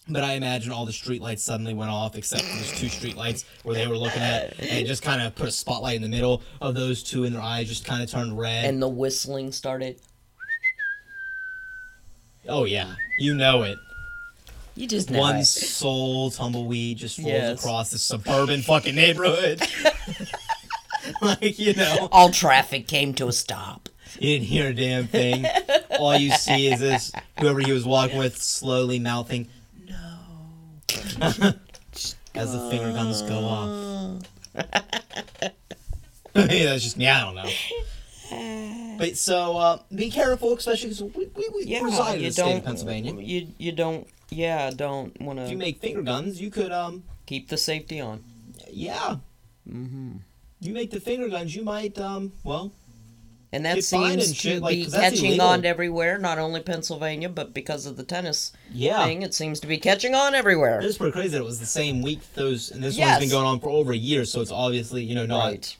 but 0.08 0.22
I 0.22 0.34
imagine 0.34 0.70
all 0.72 0.86
the 0.86 0.92
streetlights 0.92 1.40
suddenly 1.40 1.74
went 1.74 1.90
off 1.90 2.16
except 2.16 2.42
for 2.44 2.56
those 2.56 2.72
two 2.78 2.86
streetlights 2.86 3.44
where 3.64 3.74
they 3.74 3.86
were 3.88 3.96
looking 3.98 4.22
at, 4.22 4.58
and 4.58 4.68
it 4.68 4.86
just 4.86 5.02
kind 5.02 5.20
of 5.20 5.34
put 5.34 5.48
a 5.48 5.50
spotlight 5.50 5.96
in 5.96 6.02
the 6.02 6.08
middle 6.08 6.42
of 6.60 6.74
those 6.74 7.02
two, 7.02 7.24
and 7.24 7.34
their 7.34 7.42
eyes 7.42 7.68
just 7.68 7.84
kind 7.84 8.02
of 8.02 8.10
turned 8.10 8.38
red. 8.38 8.64
and 8.66 8.80
the 8.80 8.88
whistling 8.88 9.50
started. 9.52 10.00
oh 12.48 12.64
yeah, 12.64 12.94
you 13.18 13.34
know 13.34 13.62
it. 13.62 13.78
You 14.74 14.86
just 14.86 15.10
know 15.10 15.18
One 15.18 15.36
it. 15.38 15.44
soul 15.44 16.30
tumbleweed 16.30 16.98
just 16.98 17.18
rolls 17.18 17.28
Yes. 17.32 17.58
across 17.58 17.90
the 17.90 17.98
suburban 17.98 18.62
fucking 18.62 18.94
neighborhood. 18.94 19.60
like 21.22 21.58
you 21.58 21.74
know, 21.74 22.08
All 22.12 22.30
traffic 22.30 22.86
came 22.86 23.12
to 23.14 23.26
a 23.28 23.32
stop. 23.32 23.88
You 24.16 24.38
didn't 24.38 24.46
hear 24.46 24.68
a 24.68 24.74
damn 24.74 25.06
thing. 25.06 25.44
All 25.98 26.16
you 26.16 26.30
see 26.32 26.66
is 26.68 26.80
this 26.80 27.12
whoever 27.40 27.60
he 27.60 27.72
was 27.72 27.84
walking 27.84 28.18
with 28.18 28.36
slowly 28.40 28.98
mouthing 28.98 29.48
"No," 29.88 30.18
as 32.34 32.52
the 32.52 32.68
finger 32.70 32.92
guns 32.92 33.22
go 33.22 33.38
off. 33.44 34.22
yeah, 36.34 36.70
that's 36.70 36.82
just 36.84 36.96
me. 36.96 37.08
I 37.08 37.20
don't 37.24 37.34
know. 37.34 37.48
But 38.98 39.16
so 39.16 39.56
uh, 39.56 39.78
be 39.94 40.10
careful, 40.10 40.54
especially 40.56 40.90
because 40.90 41.02
we, 41.02 41.26
we, 41.34 41.48
we 41.54 41.64
Yeah, 41.64 41.82
reside 41.82 42.16
in 42.18 42.24
the 42.24 42.32
state 42.32 42.42
of 42.42 42.48
don't. 42.56 42.64
Pennsylvania. 42.64 43.14
You 43.14 43.48
you 43.58 43.72
don't. 43.72 44.06
Yeah, 44.30 44.70
don't 44.70 45.18
want 45.20 45.38
to. 45.38 45.44
If 45.44 45.50
you 45.50 45.56
make 45.56 45.78
finger 45.80 46.02
guns, 46.02 46.40
you 46.40 46.50
could 46.50 46.72
um 46.72 47.04
keep 47.26 47.48
the 47.48 47.56
safety 47.56 48.00
on. 48.00 48.22
yeah. 48.70 49.16
Mm-hmm. 49.68 50.16
You 50.60 50.72
make 50.72 50.90
the 50.90 50.98
finger 51.00 51.28
guns, 51.28 51.54
you 51.54 51.62
might 51.62 51.98
um 51.98 52.32
well 52.42 52.72
And 53.50 53.64
that 53.64 53.82
seems 53.82 54.38
to 54.42 54.60
like, 54.60 54.74
be 54.74 54.86
catching 54.90 55.26
illegal. 55.26 55.46
on 55.46 55.64
everywhere, 55.64 56.18
not 56.18 56.38
only 56.38 56.60
Pennsylvania, 56.60 57.30
but 57.30 57.54
because 57.54 57.86
of 57.86 57.96
the 57.96 58.02
tennis 58.02 58.52
yeah. 58.72 59.04
thing, 59.06 59.22
it 59.22 59.32
seems 59.32 59.58
to 59.60 59.66
be 59.66 59.78
catching 59.78 60.14
on 60.14 60.34
everywhere. 60.34 60.80
It's 60.82 60.98
pretty 60.98 61.12
crazy 61.12 61.28
that 61.30 61.38
it 61.38 61.44
was 61.44 61.58
the 61.58 61.64
same 61.66 62.02
week. 62.02 62.20
Those 62.34 62.70
and 62.70 62.82
this 62.84 62.96
Yes. 62.98 63.08
one's 63.08 63.20
been 63.20 63.30
going 63.30 63.46
on 63.46 63.60
for 63.60 63.70
over 63.70 63.92
a 63.92 63.96
year, 63.96 64.26
so 64.26 64.42
it's 64.42 64.52
obviously 64.52 65.02
you 65.02 65.14
know 65.14 65.24
not 65.24 65.44
Right. 65.46 65.76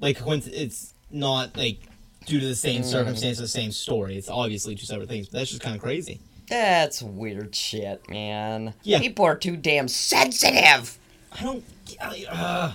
like 0.00 0.18
it's 0.26 0.92
not 1.12 1.56
like 1.56 1.78
due 2.26 2.40
to 2.40 2.46
the 2.46 2.52
Mm. 2.52 2.56
same 2.56 2.82
circumstance, 2.82 3.38
the 3.38 3.46
same 3.46 3.70
story. 3.70 4.16
It's 4.16 4.28
obviously 4.28 4.74
two 4.74 4.86
separate 4.86 5.08
things. 5.08 5.28
But 5.28 5.38
that's 5.38 5.50
just 5.50 5.62
kind 5.62 5.76
of 5.76 5.82
crazy. 5.82 6.18
That's 6.48 7.00
weird 7.00 7.54
shit, 7.54 8.02
man. 8.10 8.74
Yeah. 8.82 8.98
People 8.98 9.24
are 9.24 9.36
too 9.36 9.56
damn 9.56 9.86
sensitive. 9.88 10.98
I 11.32 11.42
don't. 11.42 11.64
I, 12.00 12.24
uh, 12.28 12.72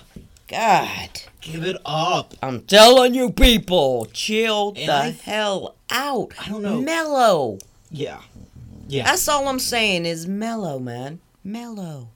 God. 0.50 1.10
give 1.40 1.64
it 1.64 1.76
up. 1.86 2.34
I'm 2.42 2.62
telling 2.62 3.14
you, 3.14 3.30
people, 3.30 4.06
chill 4.12 4.74
And 4.76 4.88
the 4.88 4.92
I- 4.94 5.10
hell 5.10 5.76
out. 5.90 6.32
I 6.44 6.48
don't 6.48 6.62
know. 6.62 6.80
Mellow. 6.80 7.58
Yeah. 7.90 8.20
Yeah. 8.88 9.04
That's 9.04 9.26
all 9.28 9.46
I'm 9.48 9.58
saying 9.60 10.04
is 10.06 10.26
mellow, 10.26 10.78
man. 10.78 11.20
Mellow. 11.44 12.08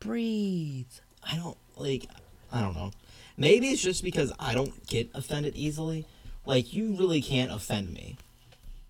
Breathe. 0.00 0.86
I 1.22 1.36
don't 1.36 1.56
like. 1.76 2.06
I 2.52 2.60
don't 2.60 2.74
know. 2.74 2.90
Maybe 3.36 3.68
it's 3.68 3.82
just 3.82 4.04
because 4.04 4.32
I 4.38 4.54
don't 4.54 4.86
get 4.86 5.08
offended 5.14 5.56
easily. 5.56 6.04
Like 6.46 6.72
you 6.74 6.94
really 6.98 7.22
can't 7.22 7.50
offend 7.50 7.92
me. 7.92 8.16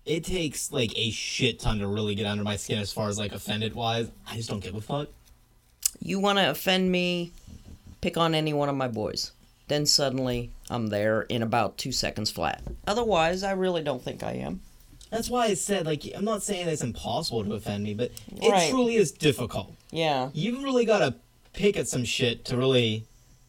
It 0.05 0.23
takes 0.23 0.71
like 0.71 0.91
a 0.97 1.09
shit 1.11 1.59
ton 1.59 1.79
to 1.79 1.87
really 1.87 2.13
get 2.15 2.25
under 2.27 2.43
my 2.43 2.57
skin 2.57 2.79
as 2.79 2.91
far 2.91 3.07
as 3.09 3.17
like 3.17 3.31
offended 3.31 3.73
wise. 3.73 4.09
I 4.29 4.35
just 4.35 4.49
don't 4.49 4.59
give 4.63 4.75
a 4.75 4.81
fuck. 4.81 5.07
You 5.99 6.19
want 6.19 6.37
to 6.37 6.49
offend 6.49 6.91
me? 6.91 7.31
Pick 8.05 8.17
on 8.17 8.35
any 8.35 8.53
one 8.53 8.69
of 8.69 8.75
my 8.75 8.87
boys. 8.87 9.31
Then 9.67 9.87
suddenly 9.87 10.51
I'm 10.69 10.89
there 10.89 11.23
in 11.23 11.41
about 11.41 11.79
two 11.79 11.91
seconds 11.91 12.29
flat. 12.29 12.61
Otherwise, 12.85 13.41
I 13.41 13.53
really 13.53 13.81
don't 13.81 13.99
think 14.03 14.21
I 14.21 14.33
am. 14.33 14.61
That's 15.09 15.27
why 15.27 15.45
I 15.45 15.55
said 15.55 15.87
like 15.87 16.03
I'm 16.15 16.23
not 16.23 16.43
saying 16.43 16.67
it's 16.67 16.83
impossible 16.83 17.43
to 17.43 17.55
offend 17.55 17.83
me, 17.83 17.95
but 17.95 18.11
it 18.39 18.47
Right. 18.51 18.69
truly 18.69 18.97
is 18.97 19.11
difficult. 19.11 19.73
Yeah. 19.89 20.29
You've 20.35 20.61
really 20.61 20.85
got 20.85 20.99
to 20.99 21.15
pick 21.53 21.77
at 21.77 21.87
some 21.87 22.03
shit 22.05 22.45
to 22.45 22.55
really 22.57 23.05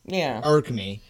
Yeah. 0.07 0.41
irk 0.43 0.71
me. 0.71 1.03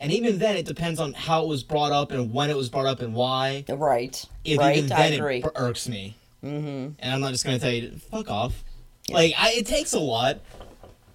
And 0.00 0.10
even 0.10 0.38
then, 0.38 0.56
it 0.56 0.64
depends 0.64 0.98
on 0.98 1.12
how 1.12 1.42
it 1.42 1.48
was 1.48 1.62
brought 1.62 1.92
up 1.92 2.10
and 2.10 2.32
when 2.32 2.48
it 2.48 2.56
was 2.56 2.70
brought 2.70 2.86
up 2.86 3.02
and 3.02 3.14
why. 3.14 3.66
Right. 3.68 4.24
If 4.46 4.58
right. 4.60 4.78
even 4.78 4.90
I 4.90 5.10
then 5.10 5.12
agree. 5.20 5.38
it 5.40 5.50
irks 5.56 5.90
me. 5.90 6.14
mm-hmm. 6.42 6.92
And 6.98 7.12
I'm 7.14 7.20
not 7.20 7.32
just 7.32 7.44
gonna 7.44 7.58
tell 7.58 7.70
you, 7.70 8.00
fuck 8.10 8.30
off. 8.30 8.64
Like, 9.10 9.34
I, 9.36 9.52
it 9.52 9.66
takes 9.66 9.92
a 9.92 10.00
lot. 10.00 10.40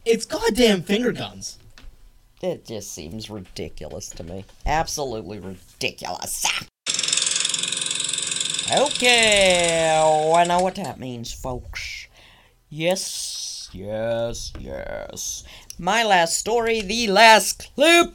It's 0.05 0.25
goddamn 0.27 0.83
finger 0.83 1.11
guns. 1.11 1.57
It 2.41 2.65
just 2.65 2.91
seems 2.93 3.29
ridiculous 3.29 4.09
to 4.11 4.23
me. 4.23 4.45
Absolutely 4.65 5.39
ridiculous. 5.39 6.45
Okay, 8.71 9.89
I 10.35 10.43
know 10.45 10.59
what 10.59 10.75
that 10.75 10.99
means, 10.99 11.33
folks. 11.33 12.07
Yes, 12.69 13.67
yes, 13.73 14.53
yes. 14.59 15.43
My 15.79 16.03
last 16.03 16.37
story, 16.37 16.81
the 16.81 17.07
last 17.07 17.71
clip, 17.75 18.13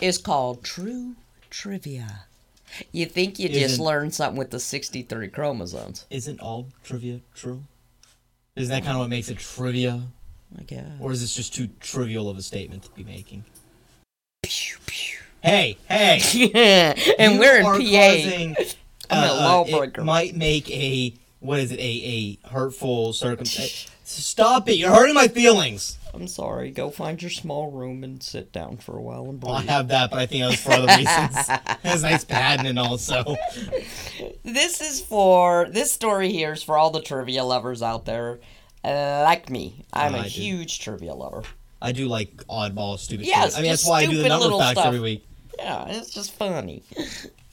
is 0.00 0.16
called 0.18 0.64
True 0.64 1.14
Trivia. 1.50 2.24
You 2.90 3.04
think 3.04 3.38
you 3.38 3.48
just 3.50 3.74
Isn't- 3.74 3.84
learned 3.84 4.14
something 4.14 4.38
with 4.38 4.50
the 4.50 4.58
63 4.60 5.28
chromosomes? 5.28 6.06
Isn't 6.08 6.40
all 6.40 6.68
trivia 6.82 7.20
true? 7.34 7.64
Isn't 8.56 8.70
that 8.72 8.82
kind 8.84 8.96
of 8.96 9.00
what 9.00 9.10
makes 9.10 9.28
it 9.28 9.38
trivia? 9.38 10.04
I 10.58 10.62
guess. 10.62 10.86
Or 11.00 11.12
is 11.12 11.20
this 11.20 11.34
just 11.34 11.54
too 11.54 11.68
trivial 11.80 12.28
of 12.28 12.38
a 12.38 12.42
statement 12.42 12.84
to 12.84 12.90
be 12.90 13.04
making? 13.04 13.44
Pew, 14.42 14.76
pew. 14.86 15.18
Hey, 15.42 15.78
hey! 15.88 16.20
and 17.18 17.34
you 17.34 17.40
we're 17.40 17.58
in 17.58 17.64
PA. 17.64 17.70
Causing, 17.70 18.56
I'm 19.10 19.24
a 19.24 19.32
uh, 19.32 19.64
uh. 19.64 19.80
It 19.82 20.04
might 20.04 20.36
make 20.36 20.70
a 20.70 21.14
what 21.40 21.58
is 21.58 21.72
it? 21.72 21.80
A 21.80 21.82
a 21.82 22.48
hurtful 22.48 23.12
circumstance. 23.12 23.90
Stop 24.04 24.68
it! 24.68 24.76
You're 24.76 24.90
hurting 24.90 25.14
my 25.14 25.28
feelings. 25.28 25.98
I'm 26.14 26.28
sorry. 26.28 26.70
Go 26.70 26.90
find 26.90 27.20
your 27.22 27.30
small 27.30 27.70
room 27.70 28.04
and 28.04 28.22
sit 28.22 28.52
down 28.52 28.76
for 28.76 28.96
a 28.98 29.00
while 29.00 29.24
and 29.30 29.40
breathe. 29.40 29.48
Well, 29.48 29.58
I 29.58 29.62
have 29.62 29.88
that, 29.88 30.10
but 30.10 30.18
I 30.18 30.26
think 30.26 30.42
that 30.42 30.50
was 30.50 30.60
for 30.60 30.72
other 30.72 30.86
reasons. 30.86 31.48
It's 31.84 32.02
nice 32.02 32.24
padding 32.24 32.78
also. 32.78 33.36
This 34.42 34.80
is 34.80 35.00
for 35.00 35.68
this 35.70 35.90
story 35.90 36.30
here 36.30 36.52
is 36.52 36.62
for 36.62 36.76
all 36.76 36.90
the 36.90 37.00
trivia 37.00 37.44
lovers 37.44 37.82
out 37.82 38.04
there, 38.04 38.34
uh, 38.34 38.36
like 38.84 39.50
me. 39.50 39.84
I'm 39.92 40.14
a 40.14 40.18
I 40.18 40.22
do. 40.24 40.28
huge 40.28 40.80
trivia 40.80 41.14
lover. 41.14 41.42
I 41.80 41.92
do 41.92 42.06
like 42.06 42.36
oddball, 42.48 42.98
stupid 42.98 43.26
Yeah, 43.26 43.44
shit. 43.46 43.58
I 43.58 43.62
mean, 43.62 43.70
that's 43.70 43.86
why 43.86 44.00
I 44.02 44.06
do 44.06 44.22
the 44.22 44.28
number 44.28 44.56
facts 44.58 44.72
stuff. 44.72 44.86
every 44.86 45.00
week. 45.00 45.26
Yeah, 45.58 45.86
it's 45.88 46.10
just 46.10 46.32
funny. 46.32 46.82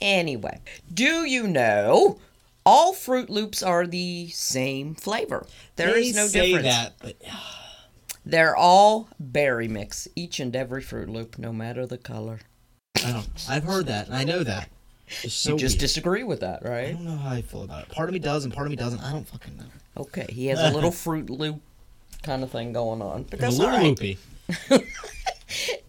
anyway, 0.02 0.60
do 0.94 1.26
you 1.26 1.48
know 1.48 2.20
all 2.66 2.94
Froot 2.94 3.30
Loops 3.30 3.64
are 3.64 3.86
the 3.88 4.30
same 4.30 4.94
flavor? 4.96 5.46
There 5.76 5.94
they 5.94 6.02
is 6.10 6.16
no 6.16 6.28
say 6.28 6.48
difference. 6.54 6.68
that, 6.76 6.94
but 7.02 7.16
They're 8.26 8.56
all 8.56 9.10
berry 9.20 9.68
mix, 9.68 10.08
each 10.16 10.40
and 10.40 10.56
every 10.56 10.82
Froot 10.84 11.10
Loop, 11.10 11.38
no 11.40 11.52
matter 11.52 11.86
the 11.88 11.98
color. 11.98 12.40
I 13.04 13.12
don't. 13.12 13.28
I've 13.50 13.64
heard 13.64 13.88
that, 13.88 14.08
and 14.08 14.16
I 14.16 14.24
know 14.24 14.44
that. 14.44 14.70
So 15.28 15.54
you 15.54 15.58
just 15.58 15.76
weird. 15.76 15.80
disagree 15.80 16.24
with 16.24 16.42
that, 16.42 16.64
right? 16.64 16.90
I 16.90 16.92
don't 16.92 17.06
know 17.06 17.16
how 17.18 17.32
I 17.32 17.42
feel 17.42 17.64
about 17.64 17.84
it. 17.84 17.90
Part 17.90 18.10
of 18.10 18.14
me 18.14 18.20
does, 18.20 18.44
and 18.46 18.54
part 18.54 18.68
of 18.68 18.72
me 18.72 18.76
doesn't. 18.76 19.00
I 19.02 19.12
don't 19.12 19.28
fucking 19.28 19.58
know. 19.58 19.64
Okay, 20.00 20.26
he 20.30 20.48
has 20.48 20.60
a 20.60 20.72
little 20.74 20.92
Froot 21.04 21.30
Loop 21.30 21.62
kind 22.24 22.42
of 22.44 22.52
thing 22.52 22.74
going 22.74 23.02
on, 23.02 23.24
but 23.24 23.40
that's 23.40 23.58
a 23.58 23.60
little 23.60 23.76
all 23.76 23.82
right. 23.82 24.00
loopy. 24.00 24.18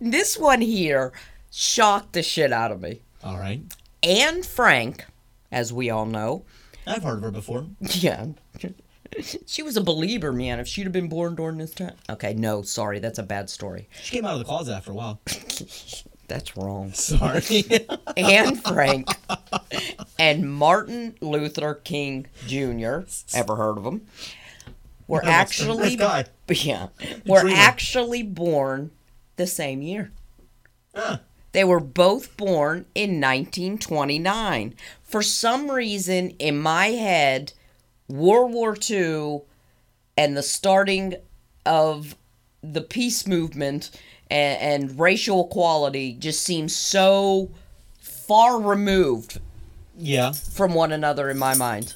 This 0.00 0.38
one 0.38 0.62
here 0.62 1.12
shocked 1.50 2.14
the 2.14 2.22
shit 2.22 2.52
out 2.52 2.72
of 2.72 2.80
me. 2.80 3.00
All 3.22 3.38
right, 3.38 3.60
Anne 4.02 4.42
Frank, 4.42 5.04
as 5.52 5.72
we 5.72 5.90
all 5.90 6.06
know, 6.06 6.44
I've 6.86 7.02
heard 7.02 7.18
of 7.18 7.22
her 7.24 7.30
before. 7.30 7.66
yeah. 7.80 8.26
She 9.44 9.60
was 9.64 9.76
a 9.76 9.80
believer, 9.82 10.32
man. 10.32 10.60
If 10.60 10.68
she'd 10.68 10.84
have 10.84 10.92
been 10.92 11.08
born 11.08 11.34
during 11.34 11.58
this 11.58 11.74
time. 11.74 11.96
Okay, 12.08 12.32
no, 12.32 12.62
sorry, 12.62 13.00
that's 13.00 13.18
a 13.18 13.24
bad 13.24 13.50
story. 13.50 13.88
She 14.00 14.12
came 14.16 14.24
out 14.24 14.34
of 14.34 14.38
the 14.38 14.44
closet 14.44 14.72
after 14.72 14.92
a 14.92 14.94
while. 14.94 15.20
That's 16.30 16.56
wrong. 16.56 16.92
Sorry. 16.94 17.64
Anne 18.16 18.54
Frank 18.54 19.08
and 20.16 20.48
Martin 20.50 21.16
Luther 21.20 21.74
King 21.74 22.28
Jr. 22.46 23.00
Ever 23.34 23.56
heard 23.56 23.78
of 23.78 23.84
him? 23.84 24.06
Were 25.08 25.24
actually 25.24 25.96
Nice 25.96 26.26
yeah, 26.48 26.86
were 27.26 27.40
dreamer. 27.40 27.56
actually 27.58 28.22
born 28.22 28.92
the 29.34 29.46
same 29.48 29.82
year. 29.82 30.12
Huh. 30.94 31.18
They 31.50 31.64
were 31.64 31.80
both 31.80 32.36
born 32.36 32.86
in 32.94 33.20
1929. 33.20 34.74
For 35.02 35.22
some 35.22 35.68
reason, 35.68 36.30
in 36.38 36.60
my 36.60 36.88
head, 36.88 37.54
World 38.08 38.52
War 38.52 38.76
II 38.88 39.40
and 40.16 40.36
the 40.36 40.44
starting 40.44 41.16
of 41.66 42.14
the 42.62 42.82
peace 42.82 43.26
movement 43.26 43.90
and, 44.30 44.82
and 44.90 44.98
racial 45.00 45.46
equality 45.46 46.12
just 46.14 46.42
seems 46.42 46.74
so 46.74 47.50
far 48.00 48.60
removed 48.60 49.40
Yeah. 49.98 50.32
from 50.32 50.74
one 50.74 50.92
another 50.92 51.28
in 51.30 51.38
my 51.38 51.54
mind. 51.56 51.94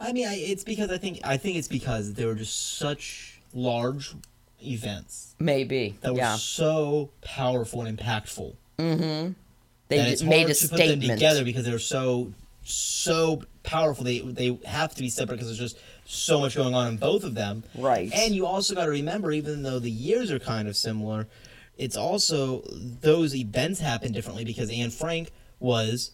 I 0.00 0.12
mean, 0.12 0.26
I, 0.28 0.34
it's 0.34 0.64
because 0.64 0.90
I 0.90 0.98
think 0.98 1.20
I 1.24 1.36
think 1.36 1.56
it's 1.56 1.68
because 1.68 2.14
they 2.14 2.26
were 2.26 2.34
just 2.34 2.76
such 2.78 3.40
large 3.54 4.14
events 4.64 5.34
Maybe. 5.38 5.96
that 6.00 6.12
were 6.12 6.18
yeah. 6.18 6.36
so 6.36 7.10
powerful 7.22 7.82
and 7.82 7.96
impactful. 7.98 8.54
Mm-hmm. 8.78 9.32
They 9.88 9.96
that 9.98 10.06
d- 10.06 10.12
it's 10.12 10.22
made 10.22 10.38
hard 10.40 10.50
a 10.50 10.54
to 10.54 10.68
put 10.68 10.78
them 10.78 10.86
statement. 10.88 11.12
together 11.20 11.44
because 11.44 11.64
they're 11.64 11.78
so 11.78 12.32
so 12.64 13.42
powerful. 13.62 14.04
They 14.04 14.20
they 14.20 14.58
have 14.64 14.94
to 14.94 15.00
be 15.02 15.08
separate 15.08 15.36
because 15.36 15.48
there's 15.56 15.72
just 15.72 15.78
so 16.04 16.40
much 16.40 16.56
going 16.56 16.74
on 16.74 16.88
in 16.88 16.96
both 16.96 17.22
of 17.24 17.34
them. 17.34 17.62
Right. 17.76 18.10
And 18.12 18.34
you 18.34 18.44
also 18.46 18.74
got 18.74 18.84
to 18.86 18.90
remember, 18.90 19.30
even 19.32 19.62
though 19.62 19.78
the 19.78 19.90
years 19.90 20.30
are 20.32 20.38
kind 20.38 20.66
of 20.68 20.76
similar, 20.76 21.26
it's 21.82 21.96
also 21.96 22.62
those 22.68 23.34
events 23.34 23.80
happen 23.80 24.12
differently 24.12 24.44
because 24.44 24.70
Anne 24.70 24.90
Frank 24.90 25.30
was, 25.58 26.12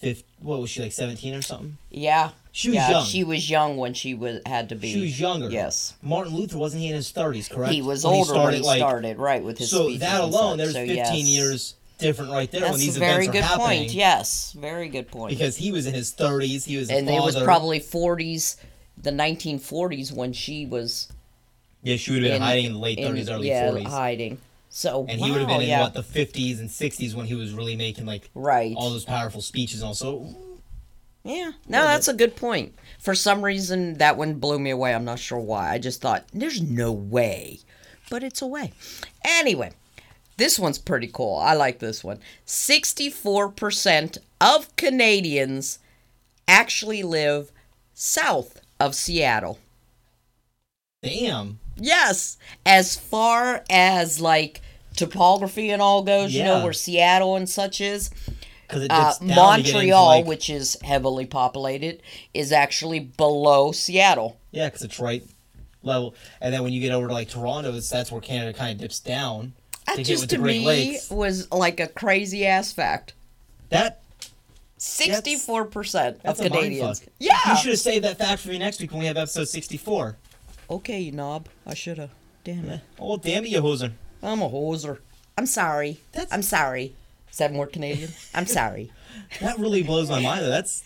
50, 0.00 0.24
what 0.40 0.60
was 0.60 0.70
she 0.70 0.82
like 0.82 0.92
seventeen 0.92 1.34
or 1.34 1.42
something? 1.42 1.78
yeah. 1.90 2.30
She 2.56 2.68
was 2.68 2.76
yeah, 2.76 2.90
young. 2.90 3.04
she 3.04 3.24
was 3.24 3.50
young 3.50 3.76
when 3.78 3.94
she 3.94 4.14
was 4.14 4.40
had 4.46 4.68
to 4.68 4.76
be. 4.76 4.92
She 4.92 5.00
was 5.00 5.18
younger. 5.18 5.48
Yes. 5.50 5.94
Martin 6.02 6.36
Luther 6.36 6.56
wasn't 6.56 6.82
he 6.82 6.88
in 6.88 6.94
his 6.94 7.10
thirties? 7.10 7.48
Correct. 7.48 7.72
He 7.72 7.82
was 7.82 8.04
When 8.04 8.14
older 8.14 8.34
when 8.34 8.54
he 8.54 8.60
like- 8.60 8.78
started, 8.78 9.18
right, 9.18 9.42
with 9.42 9.58
his 9.58 9.70
So 9.70 9.90
that 9.94 10.20
alone, 10.20 10.58
there's 10.58 10.72
so 10.74 10.86
15 10.86 10.96
yes. 10.96 11.14
years 11.26 11.74
different 11.98 12.30
right 12.30 12.48
there 12.52 12.60
when 12.62 12.70
That's 12.72 12.82
these 12.84 12.96
a 12.96 13.00
very 13.00 13.24
events 13.26 13.32
good 13.32 13.42
happening. 13.44 13.78
point. 13.80 13.92
Yes, 13.94 14.52
very 14.52 14.88
good 14.88 15.08
point. 15.10 15.30
Because 15.30 15.56
he 15.56 15.72
was 15.72 15.86
in 15.88 15.94
his 15.94 16.12
30s, 16.12 16.64
he 16.64 16.76
was 16.76 16.90
and 16.90 17.08
it 17.10 17.20
was 17.20 17.40
probably 17.42 17.80
40s, 17.80 18.56
the 19.02 19.10
1940s 19.10 20.12
when 20.12 20.32
she 20.32 20.64
was 20.66 21.08
yeah, 21.82 21.96
she 21.96 22.12
would 22.12 22.22
have 22.22 22.30
been 22.30 22.36
in, 22.36 22.42
hiding 22.42 22.64
in 22.66 22.72
the 22.74 22.78
late 22.78 22.98
30s, 22.98 23.04
early 23.08 23.24
forties. 23.24 23.46
yeah, 23.48 23.70
40s. 23.70 23.86
hiding. 23.86 24.38
So 24.76 25.06
and 25.08 25.20
he 25.20 25.30
would 25.30 25.38
have 25.38 25.48
been 25.48 25.60
in 25.60 25.68
yeah, 25.68 25.82
what 25.82 25.94
the 25.94 26.02
50s 26.02 26.58
and 26.58 26.68
60s 26.68 27.14
when 27.14 27.26
he 27.26 27.36
was 27.36 27.52
really 27.52 27.76
making 27.76 28.06
like 28.06 28.28
right. 28.34 28.74
all 28.76 28.90
those 28.90 29.04
powerful 29.04 29.40
speeches. 29.40 29.82
And 29.82 29.86
also, 29.86 30.34
Yeah, 31.22 31.52
no, 31.68 31.84
that's 31.84 32.08
a 32.08 32.12
good 32.12 32.34
point. 32.34 32.74
For 32.98 33.14
some 33.14 33.44
reason, 33.44 33.98
that 33.98 34.16
one 34.16 34.34
blew 34.34 34.58
me 34.58 34.70
away. 34.70 34.92
I'm 34.92 35.04
not 35.04 35.20
sure 35.20 35.38
why. 35.38 35.70
I 35.70 35.78
just 35.78 36.00
thought, 36.00 36.24
there's 36.32 36.60
no 36.60 36.90
way. 36.90 37.60
But 38.10 38.24
it's 38.24 38.42
a 38.42 38.48
way. 38.48 38.72
Anyway, 39.24 39.70
this 40.38 40.58
one's 40.58 40.78
pretty 40.78 41.06
cool. 41.06 41.36
I 41.36 41.54
like 41.54 41.78
this 41.78 42.02
one. 42.02 42.18
64% 42.44 44.18
of 44.40 44.74
Canadians 44.74 45.78
actually 46.48 47.04
live 47.04 47.52
south 47.94 48.60
of 48.80 48.96
Seattle. 48.96 49.60
damn, 51.00 51.60
Yes, 51.76 52.38
as 52.66 52.96
far 52.96 53.64
as 53.68 54.20
like 54.20 54.60
topography 54.96 55.70
and 55.70 55.80
all 55.82 56.02
goes, 56.02 56.32
you 56.32 56.42
know, 56.44 56.62
where 56.64 56.72
Seattle 56.72 57.36
and 57.36 57.48
such 57.48 57.80
is, 57.80 58.10
Uh, 58.70 58.78
dips 58.78 58.88
down 58.90 59.18
to 59.18 59.26
get 59.26 59.28
into, 59.28 59.72
Montreal, 59.74 60.06
like- 60.06 60.26
which 60.26 60.48
is 60.50 60.76
heavily 60.82 61.26
populated, 61.26 62.02
is 62.32 62.50
actually 62.52 62.98
below 62.98 63.72
Seattle. 63.72 64.36
Yeah, 64.50 64.66
because 64.66 64.82
it's 64.82 64.98
right 64.98 65.22
level. 65.82 66.14
And 66.40 66.52
then 66.54 66.62
when 66.62 66.72
you 66.72 66.80
get 66.80 66.92
over 66.92 67.06
to 67.08 67.12
like 67.12 67.28
Toronto, 67.28 67.72
that's 67.72 68.10
where 68.10 68.20
Canada 68.20 68.56
kind 68.56 68.72
of 68.72 68.78
dips 68.78 68.98
down 69.00 69.52
That 69.86 69.98
just 70.04 70.22
to 70.30 70.36
the 70.36 70.36
Great 70.38 70.60
me 70.60 70.66
Lakes. 70.66 71.10
was 71.10 71.50
like 71.52 71.78
a 71.78 71.86
crazy 71.86 72.46
ass 72.46 72.72
fact. 72.72 73.12
That 73.68 74.00
Sixty-four 74.76 75.66
percent 75.66 76.16
of 76.16 76.36
that's 76.36 76.40
Canadians. 76.40 77.02
Yeah. 77.18 77.38
You 77.48 77.56
should 77.56 77.70
have 77.70 77.78
saved 77.80 78.04
that 78.04 78.18
fact 78.18 78.42
for 78.42 78.48
me 78.48 78.58
next 78.58 78.80
week 78.80 78.90
when 78.90 79.00
we 79.00 79.06
have 79.06 79.16
episode 79.16 79.48
sixty-four. 79.48 80.16
Okay, 80.68 81.00
you 81.00 81.12
knob. 81.12 81.48
I 81.66 81.74
should 81.74 81.98
have. 81.98 82.10
Damn 82.44 82.68
it. 82.68 82.80
Oh 82.98 83.16
damn 83.16 83.44
it, 83.44 83.50
you 83.50 83.62
hoser! 83.62 83.92
I'm 84.24 84.42
a 84.42 84.48
hoser. 84.48 84.98
I'm 85.38 85.46
sorry. 85.46 86.00
That's- 86.12 86.32
I'm 86.32 86.42
sorry. 86.42 86.94
Is 87.30 87.38
that 87.38 87.52
more 87.52 87.66
Canadian? 87.66 88.10
I'm 88.34 88.46
sorry. 88.46 88.90
That 89.40 89.58
really 89.58 89.82
blows 89.82 90.10
my 90.10 90.20
mind. 90.20 90.44
That's 90.44 90.82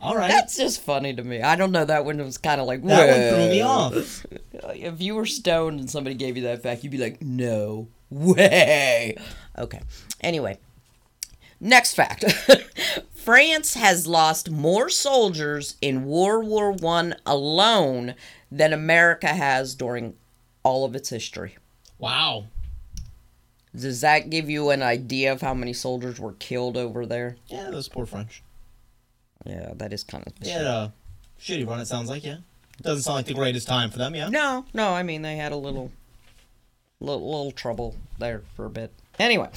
all 0.00 0.16
right. 0.16 0.30
That's 0.30 0.56
just 0.56 0.80
funny 0.82 1.12
to 1.14 1.22
me. 1.24 1.42
I 1.42 1.56
don't 1.56 1.72
know. 1.72 1.84
That 1.84 2.04
one 2.04 2.18
was 2.18 2.38
kind 2.38 2.60
of 2.60 2.66
like 2.66 2.82
that 2.84 3.08
one 3.08 3.40
threw 3.40 3.50
me 3.50 3.60
off. 3.62 4.26
If 4.74 5.00
you 5.00 5.14
were 5.14 5.26
stoned 5.26 5.80
and 5.80 5.90
somebody 5.90 6.14
gave 6.14 6.36
you 6.36 6.44
that 6.44 6.62
fact, 6.62 6.82
you'd 6.84 6.90
be 6.92 6.98
like, 6.98 7.20
"No 7.22 7.88
way." 8.10 9.16
Okay. 9.58 9.80
Anyway, 10.20 10.58
next 11.60 11.94
fact: 11.94 12.24
France 13.14 13.74
has 13.74 14.06
lost 14.06 14.50
more 14.50 14.88
soldiers 14.88 15.76
in 15.80 16.04
World 16.06 16.46
War 16.46 16.72
One 16.72 17.14
alone 17.26 18.14
than 18.50 18.72
America 18.72 19.28
has 19.28 19.74
during 19.74 20.14
all 20.62 20.84
of 20.84 20.94
its 20.96 21.08
history. 21.10 21.56
Wow. 21.98 22.46
Does 23.76 24.00
that 24.00 24.30
give 24.30 24.48
you 24.48 24.70
an 24.70 24.82
idea 24.82 25.32
of 25.32 25.42
how 25.42 25.52
many 25.52 25.72
soldiers 25.72 26.18
were 26.18 26.32
killed 26.34 26.76
over 26.76 27.04
there? 27.04 27.36
Yeah, 27.46 27.70
those 27.70 27.88
poor 27.88 28.06
French. 28.06 28.42
Yeah, 29.44 29.72
that 29.76 29.92
is 29.92 30.02
kind 30.02 30.26
of. 30.26 30.32
Yeah, 30.40 30.88
a 30.88 30.90
shitty 31.40 31.66
run. 31.68 31.80
It 31.80 31.86
sounds 31.86 32.08
like 32.08 32.24
yeah. 32.24 32.38
Doesn't 32.82 33.02
sound 33.02 33.16
like 33.16 33.26
the 33.26 33.34
greatest 33.34 33.68
time 33.68 33.90
for 33.90 33.98
them. 33.98 34.14
Yeah. 34.14 34.28
No, 34.28 34.64
no, 34.74 34.92
I 34.92 35.02
mean 35.02 35.22
they 35.22 35.36
had 35.36 35.52
a 35.52 35.56
little, 35.56 35.92
little, 37.00 37.24
little 37.24 37.52
trouble 37.52 37.96
there 38.18 38.42
for 38.54 38.66
a 38.66 38.70
bit. 38.70 38.92
Anyway, 39.18 39.50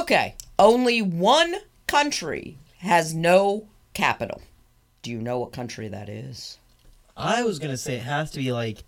okay. 0.00 0.34
Only 0.58 1.02
one 1.02 1.56
country 1.86 2.58
has 2.78 3.14
no 3.14 3.66
capital. 3.94 4.42
Do 5.02 5.10
you 5.10 5.18
know 5.18 5.38
what 5.38 5.52
country 5.52 5.88
that 5.88 6.08
is? 6.08 6.58
I 7.16 7.42
was 7.42 7.58
gonna 7.58 7.76
say 7.76 7.96
it 7.96 8.02
has 8.02 8.30
to 8.32 8.38
be 8.38 8.52
like. 8.52 8.84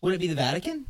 Would 0.00 0.14
it 0.14 0.20
be 0.20 0.28
the 0.28 0.34
Vatican? 0.36 0.86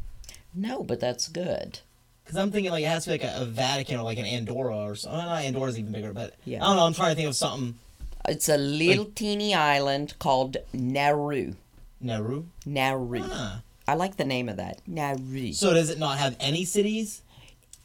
No, 0.55 0.83
but 0.83 1.01
that's 1.01 1.29
good. 1.29 1.81
Because 2.29 2.43
I'm 2.43 2.51
thinking 2.51 2.71
like 2.71 2.85
it 2.85 2.89
has 2.89 3.05
to 3.05 3.11
be 3.11 3.13
like 3.13 3.25
a, 3.25 3.41
a 3.41 3.45
Vatican 3.47 3.99
or 3.99 4.03
like 4.03 4.19
an 4.19 4.27
Andorra 4.27 4.77
or 4.77 4.95
something. 4.95 5.19
Not 5.19 5.45
Andorra's 5.45 5.79
even 5.79 5.93
bigger, 5.93 6.13
but 6.13 6.35
Yeah. 6.45 6.63
I 6.63 6.67
don't 6.67 6.77
know. 6.77 6.85
I'm 6.85 6.93
trying 6.93 7.13
to 7.13 7.15
think 7.15 7.27
of 7.27 7.35
something. 7.35 7.77
It's 8.29 8.51
a 8.51 8.59
little 8.59 9.07
teeny 9.07 9.55
island 9.55 10.13
called 10.19 10.59
Nauru. 10.75 11.55
Nauru. 12.03 12.45
Nauru. 12.67 13.23
Ah. 13.25 13.63
I 13.87 13.95
like 13.95 14.19
the 14.19 14.27
name 14.27 14.51
of 14.51 14.59
that. 14.59 14.83
Nauru. 14.87 15.55
So 15.55 15.73
does 15.73 15.89
it 15.89 15.99
not 15.99 16.19
have 16.19 16.37
any 16.39 16.67
cities? 16.67 17.23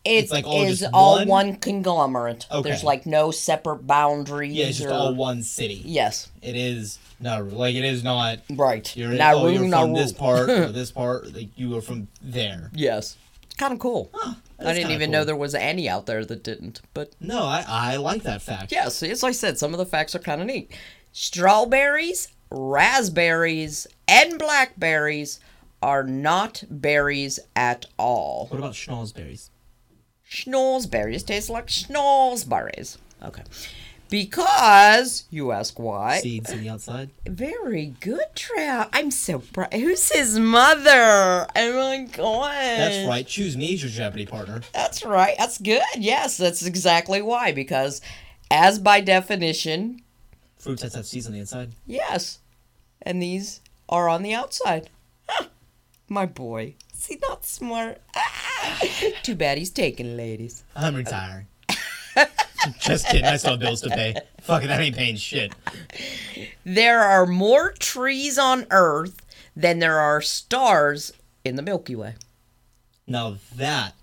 It 0.03 0.25
it's 0.25 0.31
like 0.33 0.45
all 0.45 0.63
is 0.63 0.81
just 0.81 0.93
all 0.93 1.19
one? 1.19 1.27
one 1.29 1.55
conglomerate. 1.55 2.45
Okay. 2.51 2.69
There's 2.69 2.83
like 2.83 3.05
no 3.05 3.31
separate 3.31 3.87
boundaries. 3.87 4.51
Yeah, 4.51 4.65
it's 4.65 4.77
just 4.77 4.89
or... 4.89 4.93
all 4.93 5.15
one 5.15 5.41
city. 5.41 5.81
Yes, 5.85 6.29
It 6.41 6.57
is 6.57 6.99
Nauru. 7.21 7.51
Like 7.51 7.75
it 7.75 7.85
is 7.85 8.03
not. 8.03 8.39
right. 8.49 8.93
You're, 8.97 9.13
Nauru, 9.13 9.39
oh, 9.39 9.47
you're 9.47 9.69
from 9.69 9.93
this 9.93 10.11
part 10.11 10.49
or 10.49 10.65
this 10.73 10.91
part. 10.91 11.33
Like 11.33 11.57
you 11.57 11.77
are 11.77 11.81
from 11.81 12.09
there. 12.21 12.71
Yes. 12.73 13.15
Kind 13.57 13.73
of 13.73 13.79
cool. 13.79 14.09
Oh, 14.13 14.35
I 14.59 14.73
didn't 14.73 14.91
even 14.91 15.09
cool. 15.09 15.19
know 15.19 15.25
there 15.25 15.35
was 15.35 15.53
any 15.55 15.87
out 15.87 16.05
there 16.07 16.25
that 16.25 16.43
didn't. 16.43 16.81
But 16.93 17.13
No, 17.19 17.43
I 17.43 17.63
I 17.67 17.95
like 17.97 18.23
that 18.23 18.41
fact. 18.41 18.71
yes, 18.71 19.03
as 19.03 19.23
I 19.23 19.31
said, 19.31 19.57
some 19.57 19.73
of 19.73 19.77
the 19.77 19.85
facts 19.85 20.15
are 20.15 20.19
kind 20.19 20.41
of 20.41 20.47
neat. 20.47 20.71
Strawberries, 21.11 22.29
raspberries, 22.49 23.85
and 24.07 24.39
blackberries 24.39 25.39
are 25.81 26.03
not 26.03 26.63
berries 26.69 27.39
at 27.55 27.85
all. 27.97 28.47
What 28.49 28.57
about 28.57 28.73
schnozberries? 28.73 29.49
Schnozberries 30.29 31.25
taste 31.25 31.49
like 31.49 31.67
schnozberries. 31.67 32.97
Okay. 33.23 33.43
Because, 34.13 35.23
you 35.31 35.51
ask 35.51 35.79
why? 35.79 36.19
Seeds 36.19 36.51
on 36.51 36.59
the 36.61 36.69
outside. 36.69 37.09
Very 37.25 37.95
good, 37.99 38.23
Trout. 38.35 38.89
I'm 38.93 39.09
so 39.09 39.39
proud. 39.39 39.73
Who's 39.73 40.11
his 40.11 40.37
mother? 40.37 41.47
Oh 41.55 41.73
my 41.73 42.05
god. 42.11 42.53
That's 42.53 43.07
right. 43.07 43.25
Choose 43.25 43.57
me 43.57 43.73
as 43.73 43.81
your 43.81 43.89
Jeopardy 43.89 44.27
partner. 44.27 44.61
That's 44.71 45.03
right. 45.03 45.33
That's 45.39 45.57
good. 45.57 45.81
Yes, 45.97 46.37
that's 46.37 46.63
exactly 46.63 47.23
why. 47.23 47.53
Because, 47.53 48.01
as 48.51 48.77
by 48.77 49.01
definition, 49.01 50.03
Fruits 50.59 50.83
has 50.83 50.93
have 50.93 51.07
seeds 51.07 51.25
on 51.25 51.33
the 51.33 51.39
inside. 51.39 51.71
yes. 51.87 52.37
And 53.01 53.19
these 53.19 53.61
are 53.89 54.07
on 54.07 54.21
the 54.21 54.35
outside. 54.35 54.91
Huh. 55.27 55.47
My 56.07 56.27
boy. 56.27 56.75
Is 56.93 57.07
he 57.07 57.17
not 57.19 57.45
smart? 57.45 57.99
Ah. 58.15 58.79
Too 59.23 59.33
bad 59.33 59.57
he's 59.57 59.71
taken, 59.71 60.15
ladies. 60.15 60.63
I'm 60.75 60.93
retiring. 60.93 61.47
Just 62.83 63.07
kidding. 63.07 63.25
I 63.25 63.37
still 63.37 63.51
have 63.51 63.59
bills 63.59 63.81
to 63.81 63.89
pay. 63.89 64.15
Fucking 64.41 64.67
that 64.67 64.79
ain't 64.81 64.95
paying 64.95 65.15
shit. 65.15 65.53
There 66.65 66.99
are 67.01 67.25
more 67.25 67.71
trees 67.71 68.37
on 68.37 68.65
Earth 68.71 69.21
than 69.55 69.79
there 69.79 69.99
are 69.99 70.21
stars 70.21 71.13
in 71.45 71.55
the 71.55 71.61
Milky 71.61 71.95
Way. 71.95 72.15
Now 73.07 73.37
that 73.55 73.93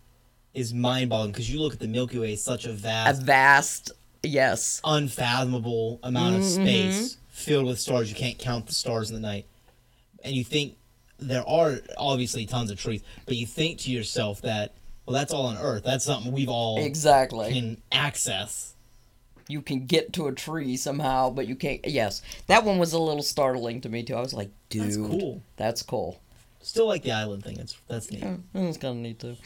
is 0.55 0.73
mind-boggling 0.75 1.33
because 1.33 1.53
you 1.53 1.61
look 1.61 1.73
at 1.75 1.79
the 1.81 1.89
Milky 1.89 2.19
Way, 2.19 2.33
it's 2.35 2.43
such 2.43 2.65
a 2.65 2.73
vast, 2.73 3.23
A 3.23 3.25
vast, 3.25 3.93
yes. 4.23 4.81
unfathomable 4.85 6.01
amount 6.03 6.37
of 6.37 6.43
Mm-hmm. 6.43 6.63
space 6.65 7.17
filled 7.29 7.67
with 7.67 7.79
stars. 7.79 8.11
You 8.11 8.17
can't 8.17 8.39
count 8.39 8.67
the 8.67 8.75
stars 8.75 9.11
in 9.11 9.15
the 9.17 9.21
night, 9.27 9.47
and 10.25 10.35
you 10.35 10.45
think 10.45 10.77
there 11.19 11.47
are 11.49 11.79
obviously 11.99 12.47
tons 12.47 12.71
of 12.71 12.79
trees, 12.79 13.03
but 13.27 13.37
you 13.37 13.47
think 13.47 13.79
to 13.81 13.91
yourself 13.91 14.43
that 14.43 14.75
well, 15.11 15.19
that's 15.19 15.33
all 15.33 15.47
on 15.47 15.59
Earth. 15.59 15.83
That's 15.85 16.05
something 16.05 16.33
we've 16.33 16.49
all 16.49 16.79
Exactly. 16.79 17.53
can 17.53 17.83
access. 17.93 18.75
you 19.49 19.61
can 19.61 19.87
get 19.87 20.13
to 20.13 20.29
a 20.29 20.33
tree 20.33 20.77
somehow, 20.77 21.29
but 21.31 21.49
you 21.49 21.57
can't. 21.57 21.81
Yes, 21.87 22.23
that 22.47 22.65
one 22.65 22.79
was 22.79 22.93
a 22.93 22.99
little 23.01 23.23
startling 23.23 23.81
to 23.81 23.89
me 23.89 24.03
too. 24.05 24.15
I 24.15 24.21
was 24.21 24.33
like, 24.33 24.51
dude, 24.69 24.83
That's 24.85 24.97
cool. 24.97 25.43
That's 25.57 25.83
cool. 25.83 26.21
Still 26.63 26.87
like 26.87 27.03
the 27.03 27.11
island 27.13 27.43
thing. 27.45 27.59
It's 27.59 27.77
that's 27.89 28.11
neat. 28.13 28.23
That's 28.53 28.77
kind 28.77 28.97
of 28.99 29.03
neat 29.03 29.19
too. 29.19 29.37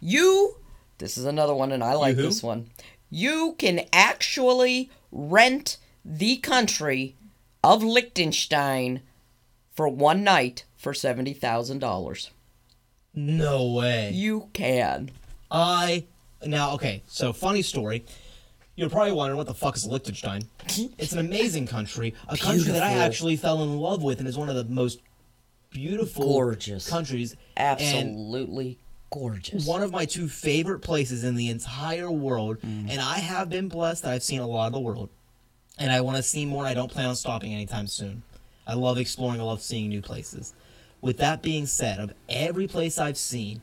You, 0.00 0.56
this 0.98 1.16
is 1.16 1.24
another 1.26 1.54
one, 1.54 1.70
and 1.70 1.84
I 1.84 1.94
like 1.94 2.16
this 2.16 2.42
one. 2.42 2.70
You 3.10 3.54
can 3.58 3.82
actually 3.92 4.90
rent 5.12 5.76
the 6.04 6.38
country 6.38 7.14
of 7.62 7.82
Liechtenstein 7.84 9.00
for 9.72 9.88
one 9.88 10.24
night 10.24 10.64
for 10.76 10.92
seventy 10.94 11.34
thousand 11.34 11.78
dollars. 11.78 12.30
No 13.16 13.72
way. 13.72 14.10
You 14.12 14.48
can. 14.52 15.10
I 15.50 16.04
now 16.44 16.72
okay. 16.74 17.02
So 17.08 17.32
funny 17.32 17.62
story. 17.62 18.04
You're 18.76 18.90
probably 18.90 19.12
wondering 19.12 19.38
what 19.38 19.46
the 19.46 19.54
fuck 19.54 19.74
is 19.76 19.86
Liechtenstein. 19.86 20.42
It's 20.98 21.12
an 21.12 21.18
amazing 21.18 21.66
country, 21.66 22.12
a 22.28 22.36
country 22.36 22.72
that 22.72 22.82
I 22.82 22.92
actually 22.92 23.36
fell 23.36 23.62
in 23.62 23.78
love 23.78 24.02
with, 24.02 24.18
and 24.18 24.28
is 24.28 24.36
one 24.36 24.50
of 24.50 24.54
the 24.56 24.64
most 24.66 25.00
beautiful, 25.70 26.24
Gorgeous. 26.24 26.88
countries. 26.88 27.34
Absolutely 27.56 28.78
gorgeous. 29.10 29.66
One 29.66 29.82
of 29.82 29.92
my 29.92 30.04
two 30.04 30.28
favorite 30.28 30.80
places 30.80 31.24
in 31.24 31.36
the 31.36 31.48
entire 31.48 32.10
world, 32.10 32.58
Mm. 32.60 32.90
and 32.90 33.00
I 33.00 33.18
have 33.18 33.48
been 33.48 33.68
blessed 33.68 34.02
that 34.02 34.12
I've 34.12 34.22
seen 34.22 34.40
a 34.40 34.46
lot 34.46 34.66
of 34.66 34.72
the 34.74 34.80
world, 34.80 35.08
and 35.78 35.90
I 35.90 36.02
want 36.02 36.18
to 36.18 36.22
see 36.22 36.44
more. 36.44 36.64
and 36.64 36.68
I 36.70 36.74
don't 36.74 36.90
plan 36.90 37.06
on 37.06 37.16
stopping 37.16 37.54
anytime 37.54 37.86
soon. 37.86 38.22
I 38.66 38.74
love 38.74 38.98
exploring. 38.98 39.40
I 39.40 39.44
love 39.44 39.62
seeing 39.62 39.88
new 39.88 40.02
places. 40.02 40.52
With 41.06 41.18
that 41.18 41.40
being 41.40 41.66
said, 41.66 42.00
of 42.00 42.12
every 42.28 42.66
place 42.66 42.98
I've 42.98 43.16
seen, 43.16 43.60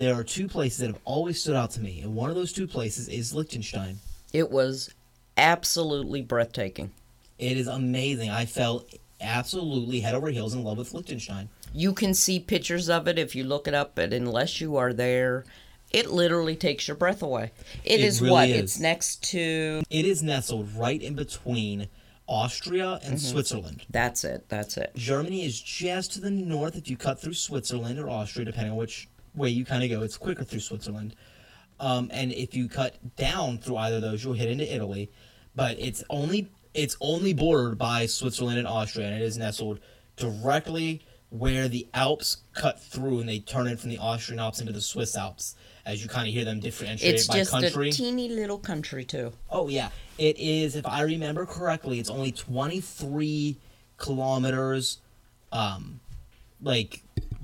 there 0.00 0.14
are 0.14 0.24
two 0.24 0.48
places 0.48 0.78
that 0.78 0.86
have 0.86 1.00
always 1.04 1.38
stood 1.38 1.54
out 1.56 1.72
to 1.72 1.80
me, 1.82 2.00
and 2.00 2.14
one 2.14 2.30
of 2.30 2.36
those 2.36 2.54
two 2.54 2.66
places 2.66 3.06
is 3.06 3.34
Liechtenstein. 3.34 3.98
It 4.32 4.50
was 4.50 4.94
absolutely 5.36 6.22
breathtaking. 6.22 6.90
It 7.38 7.58
is 7.58 7.66
amazing. 7.66 8.30
I 8.30 8.46
fell 8.46 8.86
absolutely 9.20 10.00
head 10.00 10.14
over 10.14 10.30
heels 10.30 10.54
in 10.54 10.64
love 10.64 10.78
with 10.78 10.94
Liechtenstein. 10.94 11.50
You 11.74 11.92
can 11.92 12.14
see 12.14 12.40
pictures 12.40 12.88
of 12.88 13.06
it 13.06 13.18
if 13.18 13.36
you 13.36 13.44
look 13.44 13.68
it 13.68 13.74
up, 13.74 13.94
but 13.94 14.14
unless 14.14 14.58
you 14.58 14.76
are 14.76 14.94
there, 14.94 15.44
it 15.90 16.12
literally 16.12 16.56
takes 16.56 16.88
your 16.88 16.96
breath 16.96 17.20
away. 17.20 17.50
It 17.84 18.00
is 18.00 18.22
really 18.22 18.32
what? 18.32 18.48
is. 18.48 18.56
It's 18.62 18.80
next 18.80 19.22
to. 19.32 19.82
It 19.90 20.06
is 20.06 20.22
nestled 20.22 20.74
right 20.74 21.02
in 21.02 21.14
between 21.14 21.88
Austria 22.32 22.94
and 23.04 23.14
Mm-hmm. 23.14 23.16
Switzerland. 23.18 23.84
That's 23.90 24.24
it. 24.24 24.48
That's 24.48 24.76
it. 24.78 24.92
Germany 24.96 25.44
is 25.44 25.60
just 25.60 26.12
to 26.12 26.20
the 26.20 26.30
north 26.30 26.76
if 26.76 26.88
you 26.88 26.96
cut 26.96 27.20
through 27.20 27.34
Switzerland 27.34 27.98
or 27.98 28.08
Austria, 28.08 28.46
depending 28.46 28.72
on 28.72 28.78
which 28.78 29.08
way 29.34 29.50
you 29.50 29.64
kind 29.66 29.84
of 29.84 29.90
go. 29.90 30.02
It's 30.02 30.16
quicker 30.16 30.42
through 30.44 30.60
Switzerland. 30.60 31.14
Um, 31.78 32.10
and 32.12 32.32
if 32.32 32.54
you 32.54 32.68
cut 32.68 32.96
down 33.16 33.58
through 33.58 33.76
either 33.76 33.96
of 33.96 34.02
those, 34.02 34.24
you'll 34.24 34.32
hit 34.34 34.48
into 34.48 34.72
Italy. 34.74 35.10
But 35.54 35.78
it's 35.78 36.02
only 36.08 36.48
it's 36.74 36.96
only 37.02 37.34
bordered 37.34 37.76
by 37.76 38.06
Switzerland 38.06 38.58
and 38.58 38.66
Austria, 38.66 39.06
and 39.08 39.16
it 39.16 39.22
is 39.22 39.36
nestled 39.36 39.80
directly 40.16 41.02
where 41.32 41.66
the 41.66 41.88
Alps 41.94 42.38
cut 42.54 42.78
through 42.78 43.20
and 43.20 43.28
they 43.28 43.38
turn 43.38 43.66
it 43.66 43.80
from 43.80 43.88
the 43.90 43.98
Austrian 43.98 44.38
Alps 44.38 44.60
into 44.60 44.72
the 44.72 44.80
Swiss 44.80 45.16
Alps. 45.16 45.56
As 45.84 46.02
you 46.02 46.08
kind 46.08 46.28
of 46.28 46.34
hear 46.34 46.44
them 46.44 46.60
differentiate 46.60 47.14
It's 47.14 47.26
by 47.26 47.34
just 47.38 47.50
country. 47.50 47.88
a 47.88 47.92
teeny 47.92 48.28
little 48.28 48.58
country 48.58 49.04
too. 49.04 49.32
Oh 49.50 49.68
yeah, 49.68 49.88
it 50.16 50.38
is. 50.38 50.76
If 50.76 50.86
I 50.86 51.02
remember 51.02 51.44
correctly, 51.44 51.98
it's 51.98 52.10
only 52.10 52.30
twenty 52.30 52.80
three 52.80 53.56
kilometers. 53.96 54.98
Um, 55.50 55.98
like, 56.60 57.02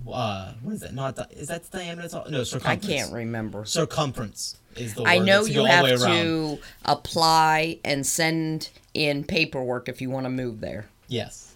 uh, 0.08 0.52
what 0.62 0.74
is 0.74 0.80
that? 0.82 0.94
Not 0.94 1.16
the, 1.16 1.26
is 1.32 1.48
that 1.48 1.64
the 1.64 1.78
diameter? 1.78 2.04
It's 2.04 2.52
No, 2.54 2.60
I 2.64 2.76
can't 2.76 3.12
remember. 3.12 3.64
Circumference 3.64 4.56
is 4.76 4.94
the 4.94 5.02
word. 5.02 5.08
I 5.08 5.18
know 5.18 5.44
you 5.44 5.54
go 5.54 5.66
all 5.66 5.82
the 5.84 5.88
have 5.88 6.00
to 6.00 6.58
apply 6.84 7.78
and 7.84 8.06
send 8.06 8.70
in 8.94 9.24
paperwork 9.24 9.88
if 9.88 10.00
you 10.00 10.10
want 10.10 10.26
to 10.26 10.30
move 10.30 10.60
there 10.60 10.86
Yes, 11.08 11.47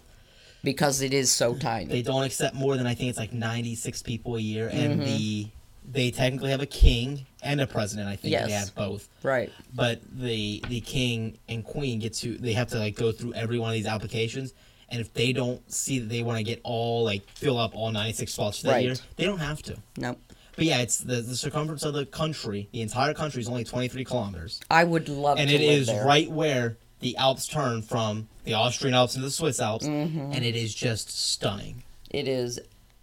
because 0.63 1.01
it 1.01 1.13
is 1.13 1.31
so 1.31 1.55
tiny. 1.55 1.85
they 1.85 2.01
don't 2.01 2.23
accept 2.23 2.55
more 2.55 2.77
than 2.77 2.87
I 2.87 2.93
think 2.95 3.09
it's 3.09 3.19
like 3.19 3.33
ninety 3.33 3.75
six 3.75 4.01
people 4.01 4.35
a 4.35 4.39
year, 4.39 4.69
and 4.71 4.99
Mm-hmm. 5.01 5.05
the 5.05 5.47
they 5.91 6.11
technically 6.11 6.49
have 6.51 6.61
a 6.61 6.65
king 6.65 7.25
and 7.43 7.59
a 7.59 7.67
president. 7.67 8.07
I 8.07 8.15
think 8.15 8.31
Yes. 8.31 8.47
they 8.47 8.53
have 8.53 8.73
both. 8.75 9.09
right. 9.21 9.51
but 9.75 9.99
the 10.17 10.63
the 10.69 10.79
king 10.79 11.37
and 11.49 11.63
queen 11.63 11.99
get 11.99 12.13
to 12.15 12.37
they 12.37 12.53
have 12.53 12.69
to 12.69 12.79
like 12.79 12.95
go 12.95 13.11
through 13.11 13.33
every 13.33 13.59
one 13.59 13.69
of 13.69 13.73
these 13.75 13.85
applications 13.87 14.53
and 14.89 15.01
if 15.01 15.13
they 15.13 15.33
don't 15.33 15.59
see 15.71 15.99
that 15.99 16.07
they 16.07 16.23
want 16.23 16.37
to 16.37 16.43
get 16.43 16.61
all 16.63 17.03
like 17.03 17.27
fill 17.31 17.57
up 17.57 17.75
all 17.75 17.91
96 17.91 18.31
spots 18.31 18.61
that 18.61 18.71
Right. 18.71 18.85
year 18.85 18.95
they 19.17 19.25
don't 19.25 19.39
have 19.39 19.61
to 19.63 19.75
Nope. 19.97 20.19
but 20.55 20.63
yeah 20.65 20.79
it's 20.81 20.99
the, 20.99 21.15
the 21.21 21.35
circumference 21.35 21.83
of 21.83 21.93
the 21.93 22.05
country 22.05 22.69
the 22.71 22.81
entire 22.81 23.13
country 23.13 23.41
is 23.41 23.49
only 23.49 23.63
23 23.65 24.05
kilometers 24.05 24.61
I 24.71 24.85
would 24.85 25.09
love 25.09 25.37
and 25.37 25.49
it 25.49 25.59
is 25.61 25.87
there. 25.87 26.05
right 26.05 26.31
where 26.31 26.77
the 27.03 27.15
alps 27.17 27.47
turn 27.47 27.81
from 27.81 28.27
the 28.45 28.53
austrian 28.53 28.93
alps 28.95 29.15
into 29.15 29.25
the 29.27 29.31
swiss 29.31 29.59
alps 29.59 29.85
Mm-hmm. 29.85 30.31
and 30.33 30.43
it 30.43 30.55
is 30.55 30.73
just 30.73 31.09
stunning 31.09 31.83
It 32.09 32.27
is. 32.27 32.59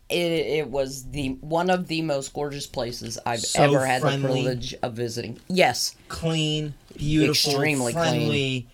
It, 0.08 0.32
it 0.58 0.68
was 0.70 1.08
the 1.12 1.38
one 1.40 1.70
of 1.70 1.86
the 1.86 2.02
most 2.02 2.32
gorgeous 2.34 2.66
places 2.66 3.16
I've 3.24 3.40
So 3.42 3.62
ever 3.62 3.86
had 3.86 4.00
friendly. 4.02 4.20
the 4.20 4.28
privilege 4.32 4.74
of 4.82 4.94
visiting. 4.94 5.38
Yes, 5.48 5.94
clean 6.08 6.74
beautiful 6.96 7.52
Extremely 7.52 7.92
clean. 7.92 8.04
friendly 8.04 8.68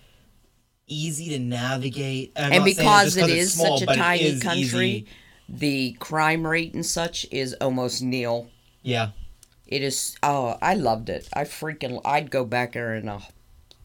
easy 0.86 1.28
to 1.30 1.38
navigate 1.38 2.32
I'm 2.36 2.52
and 2.52 2.64
because 2.64 3.16
it's 3.18 3.52
small, 3.52 3.78
such 3.78 3.88
a 3.90 3.94
tiny 3.96 4.40
country, 4.40 4.88
easy. 4.88 5.06
the 5.48 5.92
crime 5.98 6.46
rate 6.46 6.72
and 6.74 6.86
such 6.86 7.26
is 7.30 7.52
almost 7.60 8.02
nil. 8.02 8.48
yeah 8.82 9.10
It 9.66 9.82
is. 9.82 10.16
Oh, 10.22 10.56
I 10.62 10.74
loved 10.74 11.08
it. 11.10 11.28
I 11.34 11.42
freaking. 11.44 12.00
I'd 12.04 12.30
go 12.30 12.44
back 12.44 12.72
there 12.72 12.94
in 12.94 13.08
a 13.08 13.20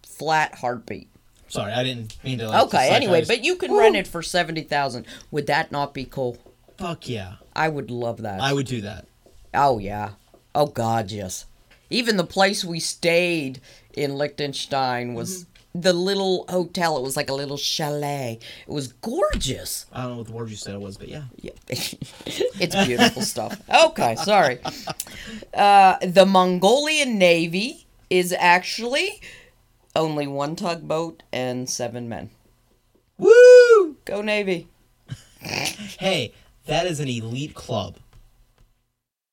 flat 0.06 0.56
heartbeat. 0.56 1.10
Sorry, 1.52 1.72
I 1.74 1.84
didn't 1.84 2.18
mean 2.24 2.38
to. 2.39 2.49
Like, 2.49 2.64
Okay. 2.66 2.89
Anyway, 2.89 3.24
but 3.26 3.43
you 3.43 3.56
can 3.56 3.72
Woo! 3.72 3.80
rent 3.80 3.95
it 3.95 4.08
for 4.08 4.22
seventy 4.24 4.62
thousand. 4.62 5.06
Would 5.32 5.47
that 5.47 5.72
not 5.72 5.93
be 5.93 6.06
cool? 6.06 6.38
Fuck 6.78 7.08
yeah, 7.10 7.34
I 7.56 7.68
would 7.70 7.91
love 7.91 8.22
that. 8.24 8.41
I 8.41 8.54
would 8.54 8.66
do 8.68 8.82
that. 8.82 9.06
Oh 9.54 9.78
yeah. 9.78 10.12
Oh 10.56 10.68
God, 10.68 11.12
yes. 11.12 11.45
Even 11.89 12.16
the 12.18 12.24
place 12.24 12.64
we 12.64 12.80
stayed 12.80 13.60
in 13.93 14.16
Liechtenstein 14.16 15.14
was 15.14 15.45
Mm-hmm. 15.74 15.82
the 15.82 15.93
little 15.93 16.45
hotel. 16.49 16.97
It 16.97 17.02
was 17.04 17.16
like 17.18 17.30
a 17.30 17.34
little 17.34 17.58
chalet. 17.58 18.39
It 18.68 18.72
was 18.72 18.93
gorgeous. 18.93 19.86
I 19.93 20.02
don't 20.04 20.12
know 20.12 20.18
what 20.18 20.28
the 20.28 20.34
word 20.34 20.49
you 20.49 20.56
said 20.58 20.74
it 20.76 20.82
was, 20.82 20.97
but 20.97 21.08
yeah. 21.10 21.24
Yeah. 21.41 21.52
it's 21.68 22.76
beautiful 22.86 23.22
stuff. 23.22 23.62
Okay, 23.88 24.16
sorry. 24.16 24.60
Uh, 25.54 25.97
the 26.06 26.26
Mongolian 26.26 27.18
Navy 27.18 27.86
is 28.10 28.34
actually 28.38 29.22
only 29.96 30.28
one 30.28 30.56
tugboat 30.56 31.24
and 31.32 31.70
seven 31.70 32.08
men. 32.10 32.30
Woo! 33.18 33.98
Go 34.06 34.22
Navy. 34.22 34.68
Hey, 36.00 36.34
that 36.68 36.86
is 36.86 37.00
an 37.00 37.08
elite 37.10 37.56
club. 37.56 37.98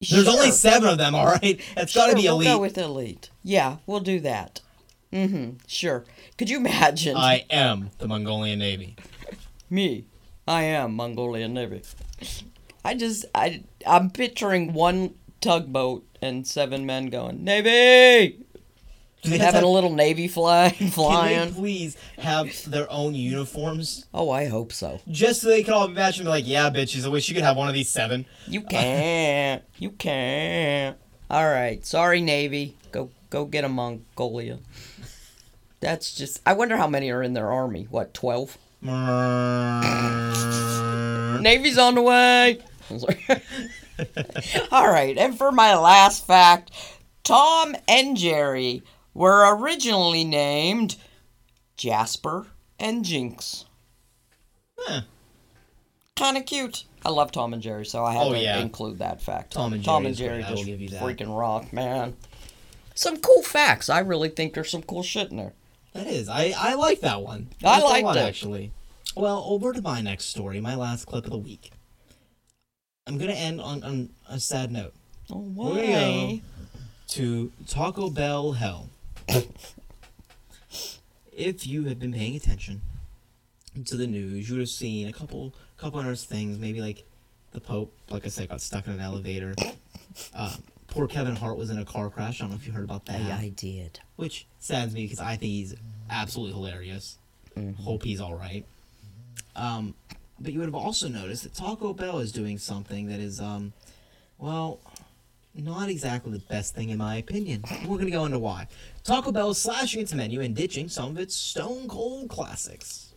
There's 0.01 0.25
Sure. 0.25 0.33
only 0.35 0.51
seven 0.51 0.89
of 0.89 0.97
them. 0.99 1.15
All 1.15 1.27
right, 1.27 1.61
that's 1.75 1.95
got 1.95 2.07
to 2.07 2.11
Sure, 2.13 2.17
be 2.17 2.23
we'll 2.23 2.37
elite. 2.37 2.49
go 2.49 2.59
with 2.59 2.79
elite. 2.79 3.31
Yeah, 3.43 3.77
we'll 3.87 4.01
do 4.01 4.19
that. 4.21 4.61
Mm-hmm. 5.13 5.59
Sure. 5.67 6.05
Could 6.39 6.49
you 6.51 6.59
imagine 6.59 7.17
I 7.17 7.45
am 7.51 7.91
the 7.99 8.09
Mongolian 8.09 8.59
Navy. 8.59 8.97
me? 9.71 10.05
I 10.47 10.63
am 10.63 10.95
Mongolian 10.95 11.53
Navy. 11.55 11.83
I 12.85 12.95
just 12.95 13.25
I 13.35 13.63
I'm 13.87 14.09
picturing 14.11 14.73
one 14.73 15.15
tugboat 15.43 16.07
and 16.23 16.47
seven 16.47 16.87
men 16.87 17.07
going 17.07 17.45
Navy, 17.45 18.39
having 19.25 19.41
have, 19.41 19.63
a 19.63 19.67
little 19.67 19.93
Navy 19.95 20.29
flag 20.29 20.75
can 20.77 20.87
they 20.87 20.93
flying. 20.93 21.53
please 21.55 21.97
have 22.19 22.71
their 22.71 22.91
own 22.91 23.15
uniforms, 23.15 24.07
Oh, 24.15 24.31
I 24.31 24.47
hope 24.47 24.73
so. 24.73 25.01
just 25.11 25.43
so 25.43 25.49
they 25.49 25.63
can 25.63 25.75
all 25.75 25.89
match 25.89 26.19
and 26.19 26.25
be 26.27 26.31
like, 26.31 26.47
"Yeah, 26.47 26.71
bitches, 26.71 27.05
I 27.05 27.09
wish 27.09 27.29
you 27.29 27.35
could 27.35 27.45
have 27.45 27.57
one 27.57 27.69
of 27.69 27.75
these 27.75 27.89
seven. 27.91 28.27
You 28.47 28.63
can't. 28.63 29.63
You 29.79 29.91
can't. 29.91 30.97
All 31.31 31.45
right. 31.49 31.85
Sorry, 31.87 32.21
Navy. 32.21 32.77
Go 32.91 33.11
go 33.31 33.45
get 33.45 33.65
a 33.65 33.69
Mongolia. 33.69 34.59
That's 35.81 36.13
just. 36.15 36.41
I 36.47 36.55
wonder 36.55 36.77
how 36.77 36.89
many 36.89 37.11
are 37.11 37.23
in 37.23 37.35
their 37.35 37.53
army. 37.53 37.87
What, 37.91 38.13
12? 38.15 38.59
Navy's 41.41 41.79
on 41.79 41.95
the 41.95 42.03
way. 42.03 42.59
I'm 42.91 42.99
sorry. 42.99 43.25
All 44.73 44.89
right. 44.91 45.17
And 45.19 45.37
for 45.37 45.53
my 45.53 45.77
last 45.77 46.27
fact 46.27 46.71
Tom 47.25 47.77
and 47.87 48.17
Jerry 48.17 48.83
were 49.15 49.55
originally 49.57 50.25
named 50.25 50.97
Jasper 51.77 52.47
and 52.79 53.05
Jinx. 53.05 53.65
Huh. 54.79 55.03
Kind 56.17 56.37
of 56.37 56.47
cute. 56.47 56.85
I 57.05 57.11
love 57.11 57.31
Tom 57.33 57.53
and 57.53 57.63
Jerry, 57.63 57.87
so 57.87 58.05
I 58.05 58.13
had 58.13 58.27
Oh, 58.27 58.33
to 58.33 58.39
yeah. 58.41 58.59
include 58.59 58.99
that 58.99 59.23
fact. 59.23 59.53
Tom 59.53 59.73
and 59.73 59.85
Tom 59.85 60.03
Jerry 60.03 60.09
and 60.09 60.17
Jerry 60.17 60.43
just 60.43 60.67
give 60.67 60.81
you 60.81 60.89
that. 60.91 61.03
freaking 61.03 61.37
rock, 61.37 61.73
man. 61.73 62.17
Some 62.95 63.19
cool 63.19 63.43
facts. 63.43 63.89
I 63.89 64.01
really 64.01 64.29
think 64.29 64.55
there's 64.55 64.71
some 64.71 64.83
cool 64.83 65.03
shit 65.05 65.31
in 65.31 65.37
there. 65.37 65.53
That 65.93 66.07
is. 66.09 66.29
I, 66.29 66.53
I 66.57 66.75
like 66.75 67.01
that 67.01 67.23
one. 67.23 67.49
I 67.65 67.79
like 67.79 67.81
that 67.81 67.85
liked 67.89 68.05
one, 68.05 68.19
it. 68.19 68.21
actually. 68.21 68.73
Well, 69.17 69.45
over 69.49 69.73
to 69.73 69.81
my 69.81 70.01
next 70.01 70.27
story, 70.27 70.61
my 70.61 70.75
last 70.75 71.07
clip 71.07 71.25
of 71.25 71.31
the 71.31 71.39
week. 71.39 71.71
I'm 73.07 73.17
gonna 73.17 73.33
end 73.33 73.61
on, 73.61 73.83
on 73.85 74.11
a 74.29 74.39
sad 74.39 74.71
note. 74.71 74.93
Oh, 75.31 75.39
why? 75.39 75.77
go. 75.87 76.41
To 77.15 77.53
Taco 77.67 78.11
Bell 78.11 78.53
hell. 78.53 78.91
If 81.33 81.67
you 81.67 81.85
have 81.85 81.99
been 81.99 82.13
paying 82.13 82.37
attention 82.37 82.83
to 83.87 83.97
the 83.97 84.07
news, 84.07 84.49
you 84.49 84.57
would 84.57 84.61
have 84.61 84.69
seen 84.69 85.09
a 85.09 85.13
couple 85.13 85.55
couple 85.77 86.01
other 86.01 86.15
things. 86.17 86.59
Maybe 86.59 86.81
like 86.81 87.05
the 87.53 87.61
Pope, 87.61 87.93
like 88.11 88.25
I 88.25 88.29
said, 88.29 88.49
got 88.49 88.61
stuck 88.61 88.87
in 88.87 88.95
an 88.95 89.01
elevator. 89.01 89.55
Uh, 90.35 90.57
poor 90.89 91.07
Kevin 91.07 91.37
Hart 91.37 91.57
was 91.57 91.71
in 91.71 91.79
a 91.79 91.85
car 91.85 92.11
crash. 92.11 92.41
I 92.41 92.45
don't 92.45 92.51
know 92.51 92.57
if 92.57 92.67
you 92.67 92.73
heard 92.73 92.85
about 92.85 93.07
that 93.07 93.21
I, 93.21 93.35
I 93.35 93.53
did. 93.55 94.01
which 94.17 94.47
saddens 94.59 94.95
me 94.95 95.05
because 95.05 95.21
I 95.21 95.37
think 95.37 95.53
he's 95.53 95.75
absolutely 96.11 96.55
hilarious. 96.55 97.19
Hope 97.83 98.05
he's 98.05 98.21
all 98.21 98.35
right. 98.35 98.65
Um, 99.57 99.95
but 100.39 100.53
you 100.53 100.61
would 100.61 100.67
have 100.67 100.75
also 100.75 101.09
noticed 101.09 101.43
that 101.43 101.55
Taco 101.55 101.93
Bell 101.93 102.21
is 102.21 102.31
doing 102.31 102.59
something 102.59 103.09
that 103.09 103.19
is, 103.19 103.41
um, 103.41 103.73
well, 104.39 104.79
not 105.59 105.89
exactly 105.89 106.33
the 106.33 106.39
best 106.39 106.75
thing 106.75 106.91
in 106.91 106.99
my 106.99 107.17
opinion. 107.17 107.65
We're 107.87 107.99
gonna 107.99 108.11
go 108.11 108.25
into 108.25 108.39
why. 108.39 108.69
Taco 109.05 109.33
Bell 109.33 109.51
is 109.51 109.59
slashing 109.59 110.01
its 110.01 110.15
menu 110.15 110.41
and 110.41 110.55
ditching 110.55 110.89
some 110.89 111.11
of 111.11 111.19
its 111.19 111.35
stone 111.35 111.89
cold 111.89 112.29
classics. 112.29 113.13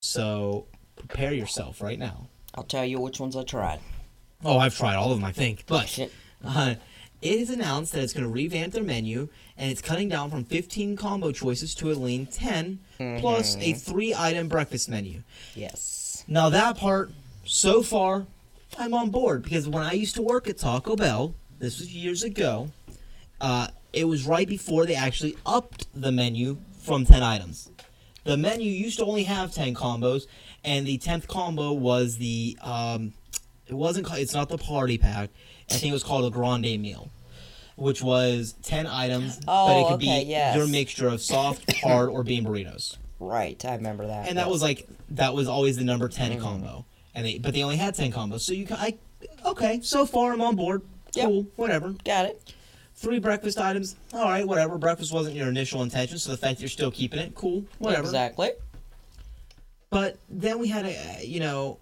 So 0.00 0.66
prepare 0.96 1.32
yourself 1.32 1.80
right 1.80 1.98
now. 1.98 2.28
I'll 2.54 2.64
tell 2.64 2.84
you 2.84 3.00
which 3.00 3.20
ones 3.20 3.36
I 3.36 3.44
tried. 3.44 3.80
Oh, 4.44 4.58
I've 4.58 4.76
tried 4.76 4.96
all 4.96 5.10
of 5.12 5.18
them, 5.18 5.24
I 5.24 5.32
think, 5.32 5.64
but 5.66 5.98
uh, 6.44 6.74
it 7.20 7.40
is 7.40 7.50
announced 7.50 7.92
that 7.92 8.02
it's 8.02 8.12
going 8.12 8.24
to 8.24 8.30
revamp 8.30 8.72
their 8.72 8.84
menu 8.84 9.28
and 9.56 9.70
it's 9.70 9.82
cutting 9.82 10.08
down 10.08 10.30
from 10.30 10.44
15 10.44 10.96
combo 10.96 11.32
choices 11.32 11.74
to 11.76 11.90
a 11.90 11.94
lean 11.94 12.26
10 12.26 12.78
plus 13.18 13.56
a 13.56 13.72
three 13.72 14.14
item 14.14 14.46
breakfast 14.48 14.88
menu. 14.88 15.22
Yes. 15.54 16.24
Now, 16.28 16.48
that 16.50 16.76
part, 16.76 17.10
so 17.44 17.82
far, 17.82 18.26
I'm 18.76 18.94
on 18.94 19.10
board 19.10 19.42
because 19.42 19.68
when 19.68 19.82
I 19.82 19.92
used 19.92 20.14
to 20.16 20.22
work 20.22 20.48
at 20.48 20.58
Taco 20.58 20.96
Bell, 20.96 21.34
this 21.58 21.78
was 21.78 21.94
years 21.94 22.22
ago, 22.22 22.68
uh, 23.40 23.68
it 23.92 24.04
was 24.04 24.26
right 24.26 24.46
before 24.48 24.86
they 24.86 24.94
actually 24.94 25.36
upped 25.46 25.86
the 25.94 26.12
menu 26.12 26.58
from 26.82 27.04
10 27.06 27.22
items. 27.22 27.70
The 28.24 28.36
menu 28.36 28.70
used 28.70 28.98
to 28.98 29.04
only 29.06 29.24
have 29.24 29.52
10 29.54 29.74
combos, 29.74 30.26
and 30.64 30.86
the 30.86 30.98
10th 30.98 31.26
combo 31.28 31.72
was 31.72 32.18
the, 32.18 32.58
um, 32.60 33.12
it 33.66 33.74
wasn't, 33.74 34.08
it's 34.12 34.34
not 34.34 34.48
the 34.48 34.58
party 34.58 34.98
pack. 34.98 35.30
I 35.70 35.74
think 35.74 35.90
it 35.90 35.94
was 35.94 36.04
called 36.04 36.26
a 36.26 36.30
grande 36.34 36.80
meal, 36.80 37.10
which 37.76 38.02
was 38.02 38.54
10 38.62 38.86
items, 38.86 39.36
but 39.36 39.42
it 39.42 39.46
Oh, 39.48 39.84
could 39.88 39.94
okay, 39.94 40.24
be 40.24 40.30
yes. 40.30 40.56
your 40.56 40.66
mixture 40.66 41.08
of 41.08 41.20
soft, 41.22 41.72
hard, 41.78 42.10
or 42.10 42.22
bean 42.22 42.44
burritos 42.44 42.96
Right, 43.20 43.62
I 43.64 43.74
remember 43.74 44.06
that. 44.06 44.28
and 44.28 44.38
that 44.38 44.48
was 44.50 44.62
like 44.62 44.86
that 45.10 45.34
was 45.34 45.48
always 45.48 45.76
the 45.76 45.84
number 45.84 46.08
10 46.08 46.32
Mm-hmm. 46.32 46.40
combo 46.42 46.84
and 47.18 47.26
they 47.26 47.36
but 47.38 47.52
they 47.52 47.62
only 47.64 47.76
had 47.76 47.94
10 47.94 48.12
combos 48.12 48.40
so 48.40 48.52
you 48.52 48.64
can 48.64 48.76
i 48.76 48.94
okay 49.44 49.80
so 49.82 50.06
far 50.06 50.32
i'm 50.32 50.40
on 50.40 50.54
board 50.56 50.82
Yep. 51.14 51.26
cool 51.26 51.46
whatever 51.56 51.94
Got 52.04 52.26
it. 52.26 52.54
three 52.94 53.18
breakfast 53.18 53.58
items 53.58 53.96
all 54.14 54.24
right 54.26 54.46
whatever 54.46 54.78
breakfast 54.78 55.12
wasn't 55.12 55.34
your 55.34 55.48
initial 55.48 55.82
intention 55.82 56.16
so 56.18 56.30
the 56.30 56.36
fact 56.36 56.60
you're 56.60 56.68
still 56.68 56.90
keeping 56.92 57.18
it 57.18 57.34
cool 57.34 57.64
whatever 57.78 58.04
Exactly. 58.04 58.50
but 59.90 60.16
then 60.28 60.58
we 60.60 60.68
had 60.68 60.86
a 60.86 61.24
you 61.26 61.40
know 61.40 61.78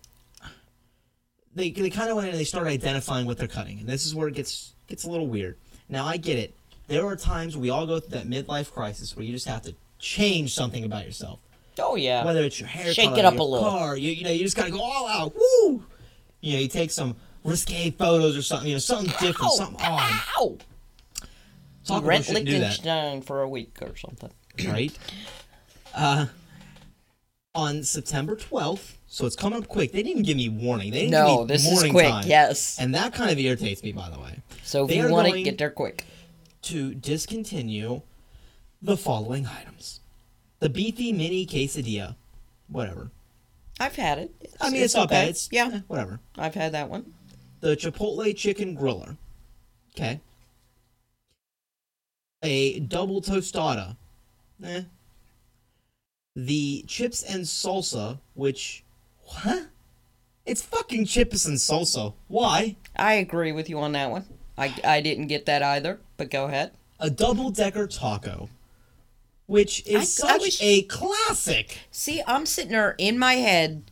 they 1.54 1.70
they 1.70 1.90
kind 1.90 2.08
of 2.10 2.16
went 2.16 2.28
in 2.28 2.32
and 2.32 2.40
they 2.40 2.44
started 2.44 2.70
identifying 2.70 3.24
what 3.26 3.38
they're 3.38 3.48
cutting, 3.48 3.78
and 3.80 3.88
this 3.88 4.04
is 4.04 4.14
where 4.14 4.28
it 4.28 4.34
gets 4.34 4.74
gets 4.88 5.04
a 5.04 5.10
little 5.10 5.26
weird. 5.26 5.56
Now 5.88 6.04
I 6.04 6.18
get 6.18 6.38
it. 6.38 6.54
There 6.86 7.06
are 7.06 7.16
times 7.16 7.56
we 7.56 7.70
all 7.70 7.86
go 7.86 7.98
through 7.98 8.18
that 8.18 8.28
midlife 8.28 8.70
crisis 8.72 9.16
where 9.16 9.24
you 9.24 9.32
just 9.32 9.48
have 9.48 9.62
to 9.62 9.74
change 9.98 10.52
something 10.54 10.84
about 10.84 11.06
yourself. 11.06 11.40
Oh 11.78 11.96
yeah. 11.96 12.24
Whether 12.24 12.42
it's 12.42 12.58
your 12.58 12.68
hair, 12.68 12.92
Shake 12.92 13.10
color, 13.10 13.18
it 13.20 13.24
up 13.24 13.34
your 13.34 13.42
a 13.42 13.44
little. 13.44 13.68
car, 13.70 13.96
you, 13.96 14.10
you 14.12 14.24
know, 14.24 14.30
you 14.30 14.42
just 14.44 14.56
gotta 14.56 14.70
go 14.70 14.80
all 14.80 15.06
out. 15.08 15.34
Woo! 15.34 15.84
You 16.40 16.54
know, 16.54 16.58
you 16.60 16.68
take 16.68 16.90
some 16.90 17.16
risque 17.44 17.90
photos 17.90 18.36
or 18.36 18.42
something. 18.42 18.68
You 18.68 18.74
know, 18.76 18.78
something 18.80 19.08
different, 19.20 19.52
Ow! 19.52 19.56
something 19.56 19.80
odd. 19.84 20.20
Ow! 20.38 20.58
Talk 21.84 22.04
Rent. 22.04 22.28
Liechtenstein 22.28 23.22
for 23.22 23.42
a 23.42 23.48
week 23.48 23.76
or 23.80 23.94
something. 23.96 24.30
right? 24.66 24.96
Uh, 25.94 26.26
on 27.54 27.82
September 27.82 28.36
12th, 28.36 28.92
so 29.06 29.24
it's 29.24 29.36
coming 29.36 29.58
up 29.58 29.68
quick. 29.68 29.92
They 29.92 29.98
didn't 29.98 30.10
even 30.10 30.22
give 30.24 30.36
me 30.36 30.48
warning. 30.48 30.90
They 30.90 31.08
didn't 31.08 31.12
give 31.12 31.20
No, 31.20 31.40
me 31.42 31.46
this 31.46 31.66
is 31.66 31.90
quick. 31.90 32.08
time. 32.08 32.24
Yes. 32.26 32.78
And 32.78 32.94
that 32.94 33.14
kind 33.14 33.30
of 33.30 33.38
irritates 33.38 33.82
me, 33.82 33.92
by 33.92 34.10
the 34.10 34.18
way. 34.18 34.40
So 34.62 34.82
if 34.84 34.90
They 34.90 34.98
you 34.98 35.08
want 35.08 35.32
to 35.32 35.42
get 35.42 35.58
there 35.58 35.70
quick. 35.70 36.04
To 36.62 36.94
discontinue 36.94 38.02
the 38.82 38.96
following 38.96 39.46
items: 39.46 40.00
the 40.60 40.68
beefy 40.68 41.12
mini 41.12 41.46
quesadilla, 41.46 42.16
whatever. 42.68 43.10
I've 43.78 43.96
had 43.96 44.18
it. 44.18 44.30
I 44.60 44.70
mean, 44.70 44.82
it's, 44.82 44.94
not 44.94 45.06
okay. 45.06 45.14
bad. 45.14 45.28
It's 45.28 45.48
yeah, 45.52 45.70
eh, 45.72 45.80
whatever. 45.86 46.20
I've 46.38 46.54
had 46.54 46.72
that 46.72 46.88
one. 46.88 47.12
The 47.60 47.76
chipotle 47.76 48.34
chicken 48.36 48.76
griller. 48.76 49.16
Okay. 49.94 50.20
A 52.42 52.80
double 52.80 53.20
tostada. 53.20 53.96
Eh. 54.64 54.82
The 56.36 56.84
chips 56.86 57.22
and 57.22 57.44
salsa, 57.44 58.18
which 58.34 58.84
what? 59.20 59.66
It's 60.44 60.62
fucking 60.62 61.06
chips 61.06 61.44
and 61.44 61.56
salsa. 61.56 62.14
Why? 62.28 62.76
I 62.94 63.14
agree 63.14 63.52
with 63.52 63.68
you 63.68 63.78
on 63.80 63.92
that 63.92 64.10
one. 64.10 64.24
I, 64.56 64.74
I 64.84 65.00
didn't 65.00 65.26
get 65.26 65.46
that 65.46 65.62
either, 65.62 65.98
but 66.16 66.30
go 66.30 66.44
ahead. 66.44 66.72
A 67.00 67.10
double 67.10 67.50
decker 67.50 67.86
taco, 67.86 68.48
which 69.46 69.86
is 69.86 70.12
such 70.12 70.60
a 70.60 70.82
classic. 70.82 71.78
See, 71.90 72.22
I'm 72.26 72.46
sitting 72.46 72.72
there 72.72 72.94
in 72.98 73.18
my 73.18 73.34
head, 73.34 73.90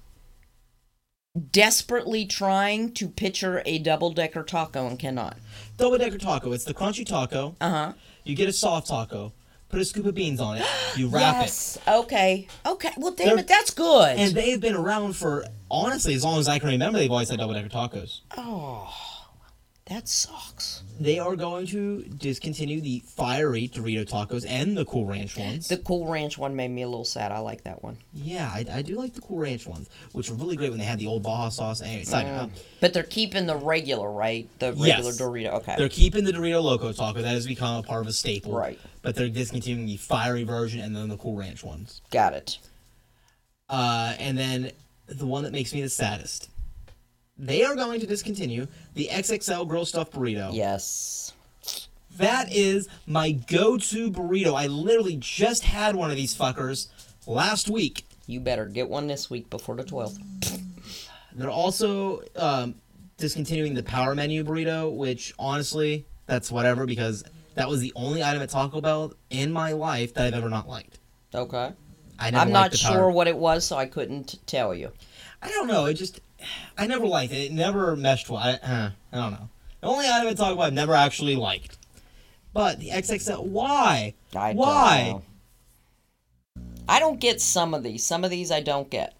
desperately 1.51 2.27
trying 2.27 2.93
to 2.95 3.09
picture 3.09 3.63
a 3.67 3.79
double 3.79 4.13
decker 4.13 4.43
taco 4.43 4.87
and 4.87 4.99
cannot. 4.99 5.37
Double 5.77 5.99
decker 5.99 6.19
taco. 6.19 6.53
It's 6.53 6.65
the 6.65 6.75
crunchy 6.75 7.07
taco. 7.07 7.57
Uh 7.61 7.71
huh. 7.71 7.93
You 8.25 8.37
get 8.37 8.49
a 8.49 8.53
soft 8.53 8.89
taco. 8.89 9.33
Put 9.69 9.81
a 9.81 9.85
scoop 9.85 10.07
of 10.07 10.15
beans 10.15 10.41
on 10.41 10.59
it. 10.59 10.67
You 10.97 11.09
wrap 11.09 11.45
it. 11.45 11.77
Okay. 11.89 12.47
Okay. 12.65 12.91
Well, 12.97 13.11
damn 13.13 13.31
They're- 13.31 13.39
it, 13.39 13.49
that's 13.49 13.71
good. 13.73 14.17
And 14.17 14.33
they've 14.33 14.61
been 14.61 14.77
around 14.77 15.17
for 15.17 15.45
honestly 15.69 16.15
as 16.15 16.23
long 16.23 16.39
as 16.39 16.47
I 16.47 16.61
can 16.61 16.69
remember. 16.69 17.01
They've 17.01 17.11
always 17.11 17.29
had 17.31 17.41
double 17.41 17.55
decker 17.55 17.69
tacos. 17.69 18.21
oh, 18.37 18.95
that 19.87 20.09
sucks. 20.09 20.83
They 20.99 21.19
are 21.19 21.37
going 21.37 21.67
to 21.67 22.03
discontinue 22.05 22.81
the 22.81 23.03
fiery 23.07 23.69
Dorito 23.69 24.09
tacos 24.09 24.47
and 24.49 24.75
the 24.77 24.87
Cool 24.87 25.05
Ranch 25.05 25.37
ones. 25.37 25.69
The 25.69 25.77
Cool 25.77 26.07
Ranch 26.07 26.39
one 26.39 26.57
made 26.57 26.69
me 26.71 26.83
a 26.83 26.89
little 26.89 27.05
sad. 27.05 27.33
I 27.33 27.41
like 27.41 27.65
that 27.65 27.83
one. 27.83 27.99
yeah, 28.15 28.51
I, 28.51 28.65
I 28.73 28.83
do 28.83 28.95
like 28.97 29.13
the 29.13 29.21
Cool 29.21 29.39
Ranch 29.41 29.67
ones, 29.67 29.91
which 30.13 30.31
were 30.31 30.37
really 30.37 30.57
great 30.57 30.71
when 30.71 30.79
they 30.79 30.87
had 30.87 30.99
the 30.99 31.07
old 31.07 31.23
Baja 31.23 31.51
sauce. 31.51 31.83
Anyway, 31.83 32.05
side 32.05 32.27
note, 32.27 32.51
But 32.81 32.95
they're 32.95 33.03
keeping 33.03 33.45
the 33.47 33.57
regular, 33.57 34.11
right? 34.11 34.49
The 34.59 34.69
regular 34.73 34.87
Yes. 34.87 35.21
Dorito. 35.21 35.53
Okay. 35.57 35.75
they're 35.77 35.89
keeping 35.91 36.25
the 36.25 36.33
Dorito 36.33 36.63
Loco 36.63 36.91
taco. 36.93 37.21
That 37.21 37.35
has 37.35 37.47
become 37.47 37.77
a 37.77 37.83
part 37.83 38.01
of 38.01 38.07
a 38.07 38.13
staple. 38.13 38.53
Right. 38.53 38.79
But 39.03 39.17
they're 39.17 39.29
discontinuing 39.29 39.85
the 39.87 39.99
fiery 39.99 40.45
version 40.45 40.81
and 40.81 40.97
then 40.97 41.09
the 41.11 41.19
Cool 41.19 41.37
Ranch 41.37 41.63
ones. 41.63 42.01
Got 42.11 42.33
it. 42.33 42.59
Uh, 43.69 44.15
and 44.19 44.39
then 44.39 44.71
the 45.09 45.27
one 45.27 45.45
that 45.45 45.53
makes 45.53 45.75
me 45.75 45.83
the 45.83 45.91
saddest. 45.91 46.49
They 47.37 47.65
are 47.65 47.75
going 47.75 48.01
to 48.01 48.07
discontinue 48.07 48.67
the 48.95 49.09
XXL 49.11 49.67
Grilled 49.69 49.89
Stuft 49.89 50.13
Burrito. 50.13 50.51
Yes. 50.55 51.33
That 52.17 52.53
is 52.53 52.89
my 53.07 53.33
go-to 53.33 54.11
burrito. 54.11 54.55
I 54.55 54.69
literally 54.69 55.17
just 55.17 55.65
had 55.65 55.97
one 55.97 56.11
of 56.11 56.17
these 56.17 56.37
fuckers 56.37 56.87
last 57.27 57.69
week. 57.69 58.07
You 58.27 58.39
better 58.39 58.67
get 58.67 58.89
one 58.89 59.09
this 59.09 59.29
week 59.29 59.51
before 59.51 59.75
the 59.75 59.83
12th. 59.83 60.61
They're 61.35 61.51
also 61.51 62.23
um, 62.37 62.77
discontinuing 63.17 63.75
the 63.75 63.83
power 63.83 64.15
menu 64.15 64.45
burrito, 64.45 64.95
which 64.97 65.35
honestly, 65.41 66.07
that's 66.27 66.53
whatever 66.53 66.87
because 66.87 67.25
that 67.57 67.69
was 67.69 67.81
the 67.81 67.93
only 67.97 68.23
item 68.23 68.43
at 68.43 68.51
Taco 68.51 68.81
Bell 68.81 69.13
in 69.31 69.51
my 69.53 69.73
life 69.73 70.15
that 70.15 70.27
I've 70.27 70.35
ever 70.35 70.49
not 70.49 70.69
liked. 70.69 71.01
Okay. 71.35 71.73
I 72.17 72.31
never 72.31 72.43
I'm 72.43 72.53
not 72.53 72.77
sure 72.77 72.91
power- 72.93 73.11
what 73.11 73.27
it 73.27 73.37
was, 73.37 73.65
so 73.67 73.77
I 73.77 73.87
couldn't 73.87 74.39
tell 74.47 74.73
you. 74.73 74.93
I 75.43 75.49
don't 75.49 75.67
know. 75.67 75.87
It 75.87 75.95
just, 75.95 76.21
I 76.79 76.87
never 76.87 77.07
liked 77.07 77.33
it. 77.33 77.47
It 77.47 77.53
never 77.53 77.97
meshed 77.97 78.29
well. 78.29 78.41
I, 78.41 78.53
uh, 78.53 78.91
I 79.13 79.17
don't 79.17 79.33
know. 79.33 79.49
The 79.81 79.87
only 79.87 80.07
item 80.09 80.29
at 80.29 80.37
Taco 80.37 80.57
Bell, 80.57 80.65
I've 80.65 80.73
never 80.73 80.95
actually 80.95 81.37
liked. 81.37 81.79
But 82.53 82.81
the 82.81 82.91
XXL, 82.91 83.45
why? 83.45 84.15
I 84.35 84.53
don't 84.53 84.57
why? 84.57 85.23
I 86.89 87.01
don't 87.01 87.21
get 87.21 87.41
some 87.41 87.75
of 87.75 87.83
these. 87.83 88.05
Some 88.05 88.25
of 88.25 88.31
these 88.31 88.51
I 88.51 88.61
don't 88.61 88.89
get. 88.89 89.15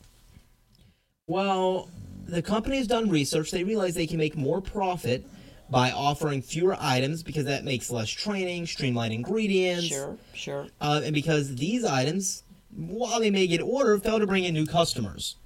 Well, 1.27 1.89
the 2.27 2.43
company 2.43 2.77
has 2.79 2.87
done 2.87 3.11
research. 3.11 3.51
They 3.51 3.65
realize 3.65 3.95
they 3.95 4.07
can 4.07 4.19
make 4.19 4.37
more 4.37 4.61
profit 4.61 5.27
by 5.71 5.91
offering 5.91 6.43
fewer 6.43 6.77
items 6.79 7.23
because 7.23 7.45
that 7.47 7.65
makes 7.65 7.91
less 7.91 8.09
training, 8.11 8.67
streamlined 8.67 9.15
ingredients. 9.15 9.87
Sure, 9.87 10.17
sure. 10.35 10.67
Uh, 10.81 11.01
and 11.05 11.15
because 11.15 11.57
these 11.57 11.85
items, 11.85 12.43
while 12.75 13.21
they 13.21 13.31
may 13.31 13.47
get 13.47 13.61
ordered, 13.61 14.03
fail 14.03 14.19
to 14.19 14.27
bring 14.27 14.45
in 14.45 14.55
new 14.55 14.67
customers. 14.67 15.37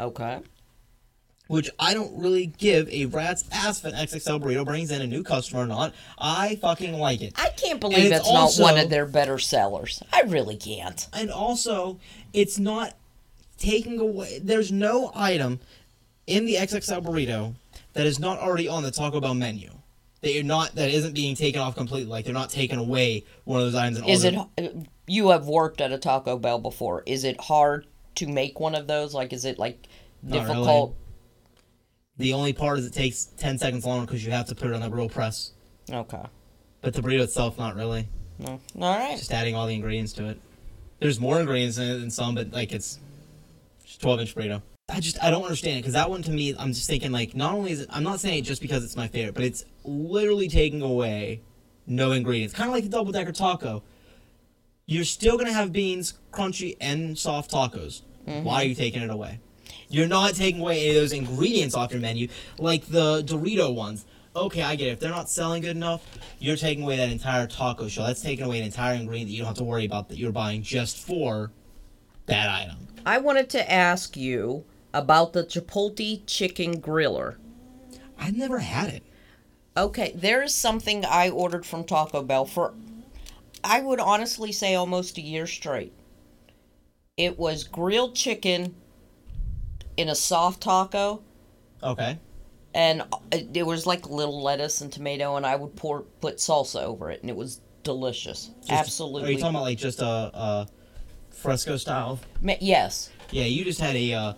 Okay. 0.00 0.40
Which 1.48 1.70
I 1.78 1.94
don't 1.94 2.20
really 2.20 2.46
give 2.46 2.88
a 2.90 3.06
rat's 3.06 3.44
ass 3.50 3.78
if 3.78 3.86
an 3.86 3.94
XXL 3.94 4.40
burrito 4.40 4.66
brings 4.66 4.90
in 4.90 5.00
a 5.00 5.06
new 5.06 5.22
customer 5.22 5.62
or 5.62 5.66
not. 5.66 5.94
I 6.18 6.56
fucking 6.56 6.92
like 6.92 7.22
it. 7.22 7.32
I 7.36 7.48
can't 7.48 7.72
And 7.72 7.80
believe 7.80 7.98
it's 7.98 8.10
that's 8.10 8.58
not 8.58 8.62
one 8.62 8.78
of 8.78 8.90
their 8.90 9.06
better 9.06 9.38
sellers. 9.38 10.02
I 10.12 10.22
really 10.26 10.56
can't. 10.56 11.08
And 11.14 11.30
also, 11.30 11.98
it's 12.34 12.58
not 12.58 12.94
taking 13.56 13.98
away. 13.98 14.40
There's 14.42 14.70
no 14.70 15.10
item 15.14 15.60
in 16.26 16.44
the 16.44 16.56
XXL 16.56 17.02
burrito 17.02 17.54
that 17.94 18.06
is 18.06 18.18
not 18.18 18.38
already 18.38 18.68
on 18.68 18.82
the 18.82 18.90
Taco 18.90 19.20
Bell 19.20 19.34
menu. 19.34 19.70
That 20.20 20.34
you're 20.34 20.44
not 20.44 20.74
that 20.74 20.90
isn't 20.90 21.14
being 21.14 21.34
taken 21.34 21.60
off 21.60 21.76
completely. 21.76 22.10
Like 22.10 22.24
they're 22.24 22.34
not 22.34 22.50
taking 22.50 22.78
away 22.78 23.24
one 23.44 23.60
of 23.60 23.66
those 23.66 23.74
items. 23.74 24.06
Is 24.06 24.24
it? 24.24 24.36
You 25.06 25.30
have 25.30 25.46
worked 25.46 25.80
at 25.80 25.92
a 25.92 25.98
Taco 25.98 26.36
Bell 26.36 26.58
before. 26.58 27.02
Is 27.06 27.24
it 27.24 27.40
hard 27.40 27.86
to 28.16 28.26
make 28.26 28.60
one 28.60 28.74
of 28.74 28.86
those? 28.86 29.14
Like, 29.14 29.32
is 29.32 29.44
it 29.44 29.58
like 29.58 29.86
difficult? 30.28 30.94
The 32.18 32.32
only 32.32 32.52
part 32.52 32.78
is 32.78 32.86
it 32.86 32.92
takes 32.92 33.26
ten 33.36 33.58
seconds 33.58 33.86
longer 33.86 34.06
because 34.06 34.24
you 34.24 34.32
have 34.32 34.46
to 34.46 34.54
put 34.54 34.68
it 34.70 34.74
on 34.74 34.80
the 34.80 34.88
grill 34.88 35.08
press. 35.08 35.52
Okay. 35.90 36.22
But 36.82 36.94
the 36.94 37.00
burrito 37.00 37.22
itself, 37.22 37.58
not 37.58 37.76
really. 37.76 38.08
No. 38.38 38.60
All 38.80 38.96
right. 38.96 39.16
Just 39.16 39.32
adding 39.32 39.54
all 39.54 39.66
the 39.66 39.74
ingredients 39.74 40.12
to 40.14 40.28
it. 40.28 40.40
There's 41.00 41.20
more 41.20 41.40
ingredients 41.40 41.78
in 41.78 41.88
it 41.88 41.98
than 41.98 42.10
some, 42.10 42.34
but 42.34 42.52
like 42.52 42.72
it's 42.72 42.98
12 44.00 44.20
inch 44.20 44.34
burrito. 44.34 44.62
I 44.88 45.00
just 45.00 45.22
I 45.22 45.30
don't 45.30 45.42
understand 45.42 45.78
it 45.78 45.82
because 45.82 45.92
that 45.92 46.08
one 46.08 46.22
to 46.22 46.30
me, 46.30 46.54
I'm 46.58 46.72
just 46.72 46.88
thinking 46.88 47.12
like 47.12 47.36
not 47.36 47.52
only 47.52 47.72
is 47.72 47.80
it 47.82 47.88
I'm 47.92 48.02
not 48.02 48.20
saying 48.20 48.38
it 48.38 48.42
just 48.42 48.62
because 48.62 48.84
it's 48.84 48.96
my 48.96 49.06
favorite, 49.06 49.34
but 49.34 49.44
it's 49.44 49.64
literally 49.84 50.48
taking 50.48 50.82
away 50.82 51.42
no 51.86 52.12
ingredients. 52.12 52.54
Kind 52.54 52.68
of 52.68 52.74
like 52.74 52.84
the 52.84 52.90
double 52.90 53.12
decker 53.12 53.32
taco. 53.32 53.82
You're 54.86 55.04
still 55.04 55.36
gonna 55.36 55.52
have 55.52 55.72
beans, 55.72 56.14
crunchy 56.32 56.76
and 56.80 57.18
soft 57.18 57.50
tacos. 57.50 58.02
Mm-hmm. 58.26 58.44
Why 58.44 58.62
are 58.62 58.64
you 58.64 58.74
taking 58.74 59.02
it 59.02 59.10
away? 59.10 59.40
You're 59.88 60.08
not 60.08 60.34
taking 60.34 60.60
away 60.60 60.80
any 60.80 60.90
of 60.90 60.94
those 60.96 61.12
ingredients 61.12 61.74
off 61.74 61.92
your 61.92 62.00
menu, 62.00 62.28
like 62.58 62.86
the 62.86 63.22
Dorito 63.22 63.74
ones. 63.74 64.04
Okay, 64.36 64.62
I 64.62 64.76
get 64.76 64.88
it. 64.88 64.90
If 64.92 65.00
they're 65.00 65.10
not 65.10 65.30
selling 65.30 65.62
good 65.62 65.76
enough, 65.76 66.06
you're 66.38 66.56
taking 66.56 66.84
away 66.84 66.96
that 66.98 67.10
entire 67.10 67.46
taco 67.46 67.88
shell. 67.88 68.06
That's 68.06 68.20
taking 68.20 68.44
away 68.44 68.58
an 68.58 68.66
entire 68.66 68.94
ingredient 68.94 69.28
that 69.28 69.32
you 69.32 69.38
don't 69.38 69.48
have 69.48 69.56
to 69.56 69.64
worry 69.64 69.84
about 69.84 70.08
that 70.10 70.18
you're 70.18 70.32
buying 70.32 70.62
just 70.62 70.98
for 70.98 71.50
that 72.26 72.48
item. 72.48 72.88
I 73.06 73.18
wanted 73.18 73.48
to 73.50 73.72
ask 73.72 74.16
you 74.16 74.64
about 74.92 75.32
the 75.32 75.44
Chipotle 75.44 76.22
chicken 76.26 76.80
griller. 76.80 77.36
I've 78.18 78.36
never 78.36 78.58
had 78.58 78.90
it. 78.90 79.02
Okay, 79.76 80.12
there 80.14 80.42
is 80.42 80.54
something 80.54 81.04
I 81.04 81.30
ordered 81.30 81.64
from 81.64 81.84
Taco 81.84 82.22
Bell 82.22 82.44
for, 82.44 82.74
I 83.64 83.80
would 83.80 84.00
honestly 84.00 84.52
say 84.52 84.74
almost 84.74 85.18
a 85.18 85.22
year 85.22 85.46
straight. 85.46 85.92
It 87.16 87.38
was 87.38 87.64
grilled 87.64 88.14
chicken 88.14 88.74
in 89.98 90.08
a 90.08 90.14
soft 90.14 90.62
taco, 90.62 91.20
Okay. 91.82 92.16
and 92.72 93.02
it, 93.32 93.48
it 93.54 93.66
was 93.66 93.84
like 93.84 94.08
little 94.08 94.40
lettuce 94.42 94.80
and 94.80 94.92
tomato, 94.92 95.36
and 95.36 95.44
I 95.44 95.56
would 95.56 95.74
pour 95.76 96.02
put 96.20 96.36
salsa 96.36 96.82
over 96.84 97.10
it, 97.10 97.20
and 97.20 97.28
it 97.28 97.36
was 97.36 97.60
delicious. 97.82 98.50
Just- 98.60 98.70
Absolutely. 98.72 99.28
Are 99.28 99.32
you 99.32 99.38
talking 99.38 99.56
about 99.56 99.62
like 99.64 99.78
just 99.78 100.00
a, 100.00 100.06
a 100.06 100.68
fresco 101.30 101.76
style? 101.76 102.20
Ma- 102.40 102.54
yes. 102.60 103.10
Yeah, 103.32 103.44
you 103.44 103.64
just 103.64 103.80
had 103.80 103.96
a 103.96 104.14
uh, 104.14 104.32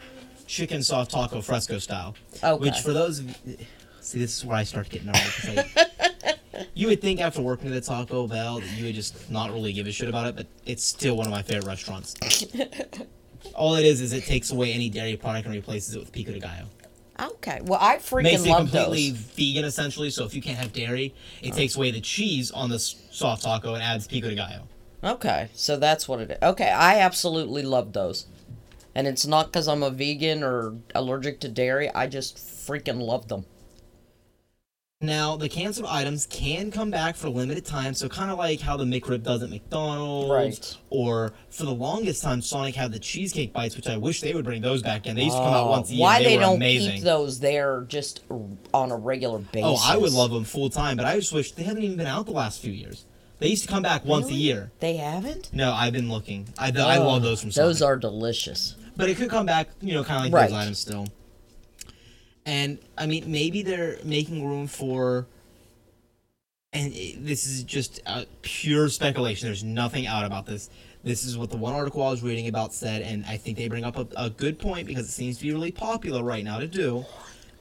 chicken 0.46 0.82
soft 0.82 1.10
taco 1.10 1.42
fresco 1.42 1.78
style. 1.78 2.14
Okay. 2.42 2.60
Which 2.60 2.78
for 2.80 2.92
those 2.94 3.18
of 3.20 3.46
you, 3.46 3.56
see, 4.00 4.18
this 4.18 4.38
is 4.38 4.44
where 4.44 4.56
I 4.56 4.64
start 4.64 4.88
getting 4.88 5.08
nervous. 5.08 5.56
like, 5.56 6.68
you 6.74 6.88
would 6.88 7.02
think 7.02 7.20
after 7.20 7.42
working 7.42 7.68
at 7.68 7.74
the 7.74 7.80
Taco 7.82 8.26
Bell 8.26 8.60
that 8.60 8.70
you 8.78 8.86
would 8.86 8.94
just 8.94 9.30
not 9.30 9.50
really 9.52 9.72
give 9.74 9.86
a 9.86 9.92
shit 9.92 10.08
about 10.08 10.26
it, 10.26 10.36
but 10.36 10.46
it's 10.66 10.82
still 10.82 11.16
one 11.16 11.26
of 11.26 11.30
my 11.30 11.42
favorite 11.42 11.66
restaurants. 11.66 12.14
All 13.54 13.74
it 13.76 13.84
is 13.84 14.00
is 14.00 14.12
it 14.12 14.24
takes 14.24 14.50
away 14.50 14.72
any 14.72 14.88
dairy 14.88 15.16
product 15.16 15.46
and 15.46 15.54
replaces 15.54 15.94
it 15.94 15.98
with 15.98 16.12
pico 16.12 16.32
de 16.32 16.40
gallo. 16.40 16.66
Okay. 17.20 17.60
Well, 17.62 17.78
I 17.80 17.96
freaking 17.96 18.22
Makes 18.24 18.44
it 18.44 18.48
love 18.48 18.58
completely 18.70 19.10
those. 19.10 19.18
vegan 19.20 19.64
essentially. 19.64 20.10
So 20.10 20.24
if 20.24 20.34
you 20.34 20.40
can't 20.40 20.58
have 20.58 20.72
dairy, 20.72 21.14
it 21.42 21.52
takes 21.54 21.76
away 21.76 21.90
the 21.90 22.00
cheese 22.00 22.50
on 22.50 22.70
the 22.70 22.76
s- 22.76 22.96
soft 23.10 23.42
taco 23.42 23.74
and 23.74 23.82
adds 23.82 24.06
pico 24.06 24.28
de 24.28 24.34
gallo. 24.36 24.62
Okay, 25.02 25.48
so 25.54 25.76
that's 25.76 26.06
what 26.08 26.20
it 26.20 26.30
is. 26.30 26.38
Okay, 26.42 26.70
I 26.70 26.98
absolutely 26.98 27.62
love 27.62 27.92
those. 27.94 28.26
And 28.94 29.06
it's 29.06 29.26
not 29.26 29.46
because 29.46 29.68
I'm 29.68 29.82
a 29.82 29.90
vegan 29.90 30.42
or 30.42 30.74
allergic 30.94 31.40
to 31.40 31.48
dairy. 31.48 31.88
I 31.94 32.06
just 32.06 32.36
freaking 32.36 33.00
love 33.00 33.28
them. 33.28 33.44
Now, 35.02 35.34
the 35.34 35.48
canceled 35.48 35.86
items 35.88 36.26
can 36.26 36.70
come 36.70 36.90
back 36.90 37.16
for 37.16 37.28
a 37.28 37.30
limited 37.30 37.64
time, 37.64 37.94
so 37.94 38.06
kind 38.06 38.30
of 38.30 38.36
like 38.36 38.60
how 38.60 38.76
the 38.76 38.84
McRib 38.84 39.22
does 39.22 39.42
at 39.42 39.48
McDonald's. 39.48 40.28
Right. 40.30 40.76
Or 40.90 41.32
for 41.48 41.64
the 41.64 41.72
longest 41.72 42.22
time, 42.22 42.42
Sonic 42.42 42.74
had 42.74 42.92
the 42.92 42.98
cheesecake 42.98 43.54
bites, 43.54 43.76
which 43.76 43.88
I 43.88 43.96
wish 43.96 44.20
they 44.20 44.34
would 44.34 44.44
bring 44.44 44.60
those 44.60 44.82
back 44.82 45.06
in. 45.06 45.16
They 45.16 45.22
used 45.22 45.38
to 45.38 45.42
come 45.42 45.54
out 45.54 45.68
Uh, 45.68 45.70
once 45.70 45.88
a 45.88 45.94
year. 45.94 46.02
why 46.02 46.18
they, 46.18 46.24
they 46.28 46.36
were 46.36 46.42
don't 46.42 46.56
amazing. 46.56 46.96
keep 46.96 47.02
those 47.04 47.40
there 47.40 47.86
just 47.88 48.20
on 48.74 48.90
a 48.92 48.96
regular 48.96 49.38
basis? 49.38 49.62
Oh, 49.64 49.78
I 49.82 49.96
would 49.96 50.12
love 50.12 50.32
them 50.32 50.44
full 50.44 50.68
time, 50.68 50.98
but 50.98 51.06
I 51.06 51.16
just 51.18 51.32
wish 51.32 51.52
they 51.52 51.62
haven't 51.62 51.82
even 51.82 51.96
been 51.96 52.06
out 52.06 52.26
the 52.26 52.32
last 52.32 52.60
few 52.60 52.72
years. 52.72 53.06
They 53.38 53.48
used 53.48 53.62
to 53.62 53.68
come 53.70 53.82
back 53.82 54.04
once 54.04 54.28
a 54.28 54.34
year. 54.34 54.70
They 54.80 54.96
haven't. 54.98 55.48
No, 55.54 55.72
I've 55.72 55.94
been 55.94 56.10
looking. 56.10 56.46
I, 56.58 56.72
I 56.76 56.98
Oh, 56.98 57.08
love 57.08 57.22
those 57.22 57.40
from 57.40 57.52
Sonic. 57.52 57.68
Those 57.68 57.80
are 57.80 57.96
delicious. 57.96 58.74
but 58.96 59.08
it 59.08 59.16
could 59.16 59.30
come 59.30 59.46
back, 59.46 59.70
you 59.80 59.94
know, 59.94 60.04
kind 60.04 60.18
of 60.18 60.24
like 60.24 60.32
Right. 60.42 60.50
those 60.50 60.58
items 60.58 60.78
still. 60.78 61.06
And 62.46 62.78
I 62.96 63.06
mean, 63.06 63.30
maybe 63.30 63.62
they're 63.62 63.98
making 64.04 64.46
room 64.46 64.66
for. 64.66 65.26
And 66.72 66.92
it, 66.94 67.24
this 67.24 67.46
is 67.46 67.64
just 67.64 68.00
uh, 68.06 68.24
pure 68.42 68.88
speculation. 68.88 69.48
There's 69.48 69.64
nothing 69.64 70.06
out 70.06 70.24
about 70.24 70.46
this. 70.46 70.70
This 71.02 71.24
is 71.24 71.36
what 71.36 71.50
the 71.50 71.56
one 71.56 71.74
article 71.74 72.02
I 72.02 72.10
was 72.10 72.22
reading 72.22 72.46
about 72.46 72.72
said, 72.72 73.02
and 73.02 73.24
I 73.26 73.36
think 73.38 73.56
they 73.56 73.68
bring 73.68 73.84
up 73.84 73.96
a, 73.96 74.06
a 74.16 74.30
good 74.30 74.58
point 74.58 74.86
because 74.86 75.08
it 75.08 75.12
seems 75.12 75.38
to 75.38 75.42
be 75.42 75.52
really 75.52 75.72
popular 75.72 76.22
right 76.22 76.44
now 76.44 76.58
to 76.58 76.68
do. 76.68 77.04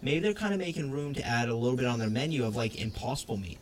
Maybe 0.01 0.19
they're 0.19 0.33
kind 0.33 0.53
of 0.53 0.59
making 0.59 0.91
room 0.91 1.13
to 1.15 1.25
add 1.25 1.49
a 1.49 1.55
little 1.55 1.77
bit 1.77 1.85
on 1.85 1.99
their 1.99 2.09
menu 2.09 2.45
of 2.45 2.55
like 2.55 2.75
impossible 2.79 3.37
meat. 3.37 3.57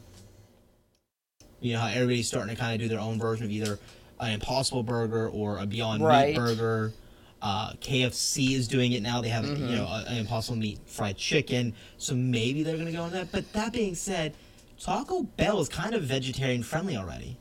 You 1.59 1.73
know 1.73 1.79
how 1.79 1.87
everybody's 1.87 2.27
starting 2.27 2.55
to 2.55 2.59
kind 2.59 2.73
of 2.73 2.79
do 2.81 2.87
their 2.87 2.99
own 2.99 3.19
version 3.19 3.45
of 3.45 3.51
either 3.51 3.79
an 4.19 4.33
Impossible 4.33 4.83
Burger 4.83 5.29
or 5.29 5.57
a 5.57 5.65
Beyond 5.65 6.03
Right. 6.03 6.29
Meat 6.29 6.37
Burger. 6.37 6.93
Uh, 7.41 7.71
KFC 7.73 8.53
is 8.53 8.67
doing 8.67 8.93
it 8.93 9.01
now. 9.03 9.21
They 9.21 9.29
have 9.29 9.45
Mm-hmm. 9.45 9.67
you 9.69 9.75
know 9.75 9.85
a- 9.85 10.05
an 10.07 10.17
Impossible 10.17 10.57
Meat 10.57 10.79
fried 10.87 11.17
chicken. 11.17 11.73
So 11.97 12.15
maybe 12.15 12.63
they're 12.63 12.77
gonna 12.77 12.91
go 12.91 13.03
on 13.03 13.11
that. 13.11 13.31
But 13.31 13.51
that 13.53 13.73
being 13.73 13.93
said, 13.95 14.33
Taco 14.79 15.23
Bell 15.23 15.59
is 15.59 15.69
kind 15.69 15.93
of 15.95 16.03
vegetarian 16.03 16.63
friendly 16.63 16.97
already. 16.97 17.37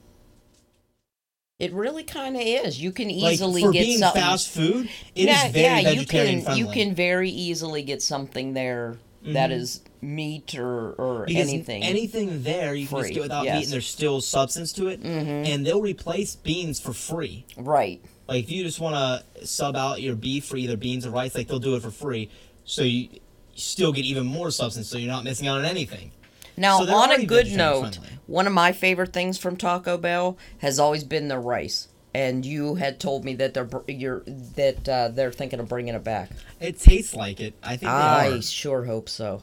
It 1.59 1.73
really 1.73 2.05
kind 2.05 2.37
of 2.37 2.43
is. 2.43 2.81
You 2.81 2.93
can 2.93 3.09
Like 3.09 3.33
easily 3.35 3.63
for 3.63 3.73
get 3.73 3.81
being 3.85 3.99
something. 3.99 4.21
fast 4.23 4.51
food, 4.51 4.91
it 5.15 5.21
is 5.23 5.27
yeah, 5.27 5.49
very 5.51 5.65
yeah, 5.65 5.79
you 5.91 5.97
vegetarian 6.01 6.35
can 6.37 6.45
friendly. 6.45 6.61
you 6.61 6.69
can 6.71 6.95
very 6.95 7.31
easily 7.31 7.83
get 7.83 8.03
something 8.03 8.53
there 8.53 8.99
that 9.25 9.51
is 9.51 9.81
meat 10.03 10.55
or 10.55 10.93
or 10.93 11.15
Mm-hmm. 11.21 11.25
Because 11.27 11.49
anything. 11.49 11.83
anything 11.83 12.43
there 12.43 12.75
you 12.75 12.87
can 12.87 12.99
just 12.99 13.15
get 13.15 13.23
without 13.23 13.45
meat 13.45 13.65
and 13.65 13.73
there's 13.73 13.87
still 13.89 14.21
substance 14.21 14.73
to 14.75 14.89
it, 14.89 15.03
Mhm. 15.03 15.47
and 15.49 15.67
they'll 15.67 15.81
replace 15.81 16.37
beans 16.37 16.79
for 16.79 16.93
free. 16.93 17.47
right. 17.57 18.03
Like 18.29 18.45
if 18.45 18.51
you 18.51 18.65
just 18.65 18.81
want 18.81 18.95
to 19.37 19.47
sub 19.47 19.77
out 19.77 20.03
your 20.03 20.17
beef 20.17 20.47
for 20.47 20.57
either 20.57 20.77
beans 20.77 21.07
or 21.07 21.11
rice, 21.11 21.35
like 21.35 21.49
they'll 21.49 21.59
do 21.59 21.77
it 21.77 21.83
for 21.83 21.91
free, 21.91 22.31
so 22.65 22.83
you 22.83 23.09
still 23.55 23.93
get 23.93 24.05
even 24.05 24.27
more 24.27 24.51
substance, 24.51 24.89
so 24.89 24.99
you're 24.99 25.11
not 25.13 25.25
missing 25.25 25.47
out 25.49 25.59
on 25.59 25.65
anything. 25.65 26.11
Now, 26.57 26.85
So 26.85 26.93
on 26.95 27.13
a 27.13 27.25
good 27.27 27.53
note, 27.53 27.97
friendly. 27.97 28.19
one 28.27 28.47
of 28.47 28.53
my 28.53 28.73
favorite 28.73 29.13
things 29.13 29.37
from 29.39 29.57
Taco 29.57 29.97
Bell 29.99 30.37
has 30.59 30.79
always 30.79 31.05
been 31.05 31.29
the 31.29 31.39
rice. 31.39 31.89
And 32.15 32.47
you 32.47 32.77
had 32.77 32.99
told 32.99 33.27
me 33.27 33.35
that 33.35 33.53
they're 33.53 33.69
you're 33.89 34.21
that 34.55 34.89
uh, 34.89 35.09
they're 35.09 35.31
thinking 35.33 35.61
of 35.61 35.69
bringing 35.69 35.95
it 35.95 36.03
back. 36.03 36.31
It 36.61 36.79
tastes 36.81 37.15
like 37.15 37.41
it. 37.41 37.53
I 37.63 37.71
think 37.77 37.83
they 37.83 37.89
I 37.89 38.41
sure 38.41 38.85
hope 38.87 39.11
so. 39.11 39.43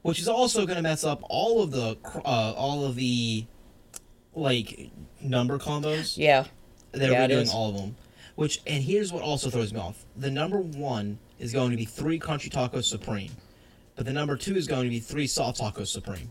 which 0.00 0.18
is 0.18 0.26
also 0.26 0.64
going 0.64 0.76
to 0.76 0.82
mess 0.82 1.04
up 1.04 1.20
all 1.28 1.62
of 1.62 1.72
the 1.72 1.98
uh, 2.24 2.54
all 2.56 2.86
of 2.86 2.94
the 2.96 3.44
like 4.34 4.90
number 5.20 5.58
combos. 5.58 6.16
Yeah, 6.16 6.46
They're 6.94 7.12
Yeah, 7.12 7.26
redoing 7.26 7.52
all 7.52 7.70
of 7.70 7.76
them. 7.76 7.96
Which 8.36 8.60
and 8.66 8.82
here's 8.82 9.12
what 9.12 9.22
also 9.22 9.50
throws 9.50 9.72
me 9.72 9.80
off: 9.80 10.04
the 10.16 10.30
number 10.30 10.58
one 10.58 11.18
is 11.38 11.52
going 11.52 11.70
to 11.70 11.76
be 11.76 11.84
three 11.84 12.18
crunchy 12.18 12.50
tacos 12.50 12.84
supreme, 12.84 13.30
but 13.96 14.06
the 14.06 14.12
number 14.12 14.36
two 14.36 14.56
is 14.56 14.66
going 14.66 14.84
to 14.84 14.90
be 14.90 15.00
three 15.00 15.26
soft 15.26 15.60
tacos 15.60 15.88
supreme. 15.88 16.30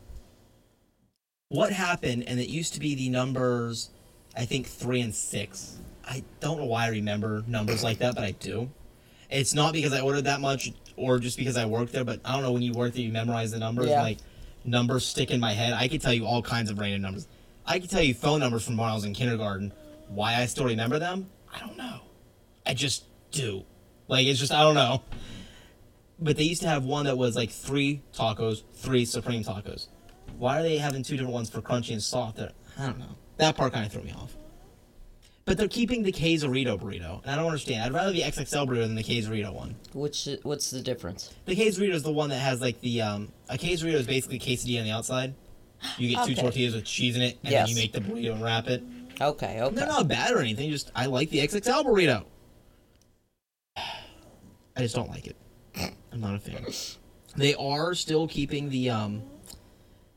What 1.50 1.72
happened? 1.72 2.24
And 2.28 2.40
it 2.40 2.50
used 2.50 2.74
to 2.74 2.80
be 2.80 2.96
the 2.96 3.10
numbers, 3.10 3.92
I 4.36 4.46
think 4.46 4.68
three 4.68 5.02
and 5.02 5.14
six. 5.14 5.78
I 6.06 6.24
don't 6.40 6.58
know 6.58 6.66
why 6.66 6.86
I 6.86 6.90
remember 6.90 7.44
numbers 7.48 7.84
like 7.84 8.00
that, 8.00 8.16
but 8.16 8.24
I 8.24 8.32
do. 8.32 8.70
It's 9.30 9.54
not 9.54 9.74
because 9.74 9.94
I 9.94 10.02
ordered 10.02 10.26
that 10.26 10.42
much 10.42 10.74
or 10.98 11.20
just 11.20 11.38
because 11.38 11.56
I 11.56 11.66
worked 11.66 11.94
there, 11.94 12.04
but 12.04 12.20
I 12.26 12.34
don't 12.34 12.44
know 12.44 12.52
when 12.52 12.62
you 12.62 12.74
work 12.74 12.94
there, 12.94 13.04
you 13.04 13.12
memorize 13.12 13.52
the 13.52 13.60
numbers. 13.60 13.90
Yeah. 13.90 14.02
Like 14.02 14.18
numbers 14.66 15.06
stick 15.06 15.32
in 15.32 15.40
my 15.40 15.54
head. 15.54 15.74
I 15.74 15.88
could 15.88 16.02
tell 16.02 16.14
you 16.14 16.26
all 16.26 16.42
kinds 16.42 16.70
of 16.70 16.80
random 16.80 17.02
numbers. 17.02 17.28
I 17.66 17.80
could 17.80 17.90
tell 17.90 18.02
you 18.02 18.14
phone 18.14 18.42
numbers 18.42 18.66
from 18.66 18.78
when 18.78 18.90
I 18.90 18.94
was 18.94 19.06
in 19.06 19.14
kindergarten. 19.14 19.72
Why 20.16 20.36
I 20.36 20.46
still 20.46 20.66
remember 20.66 21.00
them, 21.00 21.30
I 21.54 21.60
don't 21.60 21.78
know. 21.78 22.02
I 22.66 22.74
just 22.74 23.06
do. 23.32 23.64
Like 24.08 24.28
it's 24.28 24.40
just 24.40 24.52
I 24.52 24.62
don't 24.62 24.76
know. 24.76 25.02
But 26.20 26.38
they 26.38 26.44
used 26.44 26.62
to 26.62 26.68
have 26.70 26.86
one 26.86 27.06
that 27.06 27.18
was 27.18 27.36
like 27.36 27.50
three 27.50 28.02
tacos, 28.14 28.64
three 28.76 29.06
supreme 29.06 29.44
tacos. 29.44 29.88
Why 30.38 30.60
are 30.60 30.64
they 30.64 30.78
having 30.78 31.04
two 31.04 31.16
different 31.16 31.34
ones 31.34 31.50
for 31.50 31.62
crunchy 31.62 31.92
and 31.92 32.02
soft? 32.02 32.40
I 32.40 32.50
don't 32.86 33.00
know. 33.00 33.16
That 33.38 33.56
part 33.58 33.74
kind 33.74 33.86
of 33.86 33.92
threw 33.92 34.04
me 34.04 34.14
off. 34.14 34.36
But 35.46 35.58
they're 35.58 35.68
keeping 35.68 36.04
the 36.04 36.12
Quesarito 36.14 36.80
burrito, 36.80 37.22
and 37.24 37.32
I 37.32 37.36
don't 37.36 37.48
understand. 37.48 37.84
I'd 37.84 37.92
rather 37.94 38.14
the 38.14 38.22
XXL 38.22 38.66
burrito 38.66 38.82
than 38.84 38.96
the 38.96 39.04
Quesarito 39.04 39.54
one. 39.54 39.76
which 39.94 40.30
what's 40.44 40.72
the 40.72 40.80
difference? 40.82 41.34
The 41.46 41.56
quesadilla 41.56 41.94
is 41.94 42.04
the 42.04 42.14
one 42.14 42.30
that 42.30 42.40
has 42.40 42.62
like 42.62 42.80
the 42.82 43.02
um 43.02 43.32
a 43.50 43.58
quesadilla 43.58 43.96
is 43.96 44.08
basically 44.08 44.40
quesadilla 44.40 44.80
on 44.80 44.86
the 44.86 44.92
outside. 44.92 45.34
You 45.98 46.16
get 46.16 46.26
two 46.26 46.36
tortillas 46.36 46.76
with 46.76 46.86
cheese 46.86 47.18
in 47.18 47.22
it, 47.24 47.40
and 47.44 47.52
Yes. 47.52 47.68
then 47.68 47.76
you 47.76 47.82
make 47.84 47.92
the 47.92 48.00
burrito 48.00 48.34
and 48.34 48.42
wrap 48.42 48.68
it. 48.68 48.82
Okay, 49.30 49.62
okay. 49.62 49.76
They're 49.76 49.88
not 49.88 50.08
bad 50.08 50.32
or 50.32 50.40
anything. 50.40 50.70
Just 50.70 50.92
I 50.96 51.06
like 51.08 51.30
the 51.30 51.40
XXL 51.40 51.86
burrito. 51.86 52.26
I 53.78 54.80
just 54.80 54.96
don't 54.96 55.10
like 55.10 55.28
it. 55.28 55.36
I'm 56.12 56.22
not 56.22 56.36
a 56.36 56.40
fan. 56.40 56.66
They 57.36 57.56
are 57.56 57.94
still 57.96 58.28
keeping 58.28 58.70
the 58.70 58.90
um 58.90 59.24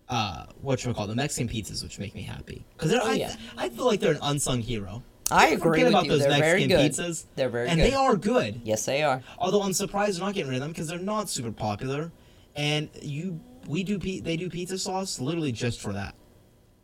uh 0.09 0.47
what 0.61 0.85
you 0.85 0.93
call 0.95 1.07
the 1.07 1.15
Mexican 1.15 1.49
pizzas, 1.49 1.83
which 1.83 1.99
make 1.99 2.15
me 2.15 2.23
happy 2.23 2.65
because 2.77 2.91
they're 2.91 3.01
Oh, 3.03 3.11
I, 3.11 3.15
yeah. 3.15 3.35
I 3.57 3.69
feel 3.69 3.87
like 3.87 4.01
they're 4.01 4.13
an 4.13 4.19
unsung 4.23 4.61
hero. 4.61 5.03
I 5.31 5.49
agree 5.49 5.83
with 5.83 5.93
about 5.93 6.05
you. 6.05 6.11
those 6.13 6.21
They're 6.21 6.39
very 6.39 6.67
good. 6.67 6.93
pizzas. 6.93 7.25
They're 7.35 7.49
very 7.49 7.69
and 7.69 7.81
good. 7.81 7.91
they 7.91 7.95
are 7.97 8.15
good. 8.17 8.61
Yes, 8.65 8.85
they 8.85 9.03
are. 9.03 9.23
Although 9.39 9.63
I'm 9.63 9.73
surprised 9.73 10.19
they're 10.19 10.27
not 10.27 10.35
getting 10.35 10.51
rid 10.51 10.57
of 10.57 10.63
them 10.63 10.71
because 10.71 10.87
they're 10.89 10.99
not 10.99 11.29
super 11.29 11.51
popular, 11.51 12.13
and 12.55 12.89
you 13.03 13.41
we 13.67 13.83
do 13.83 13.99
they 13.99 14.37
do 14.37 14.49
pizza 14.49 14.79
sauce 14.79 15.19
literally 15.21 15.53
just 15.53 15.81
for 15.81 15.93
that. 15.93 16.15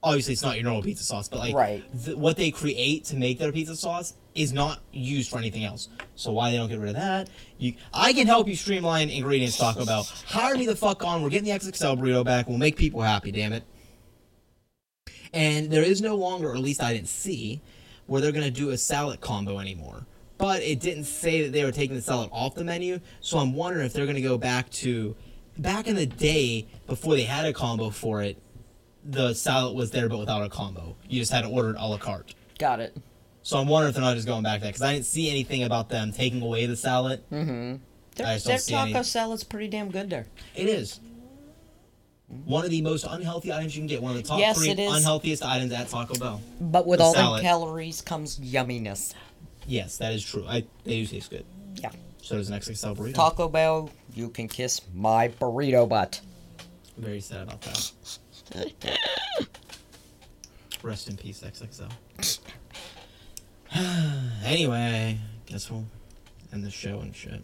Obviously, 0.04 0.32
it's 0.32 0.42
not 0.42 0.56
your 0.56 0.64
normal 0.64 0.82
pizza 0.82 1.04
sauce, 1.04 1.28
but 1.28 1.38
like 1.38 1.54
Right. 1.54 1.84
th- 2.04 2.16
what 2.16 2.36
they 2.36 2.50
create 2.50 3.04
to 3.06 3.16
make 3.16 3.38
their 3.38 3.52
pizza 3.52 3.76
sauce 3.76 4.14
is 4.34 4.52
not 4.52 4.80
used 4.92 5.30
for 5.30 5.38
anything 5.38 5.64
else. 5.64 5.88
So 6.16 6.32
why 6.32 6.50
they 6.50 6.56
don't 6.56 6.68
get 6.68 6.80
rid 6.80 6.88
of 6.90 6.96
that? 6.96 7.28
You, 7.58 7.74
I 7.94 8.12
can 8.12 8.26
help 8.26 8.48
you 8.48 8.56
streamline 8.56 9.10
ingredients. 9.10 9.56
Taco 9.56 9.84
Bell, 9.84 10.02
hire 10.26 10.56
me 10.56 10.66
the 10.66 10.74
fuck 10.74 11.04
on. 11.04 11.22
We're 11.22 11.28
getting 11.30 11.44
the 11.44 11.52
XXL 11.52 11.96
burrito 11.96 12.24
back. 12.24 12.48
We'll 12.48 12.58
make 12.58 12.76
people 12.76 13.00
happy. 13.02 13.30
Damn 13.30 13.52
it. 13.52 13.62
And 15.32 15.70
there 15.70 15.82
is 15.84 16.02
no 16.02 16.16
longer, 16.16 16.48
or 16.50 16.54
at 16.56 16.60
least 16.62 16.82
I 16.82 16.92
didn't 16.92 17.08
see, 17.08 17.60
where 18.06 18.20
they're 18.20 18.32
going 18.32 18.44
to 18.44 18.50
do 18.50 18.70
a 18.70 18.76
salad 18.76 19.20
combo 19.20 19.60
anymore. 19.60 20.06
But 20.36 20.62
it 20.62 20.80
didn't 20.80 21.04
say 21.04 21.42
that 21.42 21.52
they 21.52 21.62
were 21.64 21.70
taking 21.72 21.94
the 21.94 22.02
salad 22.02 22.28
off 22.32 22.54
the 22.56 22.64
menu, 22.64 22.98
so 23.20 23.38
I'm 23.38 23.54
wondering 23.54 23.86
if 23.86 23.92
they're 23.92 24.06
going 24.06 24.16
to 24.16 24.22
go 24.22 24.36
back 24.36 24.68
to 24.70 25.14
back 25.58 25.86
in 25.86 25.94
the 25.94 26.06
day 26.06 26.66
before 26.86 27.14
they 27.14 27.22
had 27.22 27.44
a 27.44 27.52
combo 27.52 27.90
for 27.90 28.22
it. 28.22 28.36
The 29.04 29.34
salad 29.34 29.76
was 29.76 29.90
there, 29.90 30.08
but 30.08 30.18
without 30.18 30.42
a 30.42 30.48
combo. 30.48 30.96
You 31.08 31.20
just 31.20 31.32
had 31.32 31.42
to 31.42 31.48
order 31.48 31.70
it 31.70 31.76
a 31.78 31.86
la 31.86 31.98
carte. 31.98 32.34
Got 32.58 32.80
it. 32.80 32.96
So 33.42 33.58
I'm 33.58 33.66
wondering 33.66 33.88
if 33.90 33.94
they're 33.96 34.04
not 34.04 34.14
just 34.14 34.28
going 34.28 34.44
back 34.44 34.60
to 34.60 34.64
that 34.64 34.68
because 34.68 34.82
I 34.82 34.92
didn't 34.94 35.06
see 35.06 35.28
anything 35.28 35.64
about 35.64 35.88
them 35.88 36.12
taking 36.12 36.40
away 36.42 36.66
the 36.66 36.76
salad. 36.76 37.22
Mm-hmm. 37.32 37.76
Their, 38.14 38.26
I 38.26 38.34
just 38.38 38.46
don't 38.46 38.66
their 38.68 38.86
taco 38.86 38.98
any- 38.98 39.04
salad's 39.04 39.42
pretty 39.44 39.68
damn 39.68 39.90
good 39.90 40.10
there. 40.10 40.26
It 40.54 40.68
is 40.68 41.00
one 42.44 42.64
of 42.64 42.70
the 42.70 42.80
most 42.82 43.04
unhealthy 43.08 43.52
items 43.52 43.74
you 43.76 43.80
can 43.80 43.88
get. 43.88 44.00
One 44.02 44.12
of 44.16 44.22
the 44.22 44.28
top 44.28 44.38
Yes, 44.38 44.56
three 44.58 44.70
unhealthiest 44.70 45.42
items 45.44 45.72
at 45.72 45.88
Taco 45.88 46.14
Bell. 46.14 46.40
But 46.60 46.86
with 46.86 46.98
The 46.98 47.04
all 47.04 47.14
salad. 47.14 47.40
the 47.40 47.42
calories 47.42 48.00
comes 48.00 48.38
yumminess. 48.38 49.14
Yes, 49.66 49.96
that 49.98 50.12
is 50.12 50.24
true. 50.24 50.44
I 50.48 50.64
they 50.84 51.00
do 51.00 51.06
taste 51.06 51.30
good. 51.30 51.44
Yeah. 51.76 51.90
So 52.22 52.36
does 52.36 52.48
an 52.50 52.58
XXL 52.60 52.96
burrito. 52.96 53.14
Taco 53.14 53.48
Bell, 53.48 53.90
you 54.14 54.28
can 54.28 54.46
kiss 54.48 54.80
my 54.94 55.28
burrito 55.28 55.88
butt. 55.88 56.20
Very 56.96 57.20
sad 57.20 57.42
about 57.42 57.60
that. 57.62 57.90
Rest 60.82 61.08
in 61.08 61.16
peace, 61.16 61.42
XXL. 61.42 61.90
anyway, 64.44 65.18
guess 65.46 65.70
we'll 65.70 65.84
end 66.52 66.64
the 66.64 66.70
show 66.70 67.00
and 67.00 67.14
shit. 67.14 67.40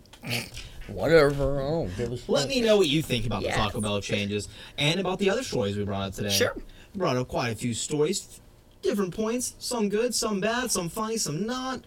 Whatever. 0.89 1.61
I 1.61 1.69
don't 1.69 1.97
give 1.97 2.13
a 2.13 2.17
shit. 2.17 2.29
Let 2.29 2.49
me 2.49 2.61
know 2.61 2.77
what 2.77 2.89
you 2.89 3.03
think 3.03 3.27
about 3.27 3.43
the 3.43 3.51
Taco 3.51 3.81
Bell 3.81 4.01
changes 4.01 4.49
and 4.77 5.01
about 5.01 5.19
the 5.19 5.31
other 5.31 5.43
stories 5.43 5.77
we 5.77 5.85
brought 5.85 6.09
up 6.09 6.15
today. 6.15 6.31
Sure. 6.31 6.55
We 6.57 6.99
brought 6.99 7.17
up 7.17 7.29
quite 7.29 7.51
a 7.51 7.57
few 7.57 7.75
stories, 7.75 8.41
different 8.83 9.15
points, 9.15 9.55
some 9.59 9.89
good, 9.89 10.15
some 10.15 10.41
bad, 10.41 10.71
some 10.71 10.89
funny, 10.89 11.17
some 11.17 11.47
not. 11.47 11.83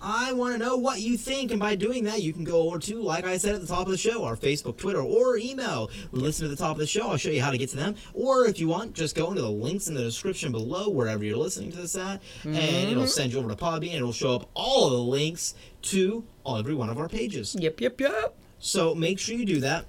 I 0.00 0.32
want 0.32 0.54
to 0.54 0.58
know 0.58 0.76
what 0.76 1.00
you 1.00 1.16
think, 1.16 1.50
and 1.50 1.60
by 1.60 1.74
doing 1.74 2.04
that, 2.04 2.22
you 2.22 2.32
can 2.32 2.44
go 2.44 2.62
over 2.62 2.78
to, 2.78 3.02
like 3.02 3.24
I 3.24 3.36
said 3.36 3.54
at 3.54 3.60
the 3.60 3.66
top 3.66 3.86
of 3.86 3.92
the 3.92 3.96
show, 3.98 4.24
our 4.24 4.36
Facebook, 4.36 4.76
Twitter, 4.76 5.00
or 5.00 5.38
email. 5.38 5.90
Listen 6.12 6.44
to 6.44 6.48
the 6.48 6.56
top 6.56 6.72
of 6.72 6.78
the 6.78 6.86
show. 6.86 7.08
I'll 7.08 7.16
show 7.16 7.30
you 7.30 7.42
how 7.42 7.50
to 7.50 7.58
get 7.58 7.70
to 7.70 7.76
them. 7.76 7.94
Or 8.14 8.46
if 8.46 8.58
you 8.58 8.68
want, 8.68 8.94
just 8.94 9.16
go 9.16 9.28
into 9.28 9.42
the 9.42 9.50
links 9.50 9.88
in 9.88 9.94
the 9.94 10.02
description 10.02 10.52
below, 10.52 10.88
wherever 10.88 11.24
you're 11.24 11.36
listening 11.36 11.70
to 11.72 11.78
this 11.78 11.96
at, 11.96 12.20
and 12.44 12.56
it'll 12.56 13.04
mm-hmm. 13.04 13.06
send 13.06 13.32
you 13.32 13.38
over 13.38 13.48
to 13.48 13.56
Podbean. 13.56 13.88
and 13.88 13.96
It'll 13.96 14.12
show 14.12 14.34
up 14.34 14.50
all 14.54 14.86
of 14.86 14.92
the 14.92 14.98
links 14.98 15.54
to 15.82 16.24
every 16.46 16.74
one 16.74 16.88
of 16.88 16.98
our 16.98 17.08
pages. 17.08 17.56
Yep, 17.58 17.80
yep, 17.80 18.00
yep. 18.00 18.36
So 18.58 18.94
make 18.94 19.18
sure 19.18 19.34
you 19.34 19.44
do 19.44 19.60
that. 19.60 19.86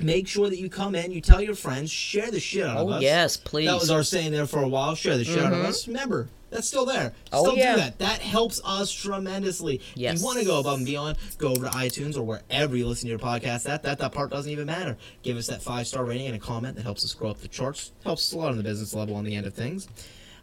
Make 0.00 0.28
sure 0.28 0.48
that 0.48 0.58
you 0.58 0.68
come 0.70 0.94
in, 0.94 1.10
you 1.10 1.20
tell 1.20 1.40
your 1.40 1.54
friends, 1.56 1.90
share 1.90 2.30
the 2.30 2.38
shit 2.40 2.64
out 2.64 2.76
of 2.76 2.88
Oh, 2.88 2.92
us. 2.92 3.02
yes, 3.02 3.36
please. 3.36 3.66
That 3.66 3.80
was 3.80 3.90
our 3.90 4.02
saying 4.04 4.32
there 4.32 4.46
for 4.46 4.62
a 4.62 4.68
while. 4.68 4.94
Share 4.94 5.16
the 5.16 5.24
shit 5.24 5.38
out 5.42 5.52
of 5.52 5.58
us. 5.64 5.88
Remember, 5.88 6.28
that's 6.50 6.68
still 6.68 6.86
there. 6.86 7.12
Oh, 7.32 7.42
Still 7.44 7.56
yeah. 7.58 7.74
do 7.74 7.80
that. 7.80 7.98
That 7.98 8.20
helps 8.20 8.60
us 8.64 8.92
tremendously. 8.92 9.80
Yes. 9.96 10.14
If 10.14 10.20
you 10.20 10.26
want 10.26 10.38
to 10.38 10.44
go 10.44 10.60
above 10.60 10.78
and 10.78 10.86
beyond, 10.86 11.18
go 11.36 11.48
over 11.48 11.64
to 11.66 11.70
iTunes 11.72 12.16
or 12.16 12.22
wherever 12.22 12.76
you 12.76 12.86
listen 12.86 13.06
to 13.06 13.10
your 13.10 13.18
podcast. 13.18 13.64
That 13.64 13.82
that 13.82 13.98
that 13.98 14.12
part 14.12 14.30
doesn't 14.30 14.50
even 14.50 14.66
matter. 14.66 14.96
Give 15.22 15.36
us 15.36 15.48
that 15.48 15.62
five 15.62 15.86
star 15.88 16.04
rating 16.04 16.26
and 16.28 16.36
a 16.36 16.38
comment 16.38 16.76
that 16.76 16.82
helps 16.82 17.04
us 17.04 17.12
grow 17.12 17.30
up 17.30 17.40
the 17.40 17.48
charts. 17.48 17.90
Helps 18.04 18.28
us 18.28 18.32
a 18.32 18.38
lot 18.38 18.50
on 18.52 18.56
the 18.56 18.62
business 18.62 18.94
level 18.94 19.16
on 19.16 19.24
the 19.24 19.34
end 19.34 19.46
of 19.46 19.54
things. 19.54 19.88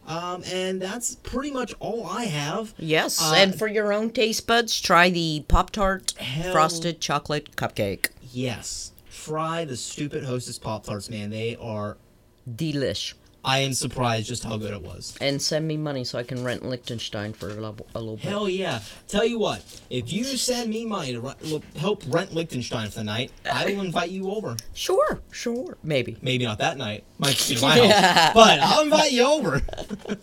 Um, 0.06 0.43
and 0.53 0.80
that's 0.80 1.16
pretty 1.16 1.49
much 1.49 1.74
all 1.80 2.06
I 2.06 2.26
have. 2.26 2.74
Yes, 2.78 3.20
Uh, 3.20 3.34
and 3.38 3.58
for 3.58 3.68
your 3.68 3.91
own 3.91 4.12
taste 4.12 4.45
buds, 4.45 4.80
try 4.80 5.10
the 5.10 5.43
Pop 5.47 5.72
Tart 5.72 6.14
frosted 6.51 7.01
chocolate 7.01 7.56
cupcake. 7.56 8.10
Yes. 8.32 8.91
Try 9.26 9.66
the 9.66 9.76
stupid 9.76 10.24
Hostess 10.24 10.60
Pop 10.60 10.84
Tarts, 10.86 11.10
man. 11.10 11.32
They 11.32 11.56
are. 11.60 11.98
Delish. 12.48 13.16
I 13.44 13.60
am 13.60 13.74
surprised 13.74 14.28
just 14.28 14.44
how 14.44 14.56
good 14.58 14.72
it 14.72 14.82
was. 14.84 15.16
And 15.20 15.42
send 15.42 15.68
me 15.68 15.78
money 15.78 16.04
so 16.04 16.20
I 16.20 16.24
can 16.24 16.44
rent 16.44 16.64
Liechtenstein 16.64 17.34
for 17.34 17.48
a 17.50 17.54
little, 17.54 17.78
a 17.96 18.00
little 18.00 18.16
bit. 18.18 18.26
Hell 18.26 18.48
yeah. 18.48 18.82
Tell 19.08 19.26
you 19.26 19.40
what, 19.40 19.64
if 19.90 20.14
you 20.14 20.24
send 20.24 20.70
me 20.70 20.86
money 20.86 21.14
to 21.14 21.20
look, 21.42 21.64
help 21.76 22.04
rent 22.08 22.34
Liechtenstein 22.36 22.90
for 22.90 23.00
the 23.00 23.04
night, 23.04 23.32
I 23.52 23.66
will 23.66 23.82
invite 23.82 24.12
you 24.12 24.30
over. 24.32 24.58
Sure, 24.76 25.22
sure. 25.32 25.76
Maybe. 25.84 26.18
Maybe 26.22 26.44
not 26.46 26.60
that 26.60 26.78
night. 26.78 27.04
Might 27.18 27.44
be 27.50 27.60
my 27.62 27.78
house. 27.88 28.34
But 28.36 28.60
I'll 28.60 28.84
invite 28.84 29.12
you 29.12 29.24
over. 29.26 29.62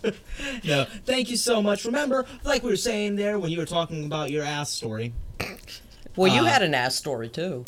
no, 0.64 0.84
thank 1.04 1.28
you 1.30 1.36
so 1.36 1.60
much. 1.60 1.84
Remember, 1.84 2.24
like 2.44 2.62
we 2.62 2.70
were 2.70 2.76
saying 2.76 3.16
there 3.16 3.38
when 3.40 3.50
you 3.50 3.58
were 3.58 3.66
talking 3.66 4.04
about 4.04 4.30
your 4.30 4.44
ass 4.44 4.70
story, 4.70 5.12
Well, 6.16 6.32
you 6.32 6.42
Uh, 6.42 6.44
had 6.44 6.62
an 6.62 6.74
ass 6.74 6.94
story 6.96 7.28
too. 7.28 7.64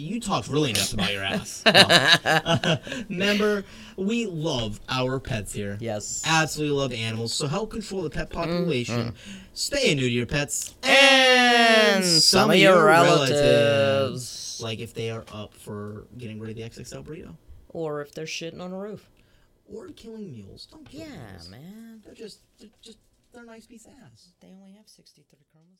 You 0.00 0.20
talked 0.20 0.48
really 0.48 0.70
enough 0.70 0.92
about 0.92 1.12
your 1.12 1.22
ass. 1.24 1.62
No. 1.66 2.78
Remember, 3.08 3.64
we 3.96 4.26
love 4.26 4.80
our 4.88 5.20
pets 5.20 5.52
here. 5.52 5.76
Yes. 5.80 6.22
Absolutely 6.26 6.76
love 6.76 6.92
animals. 6.92 7.34
So 7.34 7.46
help 7.46 7.70
control 7.70 8.02
the 8.02 8.10
pet 8.10 8.30
mm-hmm. 8.30 8.40
population. 8.40 9.14
Stay 9.52 9.94
new 9.94 10.02
to 10.02 10.10
your 10.10 10.26
pets 10.26 10.74
And 10.82 12.04
some 12.04 12.50
of 12.50 12.56
your 12.56 12.84
relatives. 12.84 14.60
Like 14.62 14.78
if 14.80 14.94
they 14.94 15.10
are 15.10 15.24
up 15.32 15.54
for 15.54 16.06
getting 16.18 16.38
rid 16.40 16.50
of 16.50 16.56
the 16.56 16.62
XXL 16.62 17.04
burrito. 17.04 17.34
Or 17.68 18.00
if 18.02 18.12
they're 18.12 18.24
shitting 18.26 18.60
on 18.60 18.72
a 18.72 18.78
roof. 18.78 19.08
Or 19.72 19.88
killing 19.88 20.32
mules. 20.32 20.66
Don't 20.66 20.84
kill 20.88 21.00
Yeah, 21.00 21.06
mules. 21.30 21.48
man. 21.48 22.02
They're 22.04 22.14
just, 22.14 22.40
they're 22.58 22.68
just, 22.82 22.98
they're 23.32 23.44
nice 23.44 23.66
piece 23.66 23.86
of 23.86 23.92
ass. 24.04 24.32
They 24.40 24.48
only 24.48 24.72
have 24.72 24.88
63 24.88 25.38
chromosomes. 25.52 25.79